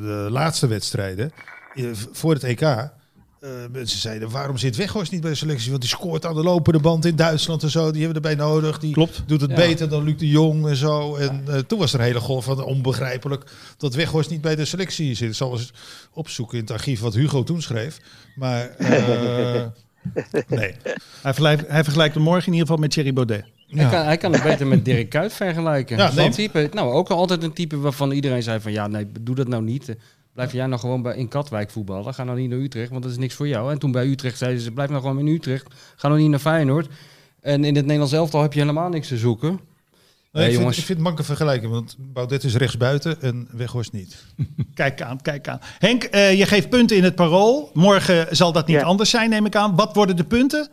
de 0.00 0.26
laatste 0.30 0.66
wedstrijden 0.66 1.30
voor 2.12 2.32
het 2.34 2.44
EK. 2.44 2.88
mensen 3.72 3.98
zeiden, 3.98 4.30
waarom 4.30 4.56
zit 4.58 4.76
Weghorst 4.76 5.12
niet 5.12 5.20
bij 5.20 5.30
de 5.30 5.36
selectie? 5.36 5.70
Want 5.70 5.80
die 5.82 5.90
scoort 5.90 6.26
aan 6.26 6.34
de 6.34 6.42
lopende 6.42 6.78
band 6.78 7.04
in 7.04 7.16
Duitsland 7.16 7.62
en 7.62 7.70
zo. 7.70 7.90
Die 7.90 8.04
hebben 8.04 8.22
erbij 8.22 8.44
nodig. 8.44 8.78
Die 8.78 8.92
Klopt. 8.92 9.22
doet 9.26 9.40
het 9.40 9.50
Ja. 9.50 9.56
beter 9.56 9.88
dan 9.88 10.04
Luc 10.04 10.16
de 10.18 10.28
Jong 10.28 10.66
en 10.68 10.76
zo. 10.76 11.16
En 11.16 11.64
toen 11.66 11.78
was 11.78 11.92
er 11.92 11.98
een 11.98 12.04
hele 12.04 12.20
golf 12.20 12.44
van 12.44 12.64
onbegrijpelijk 12.64 13.44
dat 13.76 13.94
Weghorst 13.94 14.30
niet 14.30 14.40
bij 14.40 14.56
de 14.56 14.64
selectie 14.64 15.14
zit. 15.14 15.28
Ik 15.28 15.34
zal 15.34 15.52
eens 15.52 15.72
opzoeken 16.12 16.56
in 16.58 16.62
het 16.64 16.72
archief 16.72 17.00
wat 17.00 17.14
Hugo 17.14 17.42
toen 17.42 17.62
schreef. 17.62 18.00
Maar 18.36 18.70
nee. 20.48 20.74
Hij 21.22 21.34
vergelijkt, 21.34 21.68
hij 21.68 21.82
vergelijkt 21.84 22.14
hem 22.14 22.22
morgen 22.22 22.46
in 22.46 22.52
ieder 22.52 22.66
geval 22.66 22.82
met 22.82 22.90
Thierry 22.90 23.12
Baudet. 23.12 23.44
Hij, 23.66 23.90
kan, 23.90 24.04
hij 24.04 24.16
kan 24.16 24.32
het 24.32 24.42
beter 24.42 24.66
met 24.66 24.84
Dirk 24.84 25.08
Kuyt 25.08 25.32
vergelijken. 25.32 25.96
Ja, 25.96 26.12
nee. 26.12 26.30
type, 26.30 26.68
nou, 26.72 26.92
ook 26.92 27.08
altijd 27.08 27.42
een 27.42 27.52
type 27.52 27.78
waarvan 27.78 28.10
iedereen 28.10 28.42
zei 28.42 28.60
van... 28.60 28.72
ja, 28.72 28.86
nee, 28.86 29.06
doe 29.20 29.34
dat 29.34 29.48
nou 29.48 29.62
niet. 29.62 29.96
Blijf 30.34 30.52
jij 30.52 30.66
nou 30.66 30.80
gewoon 30.80 31.02
bij, 31.02 31.16
in 31.16 31.28
Katwijk 31.28 31.70
voetballen. 31.70 32.14
Ga 32.14 32.24
nou 32.24 32.38
niet 32.38 32.50
naar 32.50 32.58
Utrecht, 32.58 32.90
want 32.90 33.02
dat 33.02 33.12
is 33.12 33.18
niks 33.18 33.34
voor 33.34 33.48
jou. 33.48 33.72
En 33.72 33.78
toen 33.78 33.92
bij 33.92 34.06
Utrecht 34.06 34.38
zeiden 34.38 34.62
ze, 34.62 34.70
blijf 34.70 34.90
nou 34.90 35.02
gewoon 35.02 35.18
in 35.18 35.26
Utrecht. 35.26 35.74
Ga 35.96 36.08
nou 36.08 36.20
niet 36.20 36.30
naar 36.30 36.38
Feyenoord. 36.38 36.88
En 37.40 37.64
in 37.64 37.74
het 37.74 37.84
Nederlands 37.84 38.12
elftal 38.12 38.42
heb 38.42 38.52
je 38.52 38.60
helemaal 38.60 38.88
niks 38.88 39.08
te 39.08 39.16
zoeken. 39.16 39.60
Nee, 40.32 40.42
Nee, 40.44 40.52
ik, 40.52 40.58
vind, 40.60 40.70
ik 40.70 40.74
vind 40.84 40.88
het 40.98 41.06
manke 41.06 41.22
vergelijking, 41.22 41.72
want 41.72 41.96
Baudet 41.98 42.44
is 42.44 42.54
rechtsbuiten 42.56 43.20
en 43.22 43.48
Weghorst 43.52 43.92
niet. 43.92 44.24
Kijk 44.74 45.02
aan, 45.02 45.20
kijk 45.20 45.48
aan. 45.48 45.58
Henk, 45.78 46.02
eh, 46.04 46.38
je 46.38 46.46
geeft 46.46 46.68
punten 46.68 46.96
in 46.96 47.04
het 47.04 47.14
parool. 47.14 47.70
Morgen 47.74 48.36
zal 48.36 48.52
dat 48.52 48.66
niet 48.66 48.76
Ja. 48.80 48.82
anders 48.84 49.10
zijn, 49.10 49.30
neem 49.30 49.46
ik 49.46 49.56
aan. 49.56 49.76
Wat 49.76 49.94
worden 49.94 50.16
de 50.16 50.24
punten? 50.24 50.68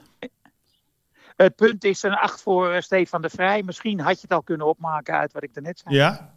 Het 1.36 1.56
punt 1.56 1.84
is 1.84 2.04
een 2.04 2.14
8 2.14 2.42
voor 2.42 2.72
eh, 2.72 2.82
Stefan 2.82 3.22
de 3.22 3.30
Vrij. 3.30 3.64
Misschien 3.64 4.00
had 4.00 4.14
je 4.16 4.22
het 4.22 4.32
al 4.32 4.42
kunnen 4.42 4.68
opmaken 4.68 5.14
uit 5.18 5.34
wat 5.34 5.44
ik 5.44 5.54
daarnet 5.54 5.82
zei. 5.84 5.96
Ja. 5.96 6.34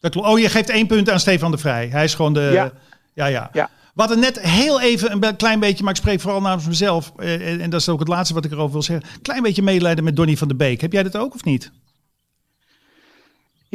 Dat 0.00 0.10
klopt. 0.10 0.28
Oh, 0.28 0.38
je 0.38 0.48
geeft 0.48 0.68
één 0.70 0.86
punt 0.86 1.10
aan 1.10 1.20
Stefan 1.20 1.50
de 1.50 1.58
Vrij. 1.58 1.88
Hij 1.88 2.04
is 2.04 2.14
gewoon 2.14 2.32
de... 2.32 2.50
Ja. 2.52 2.72
Ja, 3.14 3.26
ja. 3.26 3.50
Ja. 3.52 3.70
We 3.94 4.00
hadden 4.02 4.18
net 4.20 4.40
heel 4.40 4.80
even, 4.80 5.12
een 5.24 5.36
klein 5.36 5.60
beetje, 5.60 5.82
maar 5.84 5.92
ik 5.92 5.98
spreek 6.00 6.20
vooral 6.20 6.40
namens 6.40 6.66
mezelf. 6.66 7.12
eh, 7.16 7.52
en, 7.52 7.60
en 7.60 7.70
dat 7.70 7.80
is 7.80 7.88
ook 7.88 7.98
het 7.98 8.08
laatste 8.08 8.34
wat 8.34 8.44
ik 8.44 8.50
erover 8.52 8.72
wil 8.72 8.82
zeggen. 8.82 9.08
Klein 9.22 9.42
beetje 9.42 9.62
medelijden 9.62 10.04
met 10.04 10.16
Donny 10.16 10.36
van 10.36 10.48
der 10.48 10.56
Beek. 10.56 10.80
Heb 10.80 10.92
jij 10.92 11.02
dat 11.02 11.16
ook 11.16 11.34
of 11.34 11.44
niet? 11.44 11.70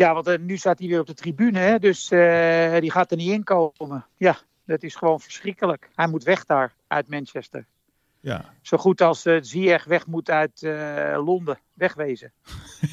Ja, 0.01 0.13
want 0.13 0.27
eh, 0.27 0.39
nu 0.39 0.57
staat 0.57 0.79
hij 0.79 0.87
weer 0.87 0.99
op 0.99 1.07
de 1.07 1.13
tribune, 1.13 1.59
hè? 1.59 1.79
dus 1.79 2.11
eh, 2.11 2.79
die 2.79 2.91
gaat 2.91 3.11
er 3.11 3.17
niet 3.17 3.31
in 3.31 3.43
komen. 3.43 4.05
Ja, 4.17 4.37
dat 4.65 4.83
is 4.83 4.95
gewoon 4.95 5.19
verschrikkelijk. 5.19 5.89
Hij 5.95 6.07
moet 6.07 6.23
weg 6.23 6.45
daar, 6.45 6.73
uit 6.87 7.07
Manchester. 7.09 7.65
Ja. 8.19 8.45
Zo 8.61 8.77
goed 8.77 9.01
als 9.01 9.25
uh, 9.25 9.37
Ziyech 9.41 9.83
weg 9.83 10.07
moet 10.07 10.29
uit 10.29 10.63
eh, 10.63 11.21
Londen, 11.25 11.59
wegwezen. 11.73 12.33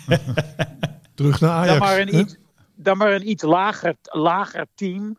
Terug 1.14 1.40
naar 1.40 1.50
Ajax. 1.50 1.68
Dan 1.68 1.78
maar 1.78 1.98
een 1.98 2.14
iets, 2.14 2.36
dan 2.74 2.96
maar 2.96 3.12
een 3.12 3.28
iets 3.28 3.42
lager, 3.42 3.94
lager 4.02 4.66
team. 4.74 5.18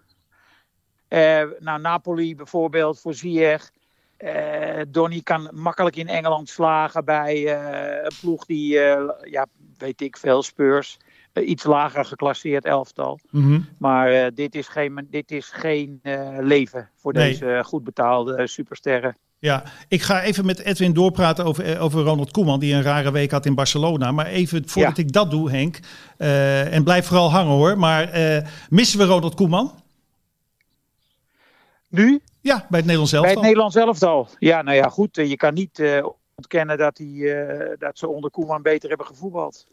Eh, 1.07 1.43
nou, 1.59 1.81
Napoli 1.81 2.35
bijvoorbeeld 2.35 2.99
voor 2.99 3.13
Ziyech. 3.13 3.71
Eh 4.17 4.81
Donny 4.87 5.21
kan 5.21 5.49
makkelijk 5.53 5.95
in 5.95 6.07
Engeland 6.07 6.49
slagen 6.49 7.05
bij 7.05 7.57
een 8.03 8.13
ploeg 8.21 8.45
die, 8.45 8.73
ja, 9.23 9.45
weet 9.77 10.01
ik 10.01 10.17
veel, 10.17 10.43
Spurs. 10.43 10.97
Iets 11.33 11.63
lager 11.63 12.05
geclasseerd 12.05 12.65
elftal. 12.65 13.19
Mhm. 13.31 13.59
Maar 13.77 14.11
eh, 14.11 14.27
dit 14.33 14.55
is 14.55 14.67
geen, 14.67 15.07
dit 15.09 15.31
is 15.31 15.49
geen 15.49 15.99
eh, 16.03 16.37
leven 16.39 16.89
voor 16.95 17.13
Nee. 17.13 17.29
deze 17.29 17.51
eh, 17.51 17.63
goed 17.63 17.83
betaalde 17.83 18.47
supersterren. 18.47 19.17
Ja, 19.39 19.63
ik 19.87 20.01
ga 20.01 20.21
even 20.21 20.45
met 20.45 20.59
Edwin 20.59 20.93
doorpraten 20.93 21.45
over, 21.45 21.79
over 21.79 22.03
Ronald 22.03 22.31
Koeman, 22.31 22.59
die 22.59 22.73
een 22.73 22.81
rare 22.81 23.11
week 23.11 23.31
had 23.31 23.45
in 23.45 23.55
Barcelona. 23.55 24.11
Maar 24.11 24.25
even 24.25 24.69
voordat 24.69 24.97
Ja. 24.97 25.03
ik 25.03 25.11
dat 25.11 25.31
doe, 25.31 25.51
Henk, 25.51 25.79
en 26.71 26.83
blijf 26.83 27.05
vooral 27.05 27.31
hangen 27.31 27.53
hoor. 27.53 27.77
Maar 27.77 28.09
missen 28.69 28.99
we 28.99 29.05
Ronald 29.05 29.35
Koeman? 29.35 29.71
Nu? 31.89 32.21
Ja, 32.41 32.55
bij 32.55 32.65
het 32.69 32.79
Nederlands 32.79 33.11
Bij 33.11 33.19
elftal. 33.19 33.35
het 33.37 33.45
Nederlands 33.45 33.75
elftal. 33.75 34.27
Ja, 34.39 34.61
nou 34.61 34.77
ja, 34.77 34.89
goed. 34.89 35.15
Je 35.15 35.37
kan 35.37 35.53
niet 35.53 35.83
ontkennen 36.35 36.77
dat, 36.77 36.95
die, 36.95 37.33
dat 37.77 37.97
ze 37.97 38.07
onder 38.07 38.31
Koeman 38.31 38.61
beter 38.61 38.89
hebben 38.89 39.07
gevoetbald. 39.07 39.65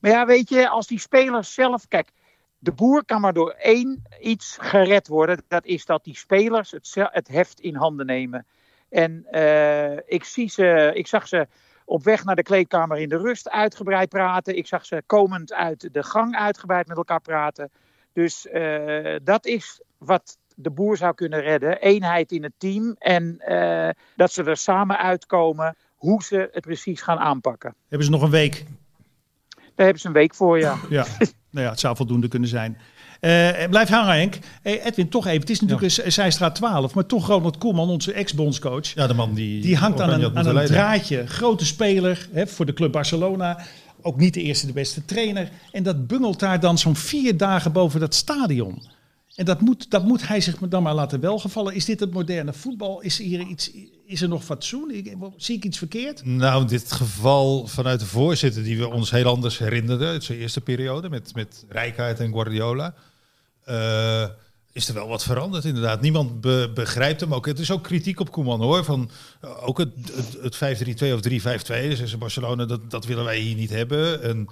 Maar 0.00 0.10
ja, 0.10 0.26
weet 0.26 0.48
je, 0.48 0.68
als 0.68 0.86
die 0.86 0.98
spelers 0.98 1.54
zelf. 1.54 1.88
Kijk, 1.88 2.10
de 2.58 2.72
boer 2.72 3.04
kan 3.04 3.20
maar 3.20 3.32
door 3.32 3.50
één 3.50 4.02
iets 4.20 4.56
gered 4.60 5.08
worden. 5.08 5.42
Dat 5.48 5.64
is 5.64 5.84
dat 5.84 6.04
die 6.04 6.16
spelers 6.16 6.70
het, 6.70 6.94
het 6.94 7.28
heft 7.28 7.60
in 7.60 7.74
handen 7.74 8.06
nemen. 8.06 8.46
En 8.88 9.26
eh, 9.30 9.96
ik, 10.06 10.24
zie 10.24 10.50
ze, 10.50 10.90
ik 10.94 11.06
zag 11.06 11.28
ze 11.28 11.46
op 11.84 12.04
weg 12.04 12.24
naar 12.24 12.36
de 12.36 12.42
kleedkamer 12.42 12.98
in 12.98 13.08
de 13.08 13.16
rust 13.18 13.50
uitgebreid 13.50 14.08
praten. 14.08 14.56
Ik 14.56 14.66
zag 14.66 14.86
ze 14.86 15.02
komend 15.06 15.52
uit 15.52 15.88
de 15.92 16.02
gang 16.02 16.36
uitgebreid 16.36 16.86
met 16.86 16.96
elkaar 16.96 17.20
praten. 17.20 17.70
Dus 18.12 18.46
eh, 18.46 19.16
dat 19.22 19.46
is 19.46 19.80
wat 19.98 20.38
de 20.54 20.70
boer 20.70 20.96
zou 20.96 21.14
kunnen 21.14 21.40
redden. 21.40 21.80
Eenheid 21.80 22.32
in 22.32 22.42
het 22.42 22.52
team 22.58 22.94
en 22.98 23.38
eh, 23.38 23.90
dat 24.16 24.32
ze 24.32 24.44
er 24.44 24.56
samen 24.56 24.98
uitkomen 24.98 25.76
hoe 25.96 26.22
ze 26.22 26.48
het 26.52 26.64
precies 26.64 27.02
gaan 27.02 27.18
aanpakken. 27.18 27.74
Hebben 27.88 28.06
ze 28.06 28.12
nog 28.12 28.22
een 28.22 28.30
week? 28.30 28.64
Daar 29.80 29.88
hebben 29.88 30.10
ze 30.10 30.14
een 30.14 30.20
week 30.22 30.34
voor, 30.34 30.58
ja. 30.58 30.78
Ja, 30.90 31.06
nou 31.50 31.66
ja, 31.66 31.70
het 31.70 31.80
zou 31.80 31.96
voldoende 31.96 32.28
kunnen 32.28 32.48
zijn. 32.48 32.78
Eh, 33.20 33.68
blijf 33.70 33.88
hangen, 33.88 34.14
Henk. 34.14 34.38
Hey, 34.62 34.82
Edwin, 34.84 35.08
toch 35.08 35.26
even. 35.26 35.40
Het 35.40 35.50
is 35.50 35.60
natuurlijk 35.60 35.98
een 35.98 36.12
Zijstraat 36.12 36.54
12, 36.54 36.94
maar 36.94 37.06
toch 37.06 37.26
Ronald 37.26 37.58
Koeman, 37.58 37.88
onze 37.88 38.12
ex-bondscoach. 38.12 38.86
Ja, 38.94 39.06
de 39.06 39.14
man 39.14 39.34
die... 39.34 39.60
Die 39.60 39.76
hangt 39.76 40.00
aan 40.00 40.10
een, 40.10 40.36
aan 40.36 40.66
draadje. 40.66 41.26
Grote 41.26 41.66
speler 41.66 42.28
hè, 42.32 42.46
voor 42.46 42.66
de 42.66 42.72
club 42.72 42.92
Barcelona. 42.92 43.58
Ook 44.02 44.16
niet 44.16 44.34
de 44.34 44.42
eerste, 44.42 44.66
de 44.66 44.72
beste 44.72 45.04
trainer. 45.04 45.50
En 45.72 45.82
dat 45.82 46.06
bungelt 46.06 46.40
daar 46.40 46.60
dan 46.60 46.78
zo'n 46.78 46.96
vier 46.96 47.36
dagen 47.36 47.72
boven 47.72 48.00
dat 48.00 48.14
stadion. 48.14 48.82
En 49.34 49.44
dat 49.44 49.60
moet, 49.60 49.90
dat 49.90 50.04
moet 50.04 50.28
hij 50.28 50.40
zich 50.40 50.58
dan 50.58 50.82
maar 50.82 50.94
laten 50.94 51.20
welgevallen. 51.20 51.74
Is 51.74 51.84
dit 51.84 52.00
het 52.00 52.12
moderne 52.12 52.52
voetbal? 52.52 53.00
Is, 53.00 53.18
hier 53.18 53.40
iets, 53.40 53.70
is 54.10 54.22
er 54.22 54.28
nog 54.28 54.44
fatsoen? 54.44 54.92
Zie 55.36 55.56
ik 55.56 55.64
iets 55.64 55.78
verkeerd? 55.78 56.24
Nou, 56.24 56.66
dit 56.66 56.92
geval 56.92 57.66
vanuit 57.66 58.00
de 58.00 58.06
voorzitter 58.06 58.62
die 58.62 58.78
we 58.78 58.88
ons 58.88 59.10
heel 59.10 59.24
anders 59.26 59.58
herinnerden. 59.58 60.08
uit 60.08 60.24
zijn 60.24 60.38
eerste 60.38 60.60
periode 60.60 61.08
met, 61.08 61.34
met 61.34 61.64
Rijkaard 61.68 62.20
en 62.20 62.32
Guardiola. 62.32 62.94
eh, 63.64 64.28
is 64.72 64.88
er 64.88 64.94
wel 64.94 65.08
wat 65.08 65.22
veranderd 65.24 65.64
inderdaad. 65.64 66.00
Niemand 66.00 66.40
be- 66.40 66.70
begrijpt 66.74 67.20
hem 67.20 67.34
ook. 67.34 67.46
Het 67.46 67.58
is 67.58 67.70
ook 67.70 67.82
kritiek 67.82 68.20
op 68.20 68.30
Koeman 68.30 68.60
hoor. 68.60 68.84
Van, 68.84 69.10
eh, 69.40 69.68
ook 69.68 69.78
het, 69.78 69.90
het, 70.12 70.36
het 70.42 70.56
5-3-2 70.56 71.12
of 71.14 71.20
3-5-2. 71.20 71.96
Dus 71.98 72.18
Barcelona, 72.18 72.64
dat, 72.64 72.90
dat 72.90 73.04
willen 73.06 73.24
wij 73.24 73.38
hier 73.38 73.56
niet 73.56 73.70
hebben. 73.70 74.22
En 74.22 74.48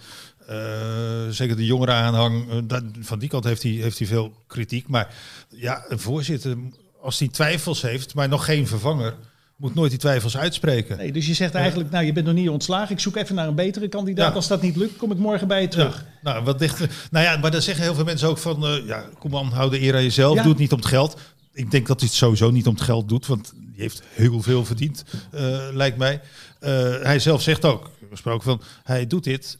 Eh, 0.48 1.28
zeker 1.30 1.56
de 1.56 1.64
jongere 1.64 1.92
aanhang, 1.92 2.64
van 3.00 3.18
die 3.18 3.28
kant 3.28 3.44
heeft 3.44 3.62
hij, 3.62 3.72
heeft 3.72 3.98
hij 3.98 4.06
veel 4.06 4.32
kritiek. 4.46 4.88
Maar 4.88 5.14
ja, 5.48 5.84
een 5.88 5.98
voorzitter, 5.98 6.56
als 7.00 7.18
hij 7.18 7.28
twijfels 7.28 7.82
heeft, 7.82 8.14
maar 8.14 8.28
nog 8.28 8.44
geen 8.44 8.66
vervanger, 8.66 9.14
moet 9.58 9.74
nooit 9.74 9.90
die 9.90 9.98
twijfels 9.98 10.36
uitspreken. 10.36 10.96
Nee, 10.96 11.12
dus 11.12 11.26
je 11.26 11.34
zegt 11.34 11.54
eigenlijk, 11.54 11.90
nou 11.90 12.04
je 12.04 12.12
bent 12.12 12.26
nog 12.26 12.34
niet 12.34 12.48
ontslagen. 12.48 12.90
Ik 12.94 13.00
zoek 13.00 13.16
even 13.16 13.34
naar 13.34 13.48
een 13.48 13.54
betere 13.54 13.88
kandidaat. 13.88 14.28
Ja. 14.28 14.34
Als 14.34 14.48
dat 14.48 14.62
niet 14.62 14.76
lukt, 14.76 14.96
kom 14.96 15.10
ik 15.10 15.18
morgen 15.18 15.48
bij 15.48 15.60
je 15.60 15.68
terug. 15.68 15.96
Ja, 16.22 16.32
nou, 16.32 16.44
wat 16.44 16.58
dichter. 16.58 16.90
Nou 17.10 17.24
ja, 17.24 17.36
maar 17.36 17.50
dan 17.50 17.62
zeggen 17.62 17.84
heel 17.84 17.94
veel 17.94 18.04
mensen 18.04 18.28
ook 18.28 18.38
van, 18.38 18.66
eh, 18.66 18.86
ja, 18.86 19.04
kom 19.18 19.36
aan, 19.36 19.46
hou 19.46 19.70
de 19.70 19.80
eer 19.82 19.94
aan 19.94 20.02
jezelf, 20.02 20.34
Ja. 20.34 20.42
doe 20.42 20.50
het 20.50 20.60
niet 20.60 20.72
om 20.72 20.78
het 20.78 20.86
geld. 20.86 21.20
Ik 21.52 21.70
denk 21.70 21.86
dat 21.86 22.00
hij 22.00 22.08
het 22.08 22.18
sowieso 22.18 22.50
niet 22.50 22.66
om 22.66 22.74
het 22.74 22.82
geld 22.82 23.08
doet, 23.08 23.26
want 23.26 23.52
die 23.56 23.80
heeft 23.82 24.02
heel 24.08 24.42
veel 24.42 24.64
verdiend, 24.64 25.04
eh, 25.30 25.68
lijkt 25.72 25.96
mij. 25.98 26.20
Eh, 26.60 26.70
hij 27.02 27.18
zelf 27.18 27.42
zegt 27.42 27.64
ook, 27.64 27.90
gesproken 28.10 28.44
van, 28.44 28.60
hij 28.82 29.06
doet 29.06 29.24
dit 29.24 29.58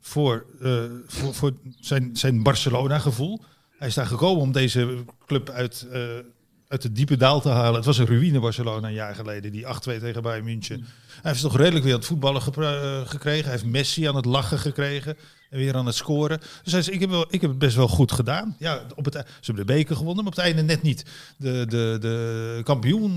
voor, 0.00 0.46
voor, 1.06 1.34
voor 1.34 1.52
zijn, 1.80 2.10
zijn 2.16 2.42
Barcelona-gevoel. 2.42 3.40
Hij 3.78 3.88
is 3.88 3.94
daar 3.94 4.06
gekomen 4.06 4.42
om 4.42 4.52
deze 4.52 5.04
club 5.26 5.50
uit, 5.50 5.86
uit 6.68 6.82
de 6.82 6.92
diepe 6.92 7.16
daal 7.16 7.40
te 7.40 7.48
halen. 7.48 7.74
Het 7.74 7.84
was 7.84 7.98
een 7.98 8.06
ruïne 8.06 8.40
Barcelona 8.40 8.88
een 8.88 8.94
jaar 8.94 9.14
geleden, 9.14 9.52
die 9.52 9.64
8-2 9.64 9.66
tegen 10.00 10.22
Bayern 10.22 10.44
München. 10.44 10.86
Hij 11.22 11.30
heeft 11.30 11.42
toch 11.42 11.56
redelijk 11.56 11.84
weer 11.84 11.92
aan 11.92 11.98
het 11.98 12.08
voetballen 12.08 12.42
eh, 12.42 13.08
gekregen. 13.08 13.42
Hij 13.42 13.52
heeft 13.52 13.64
Messi 13.64 14.04
aan 14.04 14.16
het 14.16 14.24
lachen 14.24 14.58
gekregen 14.58 15.16
en 15.54 15.60
weer 15.60 15.74
aan 15.76 15.86
het 15.86 15.94
scoren. 15.94 16.40
Dus 16.62 16.72
hij 16.72 16.82
zei, 16.82 16.94
ik 16.94 17.00
heb, 17.00 17.10
wel, 17.10 17.24
ik 17.30 17.40
heb 17.40 17.50
het 17.50 17.58
best 17.58 17.76
wel 17.76 17.88
goed 17.88 18.12
gedaan. 18.12 18.56
Ja, 18.58 18.80
op 18.94 19.04
het, 19.04 19.14
e- 19.14 19.18
ze 19.40 19.52
hebben 19.52 19.66
de 19.66 19.72
beker 19.72 19.96
gewonnen, 19.96 20.24
maar 20.24 20.32
op 20.32 20.38
het 20.38 20.46
einde 20.46 20.62
net 20.62 20.82
niet 20.82 21.04
de, 21.36 21.64
de, 21.68 21.96
de 22.00 22.60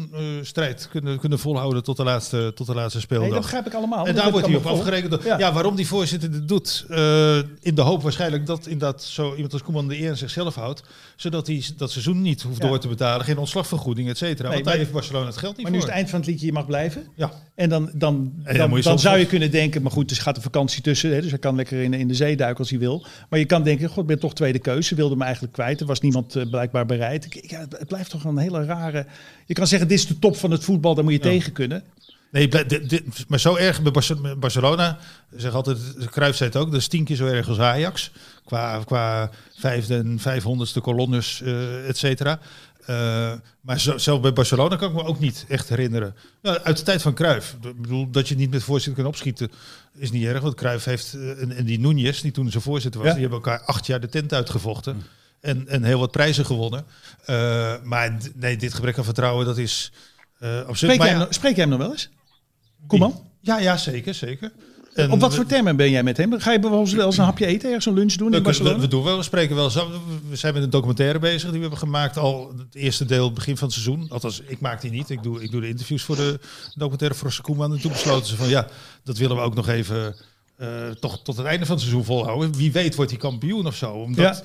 kampioenstrijd 0.01 0.87
kunnen, 0.91 1.19
kunnen 1.19 1.39
volhouden 1.39 1.83
tot 1.83 1.97
de 1.97 2.03
laatste, 2.03 2.51
tot 2.55 2.67
de 2.67 2.73
laatste 2.73 2.97
Nee, 2.97 3.05
speeldag. 3.05 3.29
dat 3.29 3.41
begrijp 3.41 3.65
ik 3.65 3.73
allemaal. 3.73 4.05
En 4.07 4.13
Dat 4.13 4.23
daar 4.23 4.31
wordt 4.31 4.47
hij 4.47 4.55
op 4.55 4.65
afgerekend. 4.65 5.11
door- 5.11 5.25
Ja. 5.25 5.37
Ja. 5.39 5.53
waarom 5.53 5.75
die 5.75 5.87
voorzitter 5.87 6.31
dit 6.31 6.47
doet. 6.47 6.85
eh, 6.89 7.37
in 7.37 7.75
de 7.75 7.81
hoop 7.81 8.01
waarschijnlijk 8.03 8.45
dat 8.45 8.65
inderdaad 8.67 9.03
zo 9.03 9.33
iemand 9.33 9.53
als 9.53 9.61
Koeman 9.63 9.87
de 9.87 9.99
eer 10.01 10.09
aan 10.09 10.17
zichzelf 10.17 10.55
houdt. 10.55 10.83
Zodat 11.15 11.47
hij 11.47 11.63
dat 11.77 11.91
seizoen 11.91 12.21
niet 12.21 12.41
hoeft 12.41 12.61
Ja. 12.61 12.67
door 12.67 12.79
te 12.79 12.87
betalen. 12.87 13.25
Geen 13.25 13.37
ontslagvergoeding, 13.37 14.09
et 14.09 14.17
cetera. 14.17 14.43
Nee, 14.43 14.51
Want 14.51 14.63
maar- 14.63 14.73
daar 14.73 14.81
heeft 14.81 14.91
Barcelona 14.95 15.25
het 15.25 15.37
geld 15.37 15.53
niet 15.53 15.61
Maar 15.61 15.71
nu 15.71 15.77
is 15.77 15.83
voor. 15.83 15.91
het 15.93 15.99
eind 16.01 16.11
van 16.11 16.19
het 16.19 16.29
liedje, 16.29 16.45
je 16.45 16.51
mag 16.53 16.65
blijven. 16.65 17.07
Ja. 17.15 17.31
En 17.55 17.69
dan, 17.69 17.89
dan, 17.93 18.31
dan 18.43 18.75
je 18.75 18.81
dan 18.81 18.99
zou 18.99 19.17
je 19.17 19.25
kunnen 19.25 19.51
denken, 19.51 19.81
maar 19.81 19.91
goed, 19.91 20.11
er 20.11 20.17
gaat 20.17 20.35
een 20.35 20.41
vakantie 20.41 20.81
tussen. 20.81 21.13
Hè, 21.13 21.21
dus 21.21 21.29
hij 21.29 21.39
kan 21.39 21.55
lekker 21.55 21.81
in, 21.83 21.93
in 21.93 22.07
de 22.07 22.13
zee 22.13 22.26
duiken 22.35 22.59
als 22.59 22.69
hij 22.69 22.79
wil. 22.79 23.05
Maar 23.29 23.39
je 23.39 23.45
kan 23.45 23.63
denken, 23.63 23.89
god, 23.89 23.97
ik 23.97 24.05
ben 24.07 24.19
toch 24.19 24.33
tweede 24.33 24.59
keuze. 24.59 24.87
Ze 24.87 24.95
wilde 24.95 25.15
me 25.15 25.23
eigenlijk 25.23 25.53
kwijt. 25.53 25.79
Er 25.79 25.85
was 25.85 25.99
niemand 26.01 26.35
eh, 26.35 26.49
blijkbaar 26.49 26.85
bereid. 26.85 27.25
Ik, 27.25 27.49
ja, 27.49 27.59
het- 27.69 27.87
blijft 27.87 28.09
toch 28.09 28.23
een 28.23 28.37
hele 28.37 28.65
rare... 28.65 29.05
Je 29.45 29.53
kan 29.53 29.67
zeggen, 29.67 29.87
dit 29.87 29.97
is 29.97 30.07
de 30.07 30.19
top 30.19 30.37
van 30.37 30.51
het 30.51 30.63
voetbal, 30.63 30.95
daar 30.95 31.03
moet 31.03 31.13
je 31.13 31.19
tegen 31.19 31.51
kunnen. 31.51 31.83
Nee, 32.31 32.47
dit, 32.47 32.89
dit- 32.89 33.03
maar 33.27 33.39
zo 33.39 33.55
erg 33.55 33.81
met 33.81 33.93
Barcelona. 34.39 34.97
Zeg 35.35 35.53
altijd, 35.53 35.77
Cruijff 36.11 36.37
zei 36.37 36.49
het 36.49 36.59
ook, 36.59 36.71
dat 36.71 36.79
is 36.79 36.87
tien 36.87 37.03
keer 37.03 37.15
zo 37.15 37.25
erg 37.25 37.47
als 37.49 37.59
Ajax. 37.59 38.11
Qua, 38.45 38.81
qua 38.85 39.29
vijfde 39.57 39.95
en 39.97 40.19
vijfhonderdste 40.19 40.79
kolonnes, 40.81 41.41
eh 41.41 41.87
et 41.89 41.97
cetera. 41.97 42.39
Eh, 42.87 43.33
maar 43.61 43.79
zo, 43.79 43.97
zelf 43.97 44.21
bij 44.21 44.33
Barcelona 44.33 44.75
kan 44.75 44.89
ik 44.89 44.95
me 44.95 45.03
ook 45.03 45.19
niet 45.19 45.45
echt 45.47 45.69
herinneren. 45.69 46.15
Nou, 46.41 46.57
uit 46.57 46.77
de 46.77 46.83
tijd 46.83 47.01
van 47.01 47.13
Cruijff. 47.13 47.55
Ik 47.61 47.81
bedoel, 47.81 48.09
dat 48.11 48.27
je 48.27 48.35
niet 48.35 48.49
met 48.49 48.63
voorzitter 48.63 49.01
kan 49.01 49.11
opschieten 49.11 49.51
is 49.97 50.11
niet 50.11 50.25
erg. 50.25 50.41
Want 50.41 50.55
Cruijff 50.55 50.85
heeft, 50.85 51.13
eh, 51.13 51.41
en, 51.41 51.51
en 51.51 51.65
die 51.65 51.79
Núñez, 51.79 52.21
die 52.21 52.31
toen 52.31 52.49
zijn 52.51 52.63
voorzitter 52.63 52.99
was, 53.01 53.09
Ja. 53.09 53.15
die 53.15 53.27
hebben 53.27 53.41
elkaar 53.43 53.65
acht 53.65 53.85
jaar 53.85 53.99
de 53.99 54.09
tent 54.09 54.33
uitgevochten. 54.33 55.03
En, 55.39 55.67
en 55.67 55.83
heel 55.83 55.99
wat 55.99 56.11
prijzen 56.11 56.45
gewonnen. 56.45 56.85
Eh, 57.25 57.73
maar 57.83 58.17
nee, 58.35 58.57
dit 58.57 58.73
gebrek 58.73 58.97
aan 58.97 59.03
vertrouwen, 59.03 59.45
dat 59.45 59.57
is 59.57 59.91
absurd. 60.39 60.77
Spreek, 60.77 60.97
Maar 60.97 61.07
jij, 61.07 61.15
ja, 61.15 61.21
hem, 61.21 61.31
spreek 61.33 61.55
jij 61.55 61.61
hem 61.61 61.69
nog 61.69 61.79
wel 61.79 61.91
eens? 61.91 62.09
Koeman? 62.87 63.23
ja, 63.41 63.59
ja, 63.59 63.77
zeker, 63.77 64.13
zeker. 64.13 64.51
En 64.97 65.11
Op 65.11 65.19
wat 65.19 65.35
voor 65.35 65.45
termen 65.45 65.75
ben 65.75 65.91
jij 65.91 66.03
met 66.03 66.17
hem? 66.17 66.39
Ga 66.39 66.51
je 66.51 66.59
bijvoorbeeld 66.59 66.95
wel 66.95 67.05
eens 67.05 67.17
een 67.17 67.23
hapje 67.23 67.45
eten, 67.45 67.67
ergens 67.67 67.85
een 67.85 67.93
lunch 67.93 68.13
doen 68.13 68.27
in 68.27 68.37
we, 68.37 68.41
Barcelona? 68.41 68.75
we, 68.75 68.81
we 68.81 68.87
doen 68.87 69.03
wel, 69.03 69.17
we 69.17 69.23
spreken 69.23 69.55
wel. 69.55 69.71
We 70.29 70.35
zijn 70.35 70.53
met 70.53 70.63
een 70.63 70.69
documentaire 70.69 71.19
bezig 71.19 71.41
die 71.41 71.51
we 71.51 71.59
hebben 71.59 71.77
gemaakt 71.77 72.17
al 72.17 72.53
het 72.57 72.75
eerste 72.75 73.05
deel, 73.05 73.33
begin 73.33 73.57
van 73.57 73.67
het 73.67 73.77
seizoen. 73.77 74.09
Althans, 74.09 74.41
ik 74.47 74.59
maak 74.59 74.81
die 74.81 74.91
niet. 74.91 75.09
Ik 75.09 75.23
doe, 75.23 75.43
ik 75.43 75.51
doe 75.51 75.61
de 75.61 75.67
interviews 75.67 76.03
voor 76.03 76.15
de 76.15 76.39
documentaire 76.75 77.17
voor 77.17 77.39
Koeman. 77.41 77.73
En 77.73 77.81
toen 77.81 77.91
besloten 77.91 78.27
ze 78.27 78.35
van 78.35 78.49
ja, 78.49 78.67
dat 79.03 79.17
willen 79.17 79.35
we 79.35 79.41
ook 79.41 79.55
nog 79.55 79.67
even 79.67 80.15
eh, 80.57 80.89
toch 80.89 81.21
tot 81.21 81.37
het 81.37 81.45
einde 81.45 81.65
van 81.65 81.75
het 81.75 81.83
seizoen 81.83 82.05
volhouden. 82.05 82.55
Wie 82.55 82.71
weet 82.71 82.95
wordt 82.95 83.11
hij 83.11 83.19
kampioen 83.19 83.65
of 83.65 83.75
zo. 83.75 83.91
Omdat 83.91 84.43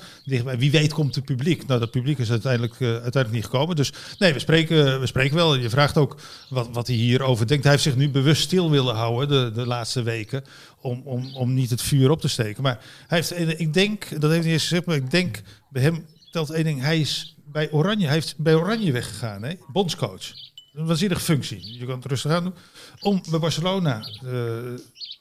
wie 0.57 0.71
weet 0.71 0.93
komt 0.93 1.15
het 1.15 1.25
publiek. 1.25 1.67
Nou, 1.67 1.79
dat 1.79 1.91
publiek 1.91 2.17
is 2.17 2.29
uiteindelijk, 2.29 2.73
eh, 2.73 2.87
uiteindelijk 2.87 3.31
niet 3.31 3.45
gekomen. 3.45 3.75
Dus 3.75 3.93
nee, 4.19 4.33
we 4.33 4.39
spreken, 4.39 4.99
we 4.99 5.05
spreken 5.05 5.35
wel. 5.35 5.55
Je 5.55 5.69
vraagt 5.69 5.97
ook 5.97 6.15
wat, 6.49 6.69
wat 6.71 6.87
hij 6.87 6.95
hierover 6.95 7.47
denkt. 7.47 7.63
Hij 7.63 7.71
heeft 7.71 7.83
zich 7.83 7.95
nu 7.95 8.09
bewust 8.09 8.41
stil 8.41 8.69
willen 8.69 8.95
houden 8.95 9.27
de, 9.27 9.61
de 9.61 9.67
laatste 9.67 10.01
weken. 10.03 10.43
Om, 10.81 11.01
om, 11.05 11.35
om 11.35 11.53
niet 11.53 11.69
het 11.69 11.81
vuur 11.81 12.09
op 12.09 12.21
te 12.21 12.27
steken. 12.27 12.63
Maar 12.63 12.79
hij 13.07 13.17
heeft, 13.17 13.59
ik 13.59 13.73
denk, 13.73 14.21
dat 14.21 14.31
heeft 14.31 14.43
hij 14.43 14.53
eens 14.53 14.63
gezegd, 14.67 14.85
maar 14.85 14.95
ik 14.95 15.11
denk 15.11 15.41
bij 15.69 15.81
hem 15.81 16.05
telt 16.31 16.49
één 16.49 16.63
ding. 16.63 16.81
Hij 16.81 16.99
is 16.99 17.35
bij 17.45 17.71
Oranje, 17.71 18.05
hij 18.05 18.13
heeft 18.13 18.37
bij 18.37 18.55
Oranje 18.55 18.91
weggegaan, 18.91 19.43
hè? 19.43 19.53
bondscoach. 19.71 20.31
Een 20.73 20.85
waanzinnige 20.85 21.21
functie. 21.21 21.77
Je 21.79 21.85
kan 21.85 21.95
het 21.95 22.05
rustig 22.05 22.31
aan 22.31 22.43
doen. 22.43 22.53
Om 22.99 23.21
bij 23.29 23.39
Barcelona 23.39 24.07
eh, 24.25 24.31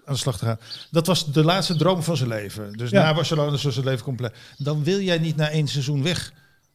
aan 0.05 0.15
de 0.15 0.21
slag 0.21 0.39
te 0.39 0.45
gaan. 0.45 0.59
Dat 0.91 1.07
was 1.07 1.33
de 1.33 1.45
laatste 1.45 1.77
droom 1.77 2.03
van 2.03 2.17
zijn 2.17 2.29
leven. 2.29 2.73
Dus 2.73 2.91
Ja. 2.91 3.03
na 3.03 3.15
Barcelona 3.15 3.53
is 3.53 3.61
zijn 3.61 3.85
leven 3.85 4.05
compleet. 4.05 4.33
Dan 4.59 4.85
wil 4.85 5.01
jij 5.01 5.19
niet 5.19 5.37
na 5.37 5.51
één 5.51 5.69
seizoen 5.69 6.03
weg. 6.03 6.33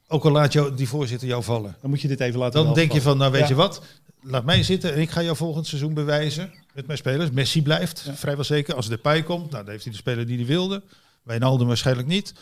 Ook 0.07 0.25
al 0.25 0.31
laat 0.31 0.53
jou, 0.53 0.75
die 0.75 0.87
voorzitter 0.87 1.27
jou 1.27 1.43
vallen. 1.43 1.75
Dan 1.81 1.89
moet 1.89 2.01
je 2.01 2.07
dit 2.07 2.19
even 2.19 2.39
laten 2.39 2.63
Dan 2.63 2.73
denk 2.73 2.91
je 2.91 3.01
van, 3.01 3.17
nou 3.17 3.31
weet 3.31 3.41
Ja. 3.41 3.47
je 3.47 3.55
wat, 3.55 3.81
laat 4.21 4.45
mij 4.45 4.63
zitten 4.63 4.93
en 4.93 5.01
ik 5.01 5.09
ga 5.09 5.21
jou 5.23 5.35
volgend 5.35 5.67
seizoen 5.67 5.93
bewijzen 5.93 6.51
met 6.73 6.85
mijn 6.85 6.97
spelers. 6.97 7.31
Messi 7.31 7.61
blijft, 7.61 8.09
vrijwel 8.13 8.43
zeker. 8.43 8.75
Als 8.75 8.87
Depay 8.87 9.23
komt, 9.23 9.51
nou, 9.51 9.63
dan 9.63 9.71
heeft 9.71 9.83
hij 9.83 9.91
de 9.93 9.99
speler 9.99 10.25
die 10.27 10.37
hij 10.37 10.45
wilde. 10.45 10.81
Wijnaldum 11.23 11.67
waarschijnlijk 11.67 12.07
niet. 12.07 12.33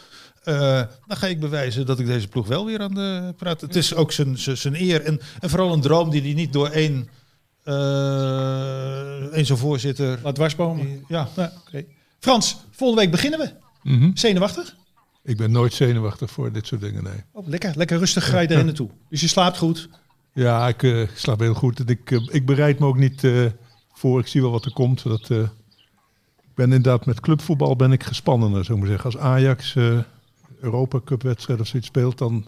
Eh, 0.43 0.82
dan 1.08 1.17
ga 1.17 1.28
ik 1.28 1.39
bewijzen 1.39 1.86
dat 1.86 2.00
ik 2.00 2.06
deze 2.06 2.28
ploeg 2.28 2.48
wel 2.48 2.65
weer 2.65 2.80
aan 2.80 2.93
de 2.93 3.34
praat. 3.38 3.62
Het 3.62 3.76
is 3.76 3.93
ook 3.93 4.12
zijn, 4.12 4.38
zijn, 4.38 4.58
zijn 4.58 4.76
eer 4.82 5.02
en, 5.02 5.19
en 5.39 5.50
vooral 5.50 5.74
een 5.74 5.82
droom 5.82 6.10
die 6.10 6.21
hij 6.21 6.34
niet 6.34 6.54
door 6.54 6.69
één, 6.69 7.10
eh 7.65 9.34
één 9.34 9.45
zo'n 9.45 9.58
voorzitter... 9.58 10.19
Laat 10.23 10.36
dwarsbomen. 10.36 11.04
Ja, 11.08 11.28
Ja, 11.36 11.51
oké. 11.67 11.86
Frans, 12.19 12.58
volgende 12.71 13.01
week 13.01 13.12
beginnen 13.12 13.39
we. 13.39 13.54
Mhm. 13.89 14.10
Zenuwachtig? 14.13 14.75
Ik 15.23 15.38
ben 15.38 15.51
nooit 15.51 15.73
zenuwachtig 15.73 16.32
voor 16.32 16.51
dit 16.51 16.67
soort 16.67 16.82
dingen, 16.82 17.04
nee. 17.04 17.23
Oh, 17.32 17.47
lekker, 17.47 17.73
lekker 17.75 17.97
rustig 17.97 18.30
ga 18.30 18.39
je 18.39 18.49
erin 18.51 18.65
naartoe. 18.65 18.89
Dus 19.10 19.21
je 19.21 19.28
slaapt 19.28 19.58
goed. 19.58 19.89
Ja, 20.34 20.67
ik 20.67 20.84
eh, 20.84 21.01
slaap 21.13 21.39
heel 21.39 21.54
goed. 21.54 21.89
Ik, 21.89 22.12
eh, 22.12 22.28
ik 22.32 22.45
bereid 22.45 22.80
me 22.80 22.86
ook 22.86 22.97
niet 22.97 23.23
eh, 23.23 23.45
voor. 23.93 24.19
Ik 24.19 24.28
zie 24.28 24.41
wel 24.41 24.51
wat 24.51 24.65
er 24.65 24.73
komt. 24.73 25.04
Dat, 25.04 25.30
eh, 25.30 25.38
ik 26.41 26.56
ben 26.56 26.65
inderdaad 26.73 27.06
met 27.06 27.19
clubvoetbal 27.19 27.75
ben 27.75 27.91
ik 27.91 28.04
gespannener, 28.04 28.65
zou 28.65 28.78
ik 28.78 28.84
maar 28.84 28.93
zeggen. 28.93 29.12
Als 29.12 29.21
Ajax 29.21 29.75
eh 29.75 29.99
Europa 30.62 30.99
Cup 31.06 31.21
wedstrijd 31.23 31.60
of 31.60 31.67
zoiets 31.67 31.88
speelt, 31.88 32.17
dan, 32.17 32.47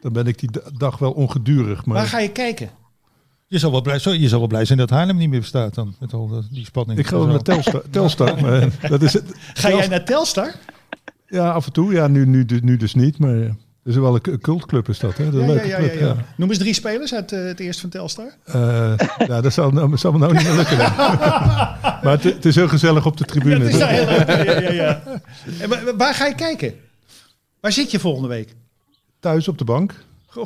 dan 0.00 0.12
ben 0.12 0.26
ik 0.26 0.38
die 0.38 0.50
da- 0.50 0.70
dag 0.76 0.98
wel 0.98 1.12
ongedurig. 1.12 1.84
Maar 1.84 1.96
Waar 1.96 2.06
ga 2.06 2.18
je 2.18 2.32
kijken? 2.32 2.70
Je 3.48 3.58
zal, 3.58 3.70
wel 3.70 3.82
blij, 3.82 3.98
zo, 3.98 4.10
je 4.12 4.28
zal 4.28 4.38
wel 4.38 4.48
blij 4.48 4.64
zijn 4.64 4.78
dat 4.78 4.90
Haarlem 4.90 5.16
niet 5.16 5.28
meer 5.28 5.40
bestaat 5.40 5.74
dan. 5.74 5.94
Met 6.00 6.12
al 6.12 6.44
die 6.50 6.64
spanning. 6.64 6.98
ik 6.98 7.06
ga 7.06 7.16
wel 7.16 7.26
naar 7.26 7.42
Telstar. 7.42 7.82
Telstar 7.90 8.40
maar 8.40 8.68
dat 8.88 9.02
is 9.02 9.12
het. 9.12 9.24
Ga 9.54 9.68
jij 9.68 9.88
naar 9.88 10.04
Telstar? 10.04 10.54
Ja, 11.26 11.50
af 11.50 11.66
en 11.66 11.72
toe. 11.72 11.92
Ja, 11.92 12.06
nu, 12.06 12.26
nu, 12.26 12.46
nu 12.62 12.76
dus 12.76 12.94
niet. 12.94 13.18
Maar 13.18 13.36
dat 13.38 13.56
is 13.82 13.96
wel 13.96 14.14
een 14.14 14.20
cu- 14.20 14.38
cultclub 14.38 14.88
is 14.88 14.98
dat, 14.98 15.16
hè? 15.16 15.30
De 15.30 15.36
Ja, 15.36 15.42
ja, 15.42 15.48
leuke 15.48 15.66
ja, 15.66 15.78
ja, 15.78 15.88
club, 15.88 16.00
ja. 16.00 16.06
ja. 16.06 16.16
Noem 16.36 16.48
eens 16.48 16.58
drie 16.58 16.74
spelers 16.74 17.14
uit 17.14 17.32
eh, 17.32 17.44
het 17.44 17.60
eerste 17.60 17.80
van 17.80 17.90
Telstar. 17.90 18.32
Eh, 18.44 18.92
ja, 19.26 19.40
dat 19.40 19.52
zal, 19.52 19.70
nou, 19.70 19.96
zal 19.96 20.12
me 20.12 20.18
nou 20.18 20.32
niet 20.32 20.42
meer 20.42 20.54
lukken. 20.56 20.76
maar 22.02 22.02
het, 22.02 22.22
het 22.22 22.44
is 22.44 22.54
heel 22.54 22.68
gezellig 22.68 23.06
op 23.06 23.16
de 23.16 23.24
tribune. 23.24 23.58
Dat 23.58 23.68
is 23.68 23.78
daar 23.78 23.88
heel 23.90 24.06
leuk. 24.06 24.26
Ja, 24.26 24.60
ja, 24.60 24.72
ja. 24.72 25.02
En 25.60 25.68
wa- 25.68 25.96
waar 25.96 26.14
ga 26.14 26.26
je 26.26 26.34
kijken? 26.34 26.74
Waar 27.60 27.72
zit 27.72 27.90
je 27.90 27.98
volgende 27.98 28.28
week? 28.28 28.54
Thuis 29.20 29.48
op 29.48 29.58
de 29.58 29.64
bank. 29.64 29.94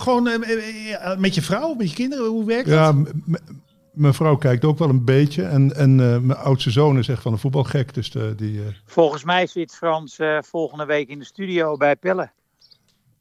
Gewoon 0.01 0.29
eh, 0.29 0.35
eh, 0.35 0.95
eh, 1.13 1.19
met 1.19 1.35
je 1.35 1.43
vrouw, 1.43 1.75
met 1.75 1.89
je 1.89 1.95
kinderen? 1.95 2.27
Hoe 2.27 2.45
werkt 2.45 2.69
Ja, 2.69 2.93
dat? 2.93 3.13
m- 3.27 3.35
mijn 3.93 4.15
vrouw 4.15 4.37
kijkt 4.37 4.65
ook 4.65 4.79
wel 4.79 4.89
een 4.89 5.05
beetje. 5.05 5.43
En, 5.43 5.77
en 5.77 5.91
eh, 6.01 6.19
mijn 6.19 6.39
oudste 6.39 6.71
zoon 6.71 6.99
is 6.99 7.09
echt 7.09 7.23
van 7.23 7.33
een 7.33 7.39
voetbalgek. 7.39 7.95
Dus 7.95 8.11
die... 8.11 8.59
eh, 8.61 8.67
Volgens 8.87 9.25
mij 9.25 9.47
zit 9.47 9.75
Frans 9.75 10.19
eh, 10.19 10.39
volgende 10.41 10.85
week 10.85 11.09
in 11.09 11.19
de 11.19 11.25
studio 11.25 11.77
bij 11.77 11.97
Pelle. 11.97 12.31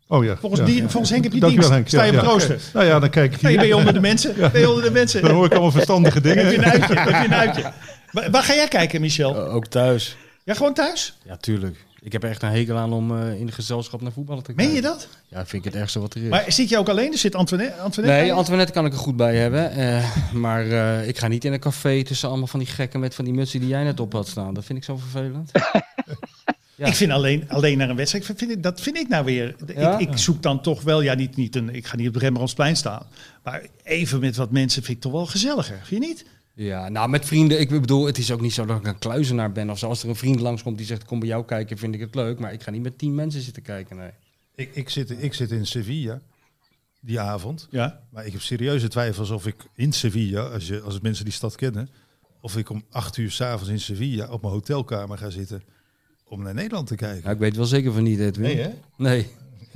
oh 0.08 0.24
ja. 0.24 0.38
Volgens, 0.38 0.62
ja. 0.62 0.68
die, 0.68 0.82
volgens 0.88 1.10
Henk 1.10 1.24
heb 1.24 1.34
je 1.34 1.40
Dankjewel, 1.40 1.70
dienst. 1.70 1.92
Henk. 1.94 2.04
Sta 2.04 2.04
je 2.04 2.12
Ja, 2.12 2.18
op 2.20 2.26
ja. 2.26 2.32
rooster? 2.32 2.60
Nou 2.74 2.86
ja, 2.86 3.00
dan 3.00 3.10
kijk 3.10 3.34
ik 3.34 3.40
hier. 3.48 3.58
ben 3.58 3.68
je 3.68 3.76
onder 3.76 3.94
de 3.94 4.00
mensen? 4.00 4.36
Ben 4.52 4.60
je 4.62 4.70
onder 4.70 4.84
de 4.84 4.92
mensen? 4.92 5.22
Dan 5.22 5.32
hoor 5.32 5.46
ik 5.46 5.52
allemaal 5.52 5.72
verstandige 5.72 6.22
dingen. 6.22 6.46
Heb 6.46 6.52
je 6.54 6.58
een 6.58 6.66
uitje? 6.72 6.96
Heb 7.00 7.08
je 7.22 7.26
een 7.28 7.34
uitje? 7.34 7.72
Waar, 8.12 8.32
waar 8.32 8.44
ga 8.44 8.54
jij 8.54 8.68
kijken, 8.68 9.02
Michel? 9.02 9.36
Ook 9.38 9.66
thuis. 9.68 10.18
Ja, 10.44 10.54
gewoon 10.54 10.74
thuis? 10.74 11.18
Ja, 11.26 11.38
tuurlijk. 11.38 11.86
Ik 12.04 12.12
heb 12.12 12.24
er 12.24 12.30
echt 12.30 12.44
een 12.44 12.50
hekel 12.50 12.78
aan 12.78 12.94
om 12.94 13.18
eh, 13.18 13.40
in 13.40 13.46
de 13.46 13.52
gezelschap 13.52 14.02
naar 14.02 14.12
voetballen 14.12 14.44
te 14.44 14.54
kijken. 14.54 14.66
Meen 14.74 14.82
je 14.84 14.88
dat? 14.88 15.08
Ja, 15.28 15.46
vind 15.46 15.66
ik 15.66 15.72
het 15.72 15.82
ergste 15.82 16.00
wat 16.00 16.14
er 16.14 16.24
is. 16.24 16.30
Maar 16.30 16.46
zit 16.52 16.70
je 16.70 16.78
ook 16.78 16.90
alleen? 16.90 17.12
Er 17.12 17.18
zit 17.18 17.36
Antoinette, 17.36 17.76
Antoinette 17.82 18.22
Nee? 18.22 18.34
Antoinette 18.34 18.74
kan 18.74 18.86
ik 18.86 18.92
er 18.94 18.98
goed 19.00 19.16
bij 19.16 19.36
hebben. 19.36 19.72
eh, 19.72 20.16
maar 20.34 20.68
eh, 20.68 21.08
ik 21.08 21.18
ga 21.18 21.28
niet 21.28 21.46
in 21.46 21.54
een 21.54 21.60
café 21.60 22.04
tussen 22.04 22.30
allemaal 22.30 22.48
van 22.48 22.60
die 22.60 22.68
gekken 22.68 23.00
met 23.00 23.16
van 23.16 23.26
die 23.26 23.34
mutsen 23.34 23.60
die 23.60 23.70
jij 23.70 23.84
net 23.84 24.00
op 24.00 24.14
had 24.14 24.28
staan. 24.28 24.54
Dat 24.54 24.66
vind 24.66 24.78
ik 24.78 24.84
zo 24.84 24.98
vervelend. 24.98 25.52
Ja. 26.76 26.88
Ik 26.88 26.96
vind 26.96 27.12
alleen, 27.12 27.50
alleen 27.50 27.78
naar 27.78 27.90
een 27.90 27.96
wedstrijd, 27.96 28.26
vind 28.26 28.52
ik, 28.52 28.64
dat 28.64 28.82
vind 28.82 28.98
ik 28.98 29.08
nou 29.08 29.26
weer. 29.26 29.56
Ja? 29.76 29.98
Ik, 30.00 30.10
ik 30.10 30.18
zoek 30.18 30.42
dan 30.42 30.62
toch 30.62 30.82
wel, 30.82 31.02
ja, 31.02 31.14
niet, 31.14 31.36
niet 31.36 31.56
een, 31.56 31.76
ik 31.76 31.86
ga 31.86 31.96
niet 31.96 32.08
op 32.08 32.14
het 32.14 32.24
Rembrandtsplein 32.24 32.76
staan. 32.76 33.06
Maar 33.44 33.66
even 33.84 34.20
met 34.20 34.36
wat 34.36 34.52
mensen 34.52 34.84
vind 34.84 34.98
ik 34.98 35.04
toch 35.04 35.12
wel 35.12 35.26
gezelliger, 35.26 35.80
vind 35.84 36.02
je 36.04 36.08
niet? 36.08 36.26
Ja, 36.54 36.90
nou 36.90 37.10
met 37.10 37.26
vrienden, 37.26 37.60
ik 37.60 37.70
bedoel, 37.70 38.06
het 38.06 38.18
is 38.18 38.32
ook 38.32 38.42
niet 38.42 38.54
zo 38.54 38.66
dat 38.66 38.80
ik 38.80 38.88
een 38.88 39.00
kluizenaar 39.00 39.52
ben 39.52 39.70
of 39.70 39.80
zo. 39.80 39.88
Als 39.88 40.04
er 40.04 40.10
een 40.10 40.16
vriend 40.16 40.40
langskomt 40.40 40.78
die 40.78 40.86
zegt, 40.86 41.06
kom 41.06 41.20
bij 41.20 41.28
jou 41.28 41.46
kijken, 41.46 41.78
vind 41.78 41.94
ik 41.94 42.00
het 42.00 42.16
leuk. 42.16 42.40
Maar 42.40 42.54
ik 42.54 42.64
ga 42.64 42.72
niet 42.72 42.82
met 42.82 42.98
tien 42.98 43.16
mensen 43.16 43.42
zitten 43.42 43.64
kijken, 43.64 43.98
nee. 43.98 44.12
Ik, 44.56 44.76
ik, 44.76 44.90
zit, 44.90 45.24
ik 45.24 45.34
zit 45.34 45.52
in 45.52 45.66
Sevilla 45.66 46.22
die 47.02 47.20
avond. 47.20 47.68
Ja. 47.70 48.02
Maar 48.10 48.26
ik 48.26 48.32
heb 48.32 48.42
serieuze 48.42 48.88
twijfels 48.88 49.30
of 49.30 49.48
ik 49.48 49.56
in 49.76 49.92
Sevilla, 49.92 50.42
als, 50.42 50.68
je, 50.68 50.82
als 50.82 51.00
mensen 51.00 51.26
die 51.26 51.34
stad 51.34 51.56
kennen, 51.56 51.90
of 52.42 52.58
ik 52.58 52.70
om 52.70 52.84
acht 52.90 53.18
uur 53.18 53.32
s'avonds 53.32 53.70
in 53.70 53.80
Sevilla 53.80 54.30
op 54.30 54.42
mijn 54.42 54.54
hotelkamer 54.54 55.18
ga 55.18 55.30
zitten 55.30 55.64
om 56.24 56.44
naar 56.44 56.54
Nederland 56.54 56.88
te 56.88 56.96
kijken. 56.96 57.24
Ja, 57.24 57.32
ik 57.32 57.40
weet 57.40 57.56
wel 57.56 57.66
zeker 57.66 57.92
van 57.94 58.04
niet, 58.04 58.20
Edwin. 58.20 58.44
Nee, 58.44 58.58
hè? 58.58 58.70
Nee. 58.98 59.28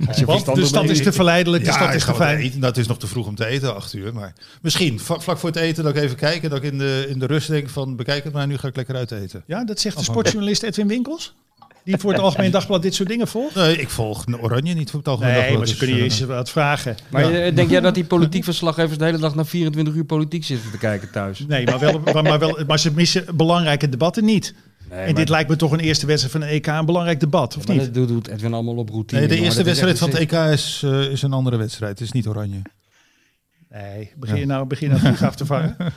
Als 0.06 0.18
je 0.18 0.24
Want 0.24 0.54
de 0.54 0.66
stad 0.66 0.88
is 0.88 1.02
te 1.02 1.12
verleidelijk, 1.12 1.64
de 1.64 1.70
Ja, 1.70 1.76
stad 1.76 1.94
is 1.94 2.04
te 2.04 2.14
fijn. 2.14 2.38
eten. 2.38 2.54
Nou, 2.58 2.66
het 2.72 2.76
is 2.76 2.86
nog 2.86 2.98
te 2.98 3.06
vroeg 3.06 3.26
om 3.26 3.34
te 3.34 3.46
eten, 3.46 3.74
acht 3.74 3.92
uur. 3.94 4.12
Maar 4.14 4.32
misschien 4.62 5.00
vlak 5.00 5.38
voor 5.38 5.48
het 5.48 5.58
eten 5.58 5.84
dat 5.84 5.96
ik 5.96 6.02
even 6.02 6.16
kijken, 6.16 6.50
dat 6.50 6.58
ik 6.62 6.72
in 6.72 6.78
de, 6.78 7.06
in 7.08 7.18
de 7.18 7.26
rust 7.26 7.48
denk 7.48 7.68
van 7.68 7.96
bekijk 7.96 8.24
het 8.24 8.32
maar, 8.32 8.46
nu 8.46 8.56
ga 8.58 8.68
ik 8.68 8.76
lekker 8.76 8.94
uit 8.96 9.10
eten. 9.10 9.42
Ja, 9.46 9.64
dat 9.64 9.80
zegt 9.80 9.96
de 9.98 10.04
sportjournalist 10.04 10.62
Edwin 10.62 10.88
Winkels. 10.88 11.34
Die 11.84 11.96
voor 11.96 12.12
het 12.12 12.20
Algemeen 12.26 12.50
Dagblad 12.50 12.82
dit 12.82 12.94
soort 12.94 13.08
dingen 13.08 13.28
volgt. 13.28 13.54
Nee, 13.54 13.76
ik 13.78 13.90
volg 13.90 14.24
Oranje 14.40 14.74
niet 14.74 14.90
voor 14.90 14.98
het 14.98 15.08
algemeen. 15.08 15.32
Nee, 15.32 15.40
dagblad, 15.40 15.58
maar 15.58 15.66
ze 15.66 15.72
dus, 15.72 15.82
kunnen 15.82 15.96
je 16.04 16.10
eh, 16.10 16.10
eens 16.10 16.20
wat 16.20 16.50
vragen. 16.50 16.96
Maar 17.10 17.32
Ja. 17.32 17.40
eh, 17.40 17.54
denk 17.54 17.70
jij 17.70 17.80
dat 17.80 17.94
die 17.94 18.04
politiek 18.14 18.44
verslaggevers 18.44 18.98
de 18.98 19.04
hele 19.04 19.18
dag 19.18 19.34
naar 19.34 19.46
24 19.46 19.94
uur 19.94 20.04
politiek 20.04 20.44
zitten 20.44 20.70
te 20.70 20.78
kijken 20.78 21.10
thuis? 21.10 21.44
Nee, 21.48 21.64
maar, 21.64 21.78
wel, 21.78 22.00
maar, 22.12 22.22
maar, 22.22 22.38
wel, 22.38 22.58
maar 22.66 22.78
ze 22.78 22.92
missen 22.92 23.24
belangrijke 23.36 23.88
debatten 23.88 24.24
niet. 24.24 24.54
Nee, 24.88 24.98
en 24.98 25.04
maar- 25.04 25.14
dit 25.14 25.28
lijkt 25.28 25.48
me 25.48 25.56
toch 25.56 25.72
een 25.72 25.80
eerste 25.80 26.06
wedstrijd 26.06 26.32
van 26.32 26.42
een 26.42 26.54
EK 26.54 26.66
een 26.66 26.86
belangrijk 26.86 27.20
debat, 27.20 27.56
of 27.56 27.66
Maar 27.66 27.76
niet? 27.76 27.84
dat 27.84 27.94
doet- 27.94 28.08
doet 28.08 28.28
Edwin 28.28 28.52
allemaal 28.54 28.76
op 28.76 28.88
routine. 28.88 29.20
Nee, 29.20 29.28
de 29.28 29.36
eerste 29.38 29.62
wedstrijd 29.62 29.98
van 29.98 30.10
het 30.10 30.18
EK 30.18 30.32
is, 30.32 30.82
eh, 30.84 31.10
is 31.10 31.22
een 31.22 31.32
andere 31.32 31.56
wedstrijd. 31.56 31.92
Het 31.98 32.00
is 32.08 32.12
niet 32.12 32.26
Oranje. 32.26 32.62
Nee, 33.68 34.12
begin 34.16 34.36
je 34.38 34.46
nou, 34.46 34.66
begin 34.66 34.90
nou 34.90 35.16
af 35.20 35.36
te 35.36 35.46
vangen? 35.46 35.76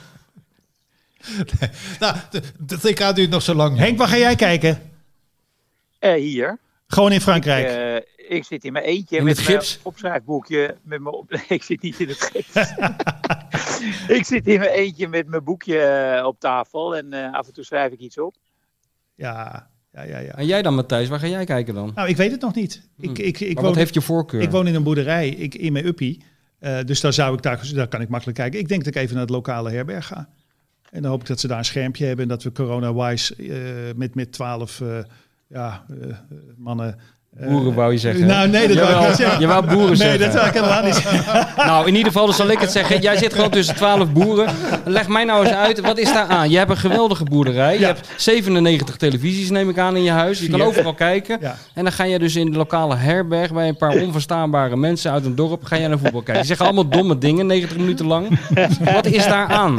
nou, 2.00 2.16
de, 2.30 2.40
de 2.58 2.74
het 2.74 2.84
EK 2.84 3.14
duurt 3.14 3.30
nog 3.30 3.42
zo 3.42 3.54
lang. 3.54 3.78
Henk, 3.78 3.98
waar 3.98 4.08
ga 4.08 4.16
jij 4.16 4.36
kijken? 4.36 4.80
Eh, 5.98 6.14
hier. 6.14 6.58
Gewoon 6.86 7.12
in 7.12 7.20
Frankrijk. 7.20 7.64
Ik, 7.66 8.04
eh, 8.28 8.36
ik 8.36 8.44
zit 8.44 8.64
in 8.64 8.72
mijn 8.72 8.84
eentje 8.84 9.16
In 9.16 9.24
met 9.24 9.36
het 9.36 9.46
mijn 9.46 9.58
gips? 9.60 9.78
opschrijfboekje. 9.82 10.76
Met 10.82 11.00
mijn 11.00 11.14
op... 11.14 11.30
Nee, 11.30 11.42
ik 11.48 11.62
zit 11.62 11.82
niet 11.82 12.00
in 12.00 12.08
het 12.08 12.30
gips. 12.32 12.72
ik 14.16 14.24
zit 14.24 14.46
in 14.46 14.58
mijn 14.58 14.70
eentje 14.70 15.08
met 15.08 15.26
mijn 15.26 15.44
boekje 15.44 16.22
op 16.26 16.40
tafel. 16.40 16.96
En 16.96 17.12
eh, 17.12 17.32
af 17.32 17.46
en 17.46 17.52
toe 17.52 17.64
schrijf 17.64 17.92
ik 17.92 17.98
iets 17.98 18.18
op. 18.18 18.34
Ja, 19.20 19.68
ja, 19.92 20.02
ja. 20.02 20.18
ja. 20.18 20.34
En 20.34 20.46
jij 20.46 20.62
dan, 20.62 20.74
Matthijs, 20.74 21.08
waar 21.08 21.18
ga 21.18 21.26
jij 21.26 21.44
kijken 21.44 21.74
dan? 21.74 21.92
Nou, 21.94 22.08
ik 22.08 22.16
weet 22.16 22.30
het 22.30 22.40
nog 22.40 22.54
niet. 22.54 22.88
Ik, 22.98 23.16
Hmm. 23.16 23.26
ik, 23.26 23.40
ik, 23.40 23.54
maar 23.54 23.54
woon, 23.54 23.64
wat 23.64 23.74
heeft 23.74 23.94
je 23.94 24.00
voorkeur? 24.00 24.40
ik 24.40 24.50
woon 24.50 24.66
in 24.66 24.74
een 24.74 24.82
boerderij 24.82 25.28
ik, 25.28 25.54
in 25.54 25.72
mijn 25.72 25.86
uppie. 25.86 26.22
Eh, 26.58 26.78
dus 26.84 27.00
daar, 27.00 27.12
zou 27.12 27.34
ik, 27.34 27.42
daar, 27.42 27.70
daar 27.74 27.88
kan 27.88 28.00
ik 28.00 28.08
makkelijk 28.08 28.38
kijken. 28.38 28.60
Ik 28.60 28.68
denk 28.68 28.84
dat 28.84 28.94
ik 28.94 29.00
even 29.00 29.14
naar 29.14 29.24
het 29.24 29.32
lokale 29.32 29.70
herberg 29.70 30.06
ga. 30.06 30.28
En 30.90 31.02
dan 31.02 31.10
hoop 31.10 31.20
ik 31.20 31.26
dat 31.26 31.40
ze 31.40 31.46
daar 31.46 31.58
een 31.58 31.64
schermpje 31.64 32.06
hebben. 32.06 32.24
En 32.24 32.30
dat 32.30 32.42
we 32.42 32.52
corona-wise 32.52 33.36
eh, 33.36 33.96
met, 33.96 34.14
met 34.14 34.32
twaalf 34.32 34.80
eh, 34.80 34.98
ja, 35.48 35.86
mannen... 36.56 36.98
eh, 37.38 37.48
Boeren 37.48 37.74
wou 37.74 37.92
je 37.92 37.98
zeggen. 37.98 38.26
Nou, 38.26 38.48
nee, 38.48 38.68
dat 38.68 38.76
wou 38.76 39.02
ik 39.02 39.08
niet 39.08 39.16
zeggen. 39.16 39.40
Je 39.40 39.46
wou 39.46 39.66
boeren 39.66 39.86
Nee, 39.86 39.96
zeggen. 39.96 40.18
dat 40.20 40.32
zou 40.32 40.46
ik 40.46 40.52
helemaal 40.52 40.82
niet 40.84 40.94
zeggen. 40.94 41.46
Nou, 41.66 41.86
in 41.86 41.94
ieder 41.94 42.12
geval 42.12 42.26
dan 42.26 42.34
zal 42.34 42.48
ik 42.48 42.58
het 42.58 42.70
zeggen. 42.72 43.00
Jij 43.00 43.16
zit 43.16 43.34
gewoon 43.34 43.50
tussen 43.50 43.74
12 43.74 44.12
boeren. 44.12 44.54
Leg 44.84 45.08
mij 45.08 45.24
nou 45.24 45.44
eens 45.46 45.54
uit, 45.54 45.80
wat 45.80 45.98
is 45.98 46.12
daar 46.12 46.26
aan? 46.26 46.50
Je 46.50 46.58
hebt 46.58 46.70
een 46.70 46.76
geweldige 46.76 47.24
boerderij. 47.24 47.74
Je 47.74 47.80
Ja. 47.80 47.86
hebt 47.86 48.08
97 48.16 48.96
televisies, 48.96 49.50
neem 49.50 49.68
ik 49.68 49.78
aan, 49.78 49.96
in 49.96 50.02
je 50.02 50.10
huis. 50.10 50.40
Je 50.40 50.48
kan 50.48 50.62
overal 50.62 50.94
kijken. 50.94 51.38
Ja. 51.40 51.56
En 51.74 51.82
dan 51.84 51.92
ga 51.92 52.04
je 52.04 52.18
dus 52.18 52.36
in 52.36 52.50
de 52.50 52.56
lokale 52.56 52.96
herberg 52.96 53.52
bij 53.52 53.68
een 53.68 53.76
paar 53.76 53.92
onverstaanbare 54.00 54.76
mensen 54.76 55.12
uit 55.12 55.24
een 55.24 55.34
dorp. 55.34 55.64
Ga 55.64 55.78
jij 55.78 55.88
naar 55.88 55.98
voetbal 55.98 56.20
kijken. 56.22 56.34
Die 56.34 56.44
zeggen 56.44 56.66
allemaal 56.66 56.88
domme 56.88 57.18
dingen, 57.18 57.46
90 57.46 57.76
minuten 57.78 58.06
lang. 58.06 58.38
Wat 58.94 59.06
is 59.06 59.24
daar 59.24 59.46
aan? 59.48 59.78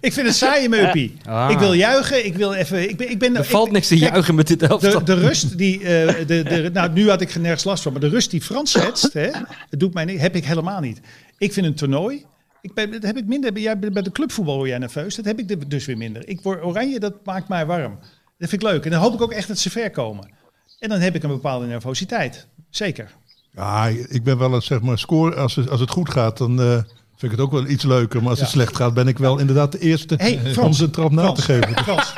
Ik 0.00 0.12
vind 0.12 0.26
het 0.26 0.36
saai 0.36 0.64
in 0.64 0.70
mijn 0.70 0.84
uppie. 0.86 1.16
Ah. 1.28 1.48
Ik 1.50 1.58
wil 1.58 1.72
juichen. 1.74 2.26
Ik 2.26 2.36
wil 2.36 2.52
even... 2.52 2.88
Ik 2.88 2.96
ben, 2.96 3.10
ik 3.10 3.18
ben, 3.18 3.36
Er 3.36 3.44
valt 3.44 3.66
ik- 3.66 3.72
niks 3.72 3.88
te 3.88 3.98
juichen 3.98 4.34
met 4.34 4.46
dit 4.46 4.62
elftal. 4.62 5.04
De, 5.04 5.14
de 5.14 5.20
rust 5.20 5.58
die, 5.58 5.78
eh, 5.78 6.14
de, 6.26 6.42
de, 6.42 6.70
nou 6.74 6.92
nu 6.92 7.08
had 7.08 7.20
ik 7.20 7.34
nergens 7.34 7.64
last 7.64 7.82
van, 7.82 7.92
maar 7.92 8.00
de 8.00 8.08
rust 8.08 8.30
die 8.30 8.40
Frans 8.40 8.70
schetst, 8.70 9.12
hè, 9.12 9.30
het 9.70 9.80
doet 9.80 9.94
mij 9.94 10.04
niet, 10.04 10.20
heb 10.20 10.34
ik 10.36 10.44
helemaal 10.44 10.80
niet. 10.80 11.00
Ik 11.38 11.52
vind 11.52 11.66
een 11.66 11.74
toernooi, 11.74 12.24
ik 12.60 12.74
ben, 12.74 12.90
dat 12.90 13.02
heb 13.02 13.16
ik 13.16 13.26
minder, 13.26 13.58
jij, 13.58 13.78
bij 13.78 14.02
de 14.02 14.12
clubvoetbal 14.12 14.56
word 14.56 14.68
jij 14.68 14.78
nerveus, 14.78 15.14
dat 15.14 15.24
heb 15.24 15.38
ik 15.38 15.70
dus 15.70 15.86
weer 15.86 15.96
minder. 15.96 16.28
Ik 16.28 16.40
word 16.40 16.62
oranje, 16.62 17.00
dat 17.00 17.14
maakt 17.24 17.48
mij 17.48 17.66
warm. 17.66 17.98
Dat 18.38 18.48
vind 18.48 18.62
ik 18.62 18.68
leuk 18.68 18.84
en 18.84 18.90
dan 18.90 19.00
hoop 19.00 19.14
ik 19.14 19.22
ook 19.22 19.32
echt 19.32 19.48
dat 19.48 19.58
ze 19.58 19.70
ver 19.70 19.90
komen. 19.90 20.28
En 20.78 20.88
dan 20.88 21.00
heb 21.00 21.14
ik 21.14 21.22
een 21.22 21.30
bepaalde 21.30 21.66
nervositeit, 21.66 22.46
zeker. 22.70 23.10
Ja, 23.54 23.86
ik 24.08 24.24
ben 24.24 24.38
wel 24.38 24.54
een 24.54 24.62
zeg 24.62 24.80
maar 24.80 24.98
score. 24.98 25.34
Als 25.34 25.54
het, 25.54 25.70
als 25.70 25.80
het 25.80 25.90
goed 25.90 26.10
gaat, 26.10 26.38
dan 26.38 26.60
eh, 26.60 26.72
vind 27.16 27.22
ik 27.22 27.30
het 27.30 27.40
ook 27.40 27.52
wel 27.52 27.66
iets 27.66 27.84
leuker. 27.84 28.20
Maar 28.20 28.30
als 28.30 28.40
het 28.40 28.48
slecht 28.48 28.76
gaat, 28.76 28.94
ben 28.94 29.08
ik 29.08 29.18
wel 29.18 29.38
inderdaad 29.38 29.72
de 29.72 29.78
eerste 29.78 30.14
Hey, 30.14 30.40
om 30.44 30.52
Frans, 30.52 30.76
ze 30.76 30.84
een 30.84 30.90
trap 30.90 31.10
na 31.10 31.22
Frans, 31.22 31.38
te 31.38 31.44
geven. 31.44 31.82
Frans, 31.84 32.12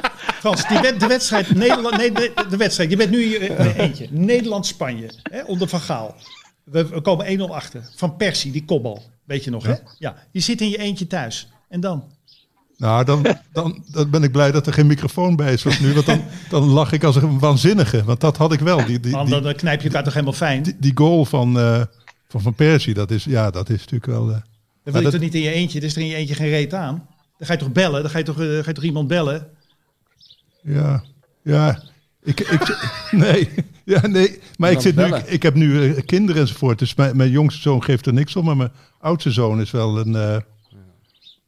Frans 0.55 0.69
die 0.69 0.81
wed- 0.81 1.01
de 1.01 1.07
wedstrijd 1.07 1.55
Nederland, 1.55 1.97
nee, 1.97 2.13
de, 2.13 2.33
de 2.51 2.57
wedstrijd. 2.57 2.91
Je 2.91 2.97
bent 2.97 3.11
nu 3.11 3.23
in 3.23 3.29
je 3.31 3.75
eentje. 3.79 4.07
Nederland-Spanje, 4.11 5.11
onder 5.47 5.69
Van 5.69 5.81
Gaal. 5.81 6.15
We, 6.65 6.87
we 6.89 7.01
komen 7.01 7.39
1-0 7.39 7.43
achter. 7.43 7.89
Van 7.97 8.17
Persie, 8.17 8.53
die 8.53 8.65
kopbal. 8.65 9.03
Weet 9.25 9.45
je 9.45 9.51
nog, 9.51 9.67
hè? 9.67 9.75
Ja. 9.99 10.17
Je 10.31 10.41
zit 10.41 10.61
in 10.61 10.69
je 10.69 10.79
eentje 10.79 11.07
thuis. 11.07 11.49
En 11.69 11.81
dan? 11.81 12.05
Nou, 12.77 13.05
dan, 13.05 13.27
dan, 13.53 13.85
dan 13.93 14.11
ben 14.11 14.23
ik 14.23 14.33
blij 14.33 14.51
dat 14.53 14.67
er 14.67 14.73
geen 14.73 14.87
microfoon 14.87 15.37
bij 15.37 15.53
is 15.53 15.61
zoals 15.61 15.79
nu. 15.81 15.93
Want 15.95 16.07
dan, 16.07 16.23
dan 16.49 16.65
lach 16.65 16.93
ik 16.93 17.05
als 17.05 17.17
een 17.17 17.39
waanzinnige. 17.39 18.05
Want 18.05 18.21
dat 18.21 18.37
had 18.37 18.53
ik 18.53 18.61
wel. 18.61 18.87
Die, 18.87 19.01
die, 19.01 19.13
dan, 19.13 19.55
knijp 19.55 19.81
je 19.81 19.87
elkaar 19.87 20.05
toch 20.05 20.13
helemaal 20.13 20.35
fijn. 20.35 20.63
die, 20.63 20.77
die 20.79 20.93
goal 20.95 21.25
van, 21.25 21.59
eh, 21.59 21.83
van 22.29 22.41
Van 22.41 22.55
Persie, 22.55 22.95
dat 22.95 23.11
is, 23.11 23.25
ja, 23.25 23.51
dat 23.51 23.69
is 23.71 23.79
natuurlijk 23.79 24.07
wel... 24.07 24.23
eh, 24.23 24.29
Dan 24.31 24.41
wil 24.83 24.95
je 24.97 25.03
dat- 25.03 25.13
toch 25.13 25.21
niet 25.21 25.35
in 25.35 25.41
je 25.41 25.51
eentje. 25.51 25.79
Er 25.79 25.85
is 25.85 25.95
er 25.97 26.01
in 26.03 26.07
je 26.09 26.15
eentje 26.15 26.35
geen 26.35 26.49
reet 26.49 26.75
aan. 26.75 27.07
Dan 27.39 27.47
ga 27.47 27.53
je 27.53 27.59
toch 27.59 27.73
bellen? 27.73 28.03
Dan 28.03 28.11
ga 28.11 28.19
je 28.19 28.25
toch, 28.25 28.41
eh, 28.41 28.47
ga 28.47 28.63
je 28.67 28.73
toch 28.73 28.85
iemand 28.85 29.09
bellen? 29.09 29.47
Ja, 30.67 31.03
ja. 31.43 31.83
Ik, 32.23 32.41
ik, 32.41 32.77
nee, 33.11 33.49
ja, 33.85 34.07
nee. 34.07 34.39
Maar 34.57 34.71
ik, 34.71 34.81
zit 34.81 34.97
nu, 34.97 35.05
ik, 35.05 35.27
ik 35.27 35.43
heb 35.43 35.55
nu 35.55 35.95
eh, 35.95 36.03
kinderen 36.07 36.41
enzovoort. 36.43 36.79
Dus 36.79 36.95
mijn, 36.95 37.17
mijn 37.17 37.31
jongste 37.31 37.61
zoon 37.61 37.83
geeft 37.85 38.07
er 38.07 38.13
niks 38.13 38.37
om. 38.37 38.45
Maar 38.45 38.57
mijn 38.57 38.73
oudste 39.01 39.31
zoon 39.31 39.61
is 39.61 39.71
wel 39.71 39.99
een... 39.99 40.15
eh, 40.15 40.37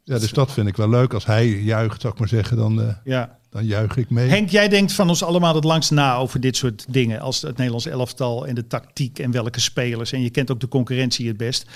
ja, 0.05 0.19
dus 0.19 0.31
dat 0.33 0.53
vind 0.53 0.69
ik 0.69 0.77
wel 0.77 0.89
leuk. 0.89 1.13
Als 1.15 1.27
hij 1.27 1.49
juicht, 1.49 2.01
zou 2.01 2.13
ik 2.13 2.19
maar 2.19 2.29
zeggen, 2.29 2.57
dan, 2.57 2.81
eh, 2.83 2.95
Ja. 3.05 3.39
dan 3.51 3.65
juich 3.65 3.97
ik 3.97 4.11
mee. 4.11 4.29
Henk, 4.29 4.51
jij 4.51 4.69
denkt 4.69 4.93
van 4.93 5.09
ons 5.09 5.23
allemaal 5.23 5.55
het 5.55 5.65
langst 5.65 5.91
na 5.91 6.17
over 6.17 6.41
dit 6.41 6.57
soort 6.57 6.85
dingen. 6.89 7.21
Als 7.21 7.43
het 7.43 7.57
Nederlands 7.57 7.87
elftal 7.87 8.47
en 8.47 8.55
de 8.55 8.67
tactiek 8.67 9.19
en 9.19 9.31
welke 9.31 9.61
spelers. 9.61 10.13
En 10.13 10.23
je 10.23 10.31
kent 10.31 10.51
ook 10.51 10.61
de 10.61 10.69
concurrentie 10.69 11.29
het 11.29 11.37
best. 11.37 11.67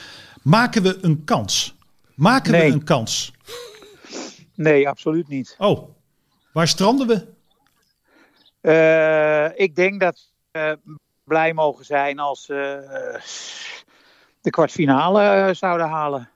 Maken 0.42 0.82
we 0.82 0.98
een 1.00 1.24
kans? 1.24 1.74
Maken 2.14 2.52
Nee. 2.52 2.66
we 2.68 2.72
een 2.72 2.84
kans? 2.84 3.32
Nee, 4.54 4.88
absoluut 4.88 5.28
niet. 5.28 5.54
Oh, 5.58 5.88
waar 6.52 6.68
stranden 6.68 7.06
we? 7.06 7.26
Eh, 8.60 9.60
ik 9.64 9.74
denk 9.76 10.00
dat 10.00 10.30
we 10.52 10.78
blij 11.24 11.52
mogen 11.52 11.84
zijn 11.84 12.18
als 12.18 12.44
ze 12.44 12.84
de 14.40 14.50
kwartfinale 14.50 15.22
eh, 15.22 15.54
zouden 15.54 15.88
halen. 15.88 16.28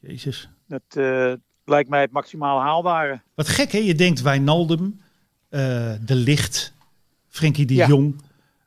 Jezus. 0.00 0.48
Dat 0.68 0.82
eh, 0.88 1.32
lijkt 1.64 1.88
mij 1.88 2.00
het 2.00 2.12
maximaal 2.12 2.60
haalbare. 2.60 3.20
Wat 3.34 3.48
gek 3.48 3.72
hè, 3.72 3.78
je 3.78 3.94
denkt 3.94 4.22
Wijnaldum, 4.22 5.00
eh 5.48 5.92
De 6.00 6.14
Licht, 6.14 6.72
Frenkie 7.28 7.66
de 7.66 7.74
Ja. 7.74 7.86
Jong. 7.86 8.22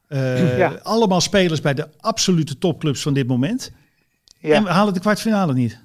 eh, 0.08 0.58
Ja. 0.58 0.80
Allemaal 0.84 1.22
spelers 1.22 1.62
bij 1.62 1.74
de 1.74 1.88
absolute 2.00 2.58
topclubs 2.58 3.02
van 3.02 3.14
dit 3.14 3.28
moment. 3.28 3.72
Ja. 4.40 4.56
En 4.56 4.64
we 4.64 4.70
halen 4.70 4.94
de 4.94 5.00
kwartfinale 5.00 5.54
niet. 5.54 5.80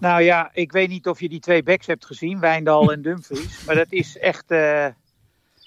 Nou 0.00 0.22
ja, 0.22 0.50
ik 0.52 0.72
weet 0.72 0.88
niet 0.88 1.08
of 1.08 1.20
je 1.20 1.28
die 1.28 1.40
twee 1.40 1.62
backs 1.62 1.86
hebt 1.86 2.06
gezien, 2.06 2.40
Wijndal 2.40 2.92
en 2.92 3.02
Dumfries. 3.08 3.64
Maar 3.66 3.74
dat 3.74 3.86
is 3.88 4.18
echt. 4.18 4.50
eh, 4.50 4.86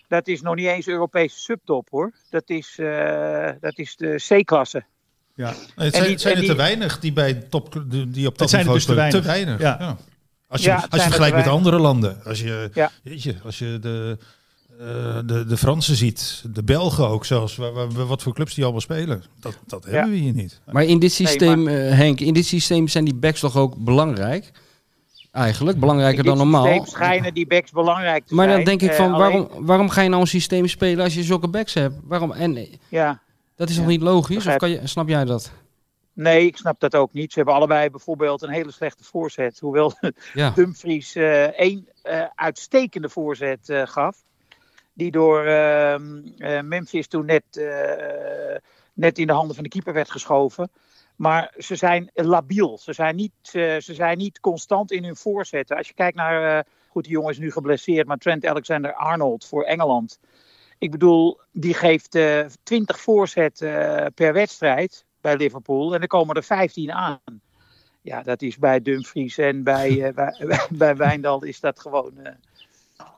dat 0.07 0.27
is 0.27 0.41
nog 0.41 0.55
niet 0.55 0.67
eens 0.67 0.87
Europese 0.87 1.39
subtop 1.39 1.87
hoor. 1.89 2.11
Dat 2.29 2.49
is, 2.49 2.75
eh, 2.79 3.49
dat 3.59 3.77
is 3.77 3.95
de 3.95 4.15
C-klasse. 4.41 4.83
Ja. 5.35 5.47
Het 5.47 5.57
En 5.75 5.91
zijn, 5.91 6.03
die- 6.07 6.17
zijn 6.17 6.33
er 6.33 6.39
die- 6.39 6.49
te 6.49 6.55
weinig 6.55 6.99
die 6.99 7.13
bij 7.13 7.33
top 7.33 7.83
die 8.07 8.27
op 8.27 8.37
top 8.37 8.47
zijn 8.49 8.61
er 8.61 8.67
niveau 8.67 8.73
dus 8.77 8.85
te 8.85 8.93
weinig. 8.93 9.21
Te 9.21 9.27
weinig. 9.27 9.59
Ja. 9.59 9.77
Ja. 9.79 9.97
Als 10.47 10.61
je, 10.61 10.67
Ja, 10.69 10.75
als 10.75 10.83
je 10.89 10.97
er 10.97 11.01
vergelijkt 11.01 11.35
met 11.35 11.47
andere 11.47 11.77
landen. 11.79 12.23
Als 12.23 12.39
je, 12.39 12.69
Ja. 12.73 12.91
weet 13.03 13.23
je, 13.23 13.35
als 13.43 13.59
je 13.59 13.77
de, 13.81 14.17
de, 15.25 15.45
de 15.47 15.57
Fransen 15.57 15.95
ziet, 15.95 16.43
de 16.53 16.63
Belgen 16.63 17.07
ook 17.07 17.25
zelfs, 17.25 17.55
wa- 17.55 17.71
wa- 17.71 18.05
wat 18.05 18.21
voor 18.21 18.33
clubs 18.33 18.53
die 18.53 18.63
allemaal 18.63 18.81
spelen. 18.81 19.23
Dat, 19.39 19.57
dat 19.67 19.85
hebben 19.85 20.11
we 20.11 20.17
hier 20.17 20.33
niet. 20.33 20.61
Maar 20.71 20.83
in 20.83 20.99
dit 20.99 21.19
Nee, 21.19 21.27
systeem, 21.27 21.67
eh, 21.67 21.75
Henk, 21.97 22.19
in 22.19 22.33
dit 22.33 22.45
systeem 22.45 22.87
zijn 22.87 23.05
die 23.05 23.15
backs 23.15 23.39
toch 23.39 23.55
ook 23.55 23.75
belangrijk? 23.77 24.51
Eigenlijk, 25.31 25.79
belangrijker 25.79 26.19
In 26.19 26.25
dan 26.25 26.33
dit 26.37 26.43
normaal. 26.43 26.65
systeem 26.65 26.85
schijnen 26.85 27.33
die 27.33 27.47
backs 27.47 27.71
belangrijk 27.71 28.25
te 28.25 28.35
Maar 28.35 28.45
zijn. 28.45 28.55
dan 28.57 28.65
denk 28.65 28.81
ik 28.81 28.89
Eh, 28.89 28.95
van, 28.95 29.11
waarom, 29.11 29.47
waarom 29.59 29.89
ga 29.89 30.01
je 30.01 30.09
nou 30.09 30.21
een 30.21 30.27
systeem 30.27 30.67
spelen 30.67 31.03
als 31.03 31.13
je 31.13 31.23
zulke 31.23 31.47
backs 31.47 31.73
hebt? 31.73 31.95
Waarom? 32.03 32.31
En 32.31 32.55
eh, 32.57 32.73
Ja. 32.89 33.21
dat 33.55 33.69
is 33.69 33.75
Ja, 33.75 33.81
toch 33.81 33.89
niet 33.89 34.01
logisch? 34.01 34.47
Of 34.47 34.55
kan 34.55 34.69
je, 34.69 34.79
snap 34.83 35.07
jij 35.07 35.25
dat? 35.25 35.51
Nee, 36.13 36.45
ik 36.45 36.57
snap 36.57 36.79
dat 36.79 36.95
ook 36.95 37.13
niet. 37.13 37.31
Ze 37.31 37.37
hebben 37.37 37.55
allebei 37.55 37.89
bijvoorbeeld 37.89 38.41
een 38.41 38.49
hele 38.49 38.71
slechte 38.71 39.03
voorzet. 39.03 39.59
Hoewel 39.59 39.93
Ja. 40.33 40.49
Dumfries 40.55 41.15
eh 41.15 41.43
één 41.43 41.87
eh, 42.03 42.21
uitstekende 42.35 43.09
voorzet 43.09 43.69
eh, 43.69 43.81
gaf. 43.85 44.17
Die 44.97 45.11
door 45.11 45.45
ehm, 45.45 46.21
eh, 46.37 46.61
Memphis 46.61 47.07
toen 47.07 47.25
net, 47.25 47.43
eh, 47.51 48.55
net 48.93 49.17
in 49.17 49.27
de 49.27 49.33
handen 49.33 49.55
van 49.55 49.63
de 49.63 49.69
keeper 49.69 49.93
werd 49.93 50.11
geschoven. 50.11 50.71
Maar 51.15 51.53
ze 51.57 51.75
zijn 51.75 52.09
labiel. 52.13 52.77
Ze 52.77 52.93
zijn 52.93 53.15
niet, 53.15 53.31
ze, 53.41 53.79
zijn 53.79 54.17
niet 54.17 54.39
constant 54.39 54.91
in 54.91 55.03
hun 55.03 55.15
voorzetten. 55.15 55.77
Als 55.77 55.87
je 55.87 55.93
kijkt 55.93 56.17
naar. 56.17 56.57
eh, 56.57 56.63
goed, 56.89 57.03
die 57.03 57.11
jongen 57.11 57.31
is 57.31 57.37
nu 57.37 57.51
geblesseerd. 57.51 58.07
Maar 58.07 58.17
Trent 58.17 58.45
Alexander 58.45 58.93
Arnold 58.93 59.45
voor 59.45 59.63
Engeland. 59.63 60.19
Ik 60.77 60.91
bedoel, 60.91 61.39
die 61.51 61.73
geeft 61.73 62.15
eh 62.15 62.45
20 62.63 62.99
voorzetten 62.99 64.13
per 64.13 64.33
wedstrijd 64.33 65.05
bij 65.21 65.35
Liverpool. 65.35 65.93
En 65.93 66.01
er 66.01 66.07
komen 66.07 66.35
er 66.35 66.43
15 66.43 66.91
aan. 66.91 67.41
Ja, 68.01 68.23
dat 68.23 68.41
is 68.41 68.57
bij 68.57 68.81
Dumfries 68.81 69.37
en 69.37 69.63
bij, 69.63 70.13
eh, 70.13 70.67
bij, 70.69 70.95
Wijndal 70.95 71.43
is 71.43 71.59
dat 71.59 71.79
gewoon. 71.79 72.13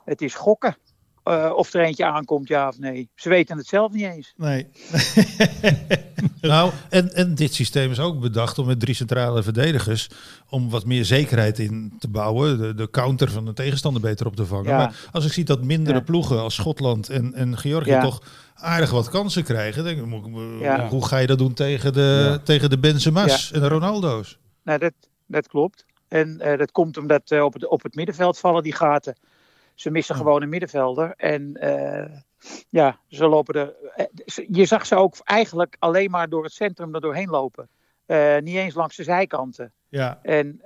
het 0.04 0.22
is 0.22 0.34
gokken. 0.34 0.76
Eh, 1.22 1.52
of 1.54 1.74
er 1.74 1.80
eentje 1.80 2.04
aankomt, 2.04 2.48
ja 2.48 2.68
of 2.68 2.78
nee. 2.78 3.10
Ze 3.14 3.28
weten 3.28 3.56
het 3.56 3.66
zelf 3.66 3.92
niet 3.92 4.04
eens. 4.04 4.34
Nee. 4.36 4.66
Nou, 6.40 6.72
en, 6.88 7.14
en 7.14 7.34
dit 7.34 7.54
systeem 7.54 7.90
is 7.90 7.98
ook 8.00 8.20
bedacht 8.20 8.58
om 8.58 8.66
met 8.66 8.80
drie 8.80 8.94
centrale 8.94 9.42
verdedigers 9.42 10.08
om 10.48 10.70
wat 10.70 10.84
meer 10.84 11.04
zekerheid 11.04 11.58
in 11.58 11.92
te 11.98 12.08
bouwen. 12.08 12.58
De, 12.58 12.74
de 12.74 12.90
counter 12.90 13.30
van 13.30 13.44
de 13.44 13.52
tegenstander 13.52 14.02
beter 14.02 14.26
op 14.26 14.36
te 14.36 14.46
vangen. 14.46 14.70
Ja. 14.70 14.76
Maar 14.76 15.08
als 15.12 15.24
ik 15.24 15.32
zie 15.32 15.44
dat 15.44 15.62
mindere 15.62 15.96
Ja. 15.96 16.02
ploegen 16.04 16.40
als 16.40 16.54
Schotland 16.54 17.08
en, 17.08 17.34
en 17.34 17.58
Georgië 17.58 17.90
Ja. 17.90 18.02
toch 18.02 18.22
aardig 18.54 18.90
wat 18.90 19.08
kansen 19.08 19.44
krijgen. 19.44 19.84
Denk 19.84 19.98
ik. 19.98 20.04
Hoe 20.90 21.06
ga 21.06 21.18
je 21.18 21.26
dat 21.26 21.38
doen 21.38 21.52
tegen 21.54 21.92
de, 21.92 22.26
Ja. 22.30 22.38
tegen 22.38 22.70
de 22.70 22.78
Benzema's 22.78 23.52
en 23.52 23.60
de 23.60 23.68
Ronaldo's? 23.68 24.38
Nou, 24.64 24.78
dat, 24.78 24.92
dat 25.26 25.48
klopt. 25.48 25.84
En 26.08 26.40
eh, 26.40 26.58
dat 26.58 26.72
komt 26.72 26.96
omdat 26.96 27.30
eh, 27.30 27.44
op, 27.44 27.52
het, 27.52 27.68
op 27.68 27.82
het 27.82 27.94
middenveld 27.94 28.38
vallen 28.38 28.62
die 28.62 28.74
gaten. 28.74 29.16
Ze 29.80 29.90
missen 29.90 30.14
gewoon 30.16 30.42
een 30.42 30.48
middenvelder. 30.48 31.14
En 31.16 31.54
eh, 31.54 32.16
ja, 32.68 32.98
ze 33.08 33.26
lopen 33.26 33.54
er. 33.54 33.74
eh, 33.94 34.06
Je 34.50 34.64
zag 34.64 34.86
ze 34.86 34.94
ook 34.96 35.14
eigenlijk 35.24 35.76
alleen 35.78 36.10
maar 36.10 36.28
door 36.28 36.44
het 36.44 36.52
centrum 36.52 36.94
er 36.94 37.00
doorheen 37.00 37.28
lopen. 37.28 37.68
Eh, 38.06 38.36
niet 38.38 38.56
eens 38.56 38.74
langs 38.74 38.96
de 38.96 39.02
zijkanten. 39.02 39.72
Ja. 39.88 40.18
En 40.22 40.60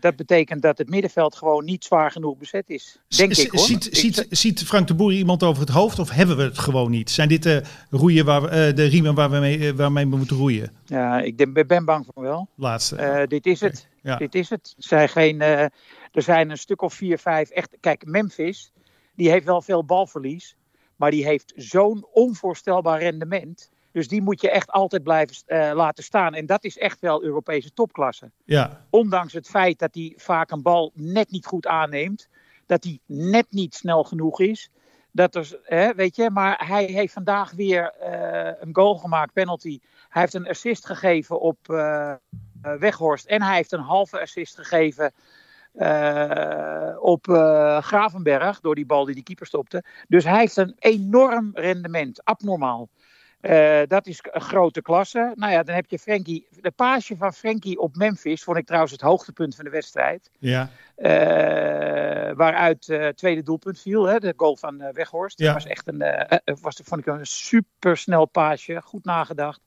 dat 0.00 0.16
betekent 0.16 0.62
dat 0.62 0.78
het 0.78 0.88
middenveld 0.88 1.36
gewoon 1.36 1.64
niet 1.64 1.84
zwaar 1.84 2.10
genoeg 2.10 2.36
bezet 2.36 2.70
is. 2.70 2.98
Denk 3.08 3.32
ik 3.36 3.50
hoor. 3.50 3.60
Ziet, 3.60 3.86
Ik- 3.86 3.94
ziet, 3.94 4.26
ziet 4.30 4.64
Frank 4.64 4.86
de 4.88 4.94
Boer 4.94 5.12
iemand 5.12 5.42
over 5.42 5.60
het 5.60 5.70
hoofd 5.70 5.98
of 5.98 6.10
hebben 6.10 6.36
we 6.36 6.42
het 6.42 6.58
gewoon 6.58 6.90
niet? 6.90 7.10
Zijn 7.10 7.28
dit 7.28 7.42
de, 7.42 7.62
roeien 7.90 8.24
waar 8.24 8.42
we, 8.42 8.72
de 8.74 8.84
riemen 8.84 9.14
waar 9.14 9.30
we 9.30 9.38
mee, 9.38 9.74
waarmee 9.74 10.08
we 10.08 10.16
moeten 10.16 10.36
roeien? 10.36 10.72
ja, 10.84 11.20
ik 11.20 11.66
ben 11.66 11.84
bang 11.84 12.06
van 12.14 12.22
wel. 12.22 12.48
Laatste. 12.56 13.24
Dit 13.28 13.46
is 13.46 13.60
het. 13.60 13.88
Ja. 14.02 14.16
Dit 14.16 14.34
is 14.34 14.50
het. 14.50 14.74
Er 14.76 14.82
zijn, 14.82 15.08
geen, 15.08 15.42
er 16.14 16.22
zijn 16.22 16.50
een 16.50 16.58
stuk 16.58 16.82
of 16.82 16.94
vier, 16.94 17.18
vijf 17.18 17.50
echt. 17.50 17.76
Kijk, 17.80 18.04
Memphis, 18.06 18.72
die 19.14 19.30
heeft 19.30 19.44
wel 19.44 19.62
veel 19.62 19.84
balverlies. 19.84 20.56
Maar 20.96 21.10
die 21.10 21.24
heeft 21.24 21.52
zo'n 21.56 22.06
onvoorstelbaar 22.12 23.00
rendement. 23.00 23.70
Dus 23.92 24.08
die 24.08 24.22
moet 24.22 24.40
je 24.40 24.50
echt 24.50 24.70
altijd 24.70 25.02
blijven 25.02 25.36
eh, 25.46 25.70
laten 25.74 26.04
staan. 26.04 26.34
En 26.34 26.46
dat 26.46 26.64
is 26.64 26.78
echt 26.78 27.00
wel 27.00 27.22
Europese 27.22 27.72
topklasse. 27.72 28.30
ja. 28.44 28.86
Ondanks 28.90 29.32
het 29.32 29.48
feit 29.48 29.78
dat 29.78 29.94
hij 29.94 30.12
vaak 30.16 30.50
een 30.50 30.62
bal 30.62 30.92
net 30.94 31.30
niet 31.30 31.46
goed 31.46 31.66
aanneemt. 31.66 32.28
Dat 32.66 32.84
hij 32.84 32.98
net 33.06 33.46
niet 33.50 33.74
snel 33.74 34.04
genoeg 34.04 34.40
is. 34.40 34.70
Dat 35.10 35.34
er, 35.34 35.60
hè, 35.62 35.94
weet 35.94 36.16
je, 36.16 36.30
maar 36.30 36.66
hij 36.66 36.84
heeft 36.84 37.12
vandaag 37.12 37.52
weer 37.52 37.90
eh, 37.90 38.52
een 38.60 38.74
goal 38.74 38.94
gemaakt, 38.94 39.32
penalty. 39.32 39.80
Hij 40.08 40.22
heeft 40.22 40.34
een 40.34 40.48
assist 40.48 40.86
gegeven 40.86 41.40
op 41.40 41.58
eh, 41.68 42.14
Weghorst. 42.60 43.26
En 43.26 43.42
hij 43.42 43.54
heeft 43.54 43.72
een 43.72 43.80
halve 43.80 44.20
assist 44.20 44.56
gegeven 44.56 45.12
eh, 45.74 46.96
op 46.98 47.28
eh, 47.28 47.82
Gravenberg. 47.82 48.60
Door 48.60 48.74
die 48.74 48.86
bal 48.86 49.04
die 49.04 49.14
die 49.14 49.24
keeper 49.24 49.46
stopte. 49.46 49.84
Dus 50.08 50.24
hij 50.24 50.38
heeft 50.38 50.56
een 50.56 50.74
enorm 50.78 51.50
rendement. 51.54 52.24
Abnormaal. 52.24 52.88
Eh, 53.40 53.80
dat 53.86 54.06
is 54.06 54.20
een 54.30 54.40
grote 54.40 54.82
klasse. 54.82 55.32
Nou 55.34 55.52
ja, 55.52 55.62
dan 55.62 55.74
heb 55.74 55.90
je 55.90 55.98
Frenkie. 55.98 56.46
De 56.60 56.70
paasje 56.70 57.16
van 57.16 57.32
Frenkie 57.32 57.78
op 57.78 57.96
Memphis 57.96 58.42
vond 58.42 58.56
ik 58.56 58.66
trouwens 58.66 58.92
het 58.92 59.00
hoogtepunt 59.00 59.54
van 59.54 59.64
de 59.64 59.70
wedstrijd. 59.70 60.30
Ja. 60.38 60.70
Waaruit 62.34 62.86
het 62.86 63.16
tweede 63.16 63.42
doelpunt 63.42 63.80
viel, 63.80 64.04
hè, 64.04 64.18
de 64.18 64.34
goal 64.36 64.56
van 64.56 64.92
Weghorst. 64.92 65.38
Ja. 65.38 65.44
Dat 65.44 65.54
was 65.54 65.66
echt 65.66 65.86
een, 65.86 66.04
was, 66.60 66.80
vond 66.84 67.00
ik 67.00 67.06
een 67.06 67.26
supersnel 67.26 68.26
paasje, 68.26 68.80
goed 68.82 69.04
nagedacht. 69.04 69.60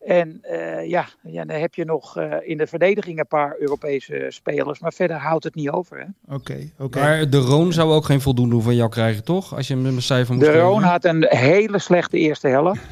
En 0.00 0.38
eh, 0.42 0.88
ja, 0.88 1.08
ja, 1.22 1.44
dan 1.44 1.60
heb 1.60 1.74
je 1.74 1.84
nog 1.84 2.16
eh, 2.16 2.36
in 2.42 2.58
de 2.58 2.66
verdediging 2.66 3.18
een 3.18 3.26
paar 3.26 3.56
Europese 3.58 4.26
spelers, 4.28 4.78
maar 4.80 4.92
verder 4.92 5.16
houdt 5.16 5.44
het 5.44 5.54
niet 5.54 5.70
over. 5.70 5.98
Hè. 5.98 6.34
Oké. 6.34 6.70
oké. 6.78 7.00
Maar 7.00 7.30
de 7.30 7.38
Roon 7.38 7.72
zou 7.72 7.92
ook 7.92 8.04
geen 8.04 8.20
voldoende 8.20 8.60
van 8.60 8.74
jou 8.74 8.90
krijgen, 8.90 9.24
toch? 9.24 9.56
Als 9.56 9.68
je 9.68 9.74
hem 9.74 9.86
een 9.86 10.02
cijfer 10.02 10.34
moet 10.34 10.44
De 10.44 10.50
geven. 10.50 10.66
Roon 10.66 10.82
had 10.82 11.04
een 11.04 11.26
hele 11.28 11.78
slechte 11.78 12.18
eerste 12.18 12.48
helft 12.48 12.82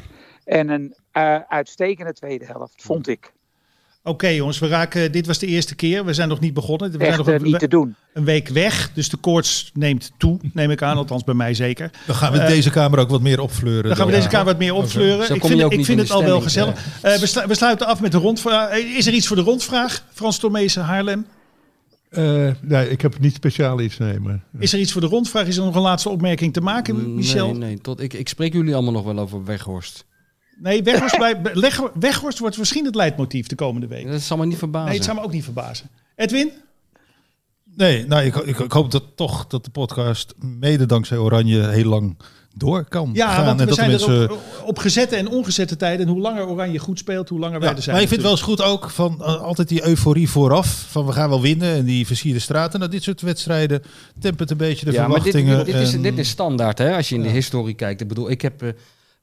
en 0.43 0.69
een 0.69 0.95
eh, 1.11 1.39
uitstekende 1.47 2.13
tweede 2.13 2.45
helft, 2.45 2.83
vond 2.83 3.07
ik. 3.07 3.33
Oké 4.03 4.27
jongens, 4.27 4.59
we 4.59 4.67
raken, 4.67 5.11
dit 5.11 5.25
was 5.27 5.37
de 5.39 5.45
eerste 5.47 5.75
keer. 5.75 6.05
We 6.05 6.13
zijn 6.13 6.29
nog 6.29 6.39
niet 6.39 6.53
begonnen. 6.53 6.91
We 6.91 6.97
zijn 6.97 7.09
Echt 7.09 7.17
nog 7.17 7.27
eh, 7.27 7.33
een, 7.33 7.41
niet 7.43 7.59
te 7.59 7.67
doen. 7.67 7.95
een 8.13 8.23
week 8.23 8.47
weg. 8.47 8.91
Dus 8.93 9.09
de 9.09 9.17
koorts 9.17 9.71
neemt 9.73 10.11
toe, 10.17 10.39
neem 10.53 10.71
ik 10.71 10.81
aan. 10.81 10.97
Althans 10.97 11.23
bij 11.23 11.33
mij 11.33 11.53
zeker. 11.53 11.91
Dan 12.05 12.15
gaan 12.15 12.31
we 12.31 12.39
Eh, 12.39 12.47
deze 12.47 12.69
kamer 12.69 12.99
ook 12.99 13.09
wat 13.09 13.21
meer 13.21 13.39
opfleuren. 13.39 13.83
Dan 13.83 13.95
gaan 13.95 14.05
we 14.05 14.11
deze 14.11 14.27
kamer 14.27 14.45
wat 14.45 14.57
meer 14.57 14.73
opfleuren. 14.73 15.25
Zo 15.25 15.33
Ik 15.33 15.45
vind, 15.45 15.61
ik 15.61 15.71
vind 15.71 15.87
in 15.87 15.97
het 15.97 16.11
al 16.11 16.23
wel 16.23 16.41
gezellig. 16.41 16.85
Eh, 17.01 17.15
we, 17.17 17.25
slu- 17.27 17.45
we 17.47 17.55
sluiten 17.55 17.87
af 17.87 18.01
met 18.01 18.11
de 18.11 18.17
rondvraag. 18.17 18.69
Eh, 18.69 18.77
Is 18.97 19.07
er 19.07 19.13
iets 19.13 19.27
voor 19.27 19.35
de 19.35 19.41
rondvraag? 19.41 20.03
Frans 20.13 20.37
Tomezen, 20.37 20.83
Haarlem. 20.83 21.25
Eh, 22.09 22.49
nee, 22.61 22.89
ik 22.89 23.01
heb 23.01 23.19
niet 23.19 23.33
speciaal 23.35 23.79
iets. 23.81 23.97
Maar, 23.97 24.39
Is 24.59 24.73
er 24.73 24.79
iets 24.79 24.91
voor 24.91 25.01
de 25.01 25.07
rondvraag? 25.07 25.47
Is 25.47 25.57
er 25.57 25.63
nog 25.63 25.75
een 25.75 25.81
laatste 25.81 26.09
opmerking 26.09 26.53
te 26.53 26.61
maken, 26.61 27.15
Michel? 27.15 27.45
Nee, 27.47 27.57
nee. 27.57 27.79
Tot, 27.81 28.01
ik, 28.01 28.13
ik 28.13 28.29
spreek 28.29 28.53
jullie 28.53 28.73
allemaal 28.73 28.93
nog 28.93 29.03
wel 29.03 29.19
over 29.19 29.43
Weghorst. 29.45 30.05
Nee, 30.61 30.83
Weghorst, 30.83 31.17
bij- 31.17 31.39
Leg- 31.53 31.91
Weghorst 31.99 32.39
wordt 32.39 32.57
misschien 32.57 32.85
het 32.85 32.95
leidmotief 32.95 33.47
de 33.47 33.55
komende 33.55 33.87
week. 33.87 34.11
Dat 34.11 34.21
zal 34.21 34.37
me 34.37 34.45
niet 34.45 34.57
verbazen. 34.57 34.87
Nee, 34.87 34.95
het 34.97 35.05
zou 35.05 35.17
me 35.17 35.23
ook 35.23 35.31
niet 35.31 35.43
verbazen. 35.43 35.89
Edwin? 36.15 36.51
Nee, 37.75 38.05
nou, 38.07 38.23
ik, 38.23 38.35
ik, 38.35 38.59
ik 38.59 38.71
hoop 38.71 38.91
dat 38.91 39.03
toch 39.15 39.47
dat 39.47 39.63
de 39.65 39.71
podcast 39.71 40.33
mede 40.39 40.85
dankzij 40.85 41.17
Oranje 41.17 41.67
heel 41.67 41.85
lang 41.89 42.17
door 42.55 42.85
kan 42.85 43.09
Ja, 43.13 43.27
gaan. 43.33 43.45
want 43.45 43.59
en 43.59 43.63
we 43.63 43.65
dat 43.65 43.75
zijn 43.75 43.89
mensen... 43.89 44.13
er 44.21 44.31
op, 44.31 44.41
op 44.65 44.77
gezette 44.77 45.15
en 45.15 45.27
ongezette 45.27 45.75
tijden. 45.75 46.05
En 46.05 46.11
hoe 46.11 46.21
langer 46.21 46.47
Oranje 46.47 46.79
goed 46.79 46.99
speelt, 46.99 47.29
hoe 47.29 47.39
langer 47.39 47.59
wij 47.59 47.69
Ja, 47.69 47.75
er 47.75 47.81
zijn. 47.81 47.95
maar 47.95 48.03
ik 48.03 48.09
vind 48.09 48.21
het 48.21 48.29
wel 48.31 48.39
eens 48.39 48.47
goed 48.49 48.61
ook 48.61 48.89
van 48.89 49.21
eh, 49.23 49.41
altijd 49.41 49.67
die 49.67 49.85
euforie 49.87 50.29
vooraf. 50.29 50.85
Van 50.89 51.05
we 51.05 51.11
gaan 51.11 51.29
wel 51.29 51.41
winnen 51.41 51.73
en 51.75 51.85
die 51.85 52.05
versierde 52.07 52.39
straten. 52.39 52.79
Nou, 52.79 52.91
dit 52.91 53.03
soort 53.03 53.21
wedstrijden 53.21 53.83
tempert 54.19 54.51
een 54.51 54.57
beetje 54.57 54.85
de 54.85 54.91
ja, 54.91 55.07
maar 55.07 55.23
dit, 55.23 55.31
verwachtingen. 55.35 55.65
dit, 55.65 55.75
is, 55.75 55.93
en- 55.93 56.01
dit 56.01 56.17
is 56.17 56.29
standaard, 56.29 56.77
hè? 56.77 56.95
Als 56.95 57.09
je 57.09 57.15
in 57.15 57.21
de 57.23 57.29
historie 57.29 57.73
kijkt. 57.75 58.01
Ik 58.01 58.07
bedoel, 58.07 58.29
ik 58.29 58.41
heb 58.41 58.61
eh, 58.63 58.69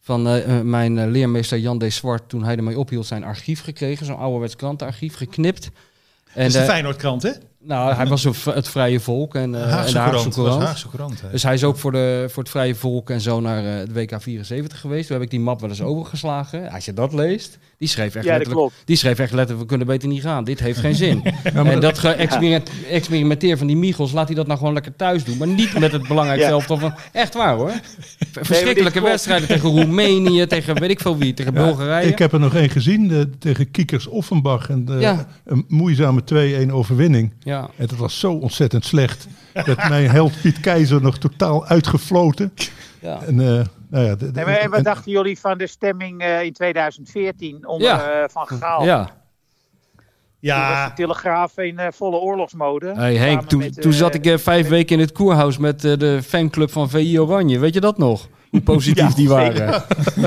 van 0.06 0.26
eh, 0.26 0.58
eh, 0.58 0.64
mijn 0.64 0.98
eh, 0.98 1.06
leermeester 1.06 1.58
Jan 1.58 1.78
D. 1.78 1.92
Zwart, 1.92 2.28
toen 2.28 2.44
hij 2.44 2.56
ermee 2.56 2.78
ophield, 2.78 3.06
zijn 3.06 3.24
archief 3.24 3.62
gekregen. 3.62 4.06
Zo'n 4.06 4.16
ouderwets 4.16 4.56
krantenarchief, 4.56 5.14
geknipt. 5.14 5.64
En, 5.64 5.72
Dat 6.34 6.46
is 6.46 6.52
de 6.52 6.64
Feyenoordkrant, 6.64 7.22
hè? 7.22 7.30
Nou, 7.66 7.94
hij 7.94 8.06
was 8.06 8.24
het 8.44 8.68
Vrije 8.68 9.00
Volk 9.00 9.34
en, 9.34 9.54
eh, 9.54 9.62
en 9.62 9.68
Haagse 9.68 9.92
de 9.92 9.98
Haagse 9.98 10.28
Courant. 10.28 10.62
Haagse. 10.62 10.88
Dus 11.30 11.42
hij 11.42 11.54
is 11.54 11.64
ook 11.64 11.76
voor, 11.76 11.92
de, 11.92 12.26
voor 12.28 12.42
het 12.42 12.52
Vrije 12.52 12.74
Volk 12.74 13.10
en 13.10 13.20
zo 13.20 13.40
naar 13.40 13.58
eh, 13.58 13.86
de 13.86 13.92
WK 13.92 14.22
74 14.22 14.80
geweest. 14.80 15.06
Toen 15.06 15.16
heb 15.16 15.24
ik 15.24 15.30
die 15.30 15.40
map 15.40 15.60
wel 15.60 15.68
eens 15.68 15.82
overgeslagen. 15.82 16.70
Als 16.70 16.84
je 16.84 16.92
dat 16.92 17.12
leest, 17.12 17.58
die 17.78 17.88
schreef 17.88 18.14
echt 18.14 18.24
Ja, 18.24 18.36
letterlijk... 18.36 18.72
Die 18.84 18.96
schreef 18.96 19.18
echt 19.18 19.32
letterlijk, 19.32 19.60
we 19.60 19.66
kunnen 19.66 19.86
beter 19.86 20.08
niet 20.08 20.22
gaan. 20.22 20.44
Dit 20.44 20.60
heeft 20.60 20.78
geen 20.78 20.94
zin. 20.94 21.22
en 21.54 21.80
dat 21.80 22.04
experimenteer 22.90 23.58
van 23.58 23.66
die 23.66 23.76
Michels, 23.76 24.12
laat 24.12 24.26
hij 24.26 24.36
dat 24.36 24.46
nou 24.46 24.58
gewoon 24.58 24.74
lekker 24.74 24.96
thuis 24.96 25.24
doen. 25.24 25.36
Maar 25.36 25.48
niet 25.48 25.78
met 25.78 25.92
het 25.92 26.08
belangrijkste 26.08 26.48
Ja. 26.48 26.52
elftal 26.54 26.78
van... 26.78 26.94
Echt 27.12 27.34
waar 27.34 27.54
hoor. 27.56 27.72
Verschrikkelijke 28.32 29.00
wedstrijden 29.00 29.48
tegen 29.48 29.70
Roemenië, 29.70 30.46
tegen 30.56 30.80
weet 30.80 30.90
ik 30.90 31.00
veel 31.00 31.18
wie, 31.18 31.34
tegen 31.34 31.54
Bulgarije. 31.54 32.08
ik 32.08 32.18
heb 32.18 32.32
er 32.32 32.40
nog 32.40 32.54
één 32.54 32.70
gezien 32.70 33.08
de, 33.08 33.30
tegen 33.38 33.70
Kiekers 33.70 34.06
Offenbach. 34.06 34.70
En 34.70 34.84
de, 34.84 34.94
Ja. 34.94 35.26
een 35.44 35.64
moeizame 35.68 36.22
2-1 36.66 36.70
overwinning. 36.70 37.32
Ja. 37.40 37.55
En 37.76 37.86
dat 37.86 37.98
was 37.98 38.18
zo 38.18 38.32
ontzettend 38.32 38.84
slecht. 38.84 39.26
dat 39.52 39.88
mijn 39.88 40.10
held 40.10 40.40
Piet 40.42 40.60
Keizer 40.60 41.02
nog 41.02 41.18
totaal 41.18 41.66
uitgefloten. 41.66 42.52
Ja. 43.00 43.18
En, 43.26 43.40
eh, 43.40 43.64
nou 43.90 44.04
ja, 44.04 44.14
de- 44.14 44.30
de- 44.30 44.40
en 44.40 44.70
wat 44.70 44.78
en- 44.78 44.84
dachten 44.84 45.12
jullie 45.12 45.38
van 45.40 45.58
de 45.58 45.66
stemming 45.66 46.20
eh, 46.20 46.42
in 46.42 46.52
2014 46.52 47.66
onder 47.66 47.88
Ja. 47.88 48.10
eh, 48.22 48.28
Van 48.28 48.46
Gaal? 48.46 48.84
ja. 48.84 49.04
Toen 49.04 50.54
was 50.54 50.58
Ja, 50.58 50.86
de 50.88 50.94
Telegraaf 50.94 51.58
in 51.58 51.78
eh, 51.78 51.86
volle 51.92 52.16
oorlogsmode. 52.16 52.92
Hey 52.94 53.14
Henk, 53.16 53.42
toen, 53.48 53.58
met, 53.58 53.80
toen 53.82 53.92
zat 53.92 54.14
ik 54.14 54.38
vijf 54.38 54.68
weken 54.68 54.96
in 54.96 55.00
het 55.02 55.12
koerhuis 55.12 55.58
met 55.58 55.84
eh, 55.84 55.96
de 55.98 56.22
fanclub 56.22 56.70
van 56.72 56.90
VI 56.90 57.20
Oranje. 57.20 57.58
Weet 57.58 57.74
je 57.74 57.80
dat 57.80 57.98
nog? 57.98 58.28
Hoe 58.50 58.60
positief 58.60 59.08
Ja, 59.08 59.14
die 59.14 59.28
waren. 59.28 59.82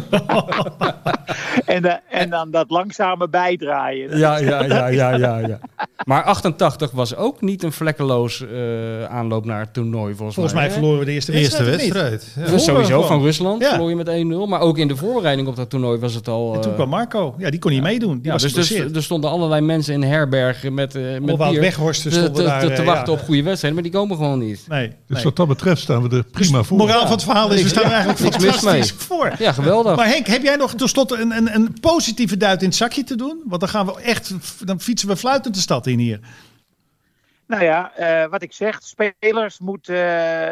en, 1.66 1.86
eh, 1.86 2.22
en 2.22 2.30
dan 2.30 2.52
dat 2.52 2.70
langzame 2.70 3.30
bijdraaien. 3.30 4.18
Ja, 4.18 4.38
ja, 4.38 4.64
ja, 4.64 4.88
ja, 5.02 5.16
ja, 5.16 5.38
ja. 5.38 5.60
Maar 6.06 6.24
88 6.24 6.92
was 6.92 7.16
ook 7.16 7.42
niet 7.42 7.64
een 7.64 7.72
vlekkeloos 7.72 8.46
eh, 8.46 9.04
aanloop 9.04 9.46
naar 9.46 9.60
het 9.60 9.74
toernooi, 9.74 10.16
volgens, 10.16 10.36
volgens 10.36 10.56
mij 10.56 10.72
verloren 10.72 11.00
we 11.00 11.06
de 11.06 11.12
eerste 11.12 11.32
De 11.32 11.38
eerste 11.38 11.64
wedstrijd. 11.64 12.34
Ja. 12.36 12.46
Dus 12.46 12.64
sowieso 12.64 12.94
gewoon. 12.94 13.08
van 13.08 13.22
Rusland 13.22 13.62
Ja. 13.62 13.70
verloor 13.70 13.90
je 13.90 13.96
met 13.96 14.08
1-0. 14.08 14.48
Maar 14.48 14.60
ook 14.60 14.78
in 14.78 14.88
de 14.88 14.96
voorbereiding 14.96 15.48
op 15.48 15.56
dat 15.56 15.70
toernooi 15.70 16.00
was 16.00 16.14
het 16.14 16.28
al... 16.28 16.54
En 16.54 16.62
toen 16.62 16.72
eh, 16.72 16.76
kwam 16.78 16.90
Marco. 16.90 17.36
Ja, 17.38 17.50
die 17.50 17.60
kon 17.60 17.72
niet 17.72 17.82
meedoen. 17.82 18.14
Die 18.18 18.26
ja, 18.26 18.32
was 18.32 18.42
dus 18.42 18.52
er, 18.52 18.62
geblesseerd. 18.64 18.96
er 18.96 19.04
stonden 19.04 19.30
allerlei 19.30 19.62
mensen 19.62 19.94
in 19.94 20.04
herbergen 20.04 20.74
met, 20.74 20.96
eh 20.96 21.04
met 21.22 21.38
bier 21.38 21.60
Weghorsten 21.60 22.12
te, 22.12 22.18
stonden 22.18 22.44
te, 22.44 22.50
daar. 22.50 22.60
te, 22.60 22.70
eh, 22.70 22.76
te 22.76 22.84
wachten 22.84 23.14
ja. 23.14 23.20
op 23.20 23.26
goede 23.26 23.44
wedstrijden, 23.44 23.82
maar 23.82 23.90
die 23.92 24.00
komen 24.00 24.18
gewoon 24.18 24.40
niet. 24.40 24.66
Nee, 24.68 24.88
Dus 24.88 24.96
nee. 25.08 25.24
wat 25.24 25.36
dat 25.36 25.48
betreft 25.48 25.82
staan 25.82 26.10
we 26.10 26.16
er 26.16 26.24
prima 26.24 26.64
voor. 26.64 26.78
Moraal 26.78 27.02
van 27.02 27.12
het 27.12 27.24
verhaal 27.24 27.52
is, 27.52 27.62
we 27.62 27.68
staan 27.68 27.84
er 27.84 27.92
eigenlijk 27.92 28.20
fantastisch 28.20 28.92
voor. 28.98 29.32
Ja, 29.40 29.52
geweldig. 29.52 29.96
Maar 29.96 30.08
Henk, 30.08 30.28
heb 30.28 30.44
jij 30.44 30.56
nog 30.56 30.74
tot 30.74 30.90
slot 30.90 31.12
een, 31.12 31.32
een, 31.32 31.49
een 31.56 31.80
positieve 31.82 32.38
duit 32.38 32.62
in 32.62 32.68
het 32.68 32.78
zakje 32.78 33.04
te 33.04 33.16
doen? 33.16 33.42
Want 33.46 33.62
dan 33.62 33.70
gaan 33.70 33.86
we 33.86 34.02
echt, 34.02 34.34
dan 34.68 34.80
fietsen 34.80 35.08
we 35.08 35.18
fluitend 35.18 35.56
de 35.56 35.62
stad 35.62 35.88
in 35.88 36.00
hier. 36.00 36.20
Nou 37.48 37.64
ja, 37.64 37.96
eh, 37.96 38.30
wat 38.30 38.42
ik 38.42 38.54
zeg, 38.54 38.84
spelers 38.84 39.60
moeten, 39.60 39.96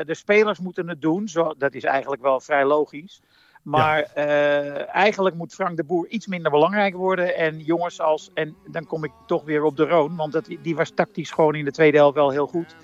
de 0.08 0.16
spelers 0.16 0.60
moeten 0.60 0.88
het 0.88 1.02
doen. 1.02 1.28
Zo, 1.28 1.54
dat 1.58 1.74
is 1.74 1.84
eigenlijk 1.84 2.22
wel 2.22 2.40
vrij 2.40 2.66
logisch. 2.66 3.22
Maar 3.68 4.02
eh, 4.14 4.96
eigenlijk 4.96 5.36
moet 5.36 5.54
Frank 5.54 5.78
de 5.78 5.84
Boer 5.84 6.08
iets 6.08 6.28
minder 6.28 6.52
belangrijk 6.52 6.96
worden. 6.96 7.36
En 7.36 7.60
jongens 7.60 8.00
als, 8.00 8.30
en 8.34 8.56
dan 8.68 8.86
kom 8.86 9.04
ik 9.04 9.12
toch 9.26 9.44
weer 9.44 9.64
op 9.64 9.78
de 9.78 9.86
Roon, 9.86 10.16
want 10.16 10.32
dat, 10.32 10.48
die 10.62 10.76
was 10.76 10.92
tactisch 10.96 11.32
gewoon 11.32 11.56
in 11.56 11.66
de 11.66 11.72
tweede 11.72 11.98
helft 11.98 12.16
wel 12.16 12.30
heel 12.30 12.48
goed. 12.48 12.76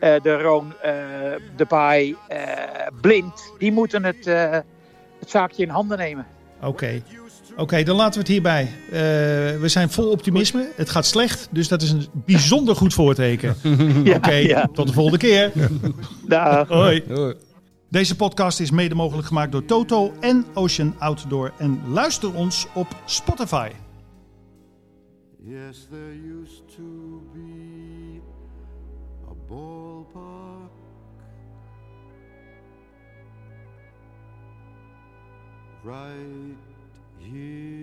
Eh, 0.00 0.20
de 0.22 0.42
Roon, 0.42 0.74
eh 0.82 0.92
de 1.56 1.66
Pai, 1.68 2.16
Blind, 3.00 3.52
die 3.58 3.72
moeten 3.72 4.04
het, 4.04 4.26
eh, 4.26 4.50
het 5.18 5.30
zaakje 5.30 5.62
in 5.62 5.68
handen 5.68 5.98
nemen. 5.98 6.26
Oké. 6.62 7.02
Oké, 7.56 7.82
dan 7.82 7.96
laten 7.96 8.12
we 8.12 8.18
het 8.18 8.28
hierbij. 8.28 8.62
Eh, 8.86 8.92
we 9.60 9.68
zijn 9.68 9.90
vol 9.90 10.10
optimisme. 10.10 10.68
Het 10.76 10.90
gaat 10.90 11.06
slecht, 11.06 11.48
dus 11.50 11.68
dat 11.68 11.82
is 11.82 11.90
een 11.90 12.06
bijzonder 12.12 12.76
goed 12.76 12.94
voorteken. 12.94 13.56
Ja, 14.04 14.16
Oké, 14.16 14.32
ja. 14.34 14.68
tot 14.72 14.86
de 14.86 14.92
volgende 14.92 15.18
keer. 15.18 15.52
Dag. 16.28 16.68
Hoi. 16.68 17.02
Hoi. 17.08 17.34
Deze 17.88 18.16
podcast 18.16 18.60
is 18.60 18.70
mede 18.70 18.94
mogelijk 18.94 19.26
gemaakt 19.28 19.52
door 19.52 19.64
Toto 19.64 20.12
en 20.20 20.44
Ocean 20.54 20.94
Outdoor. 20.98 21.52
En 21.58 21.80
luister 21.88 22.34
ons 22.34 22.66
op 22.74 22.86
Spotify. 23.04 23.68
Yes, 25.44 25.86
there 25.90 26.14
used 26.42 26.62
to 26.76 27.22
be 27.32 28.20
a 29.30 29.34
ballpark 29.48 30.70
right 35.84 36.69
you. 37.32 37.79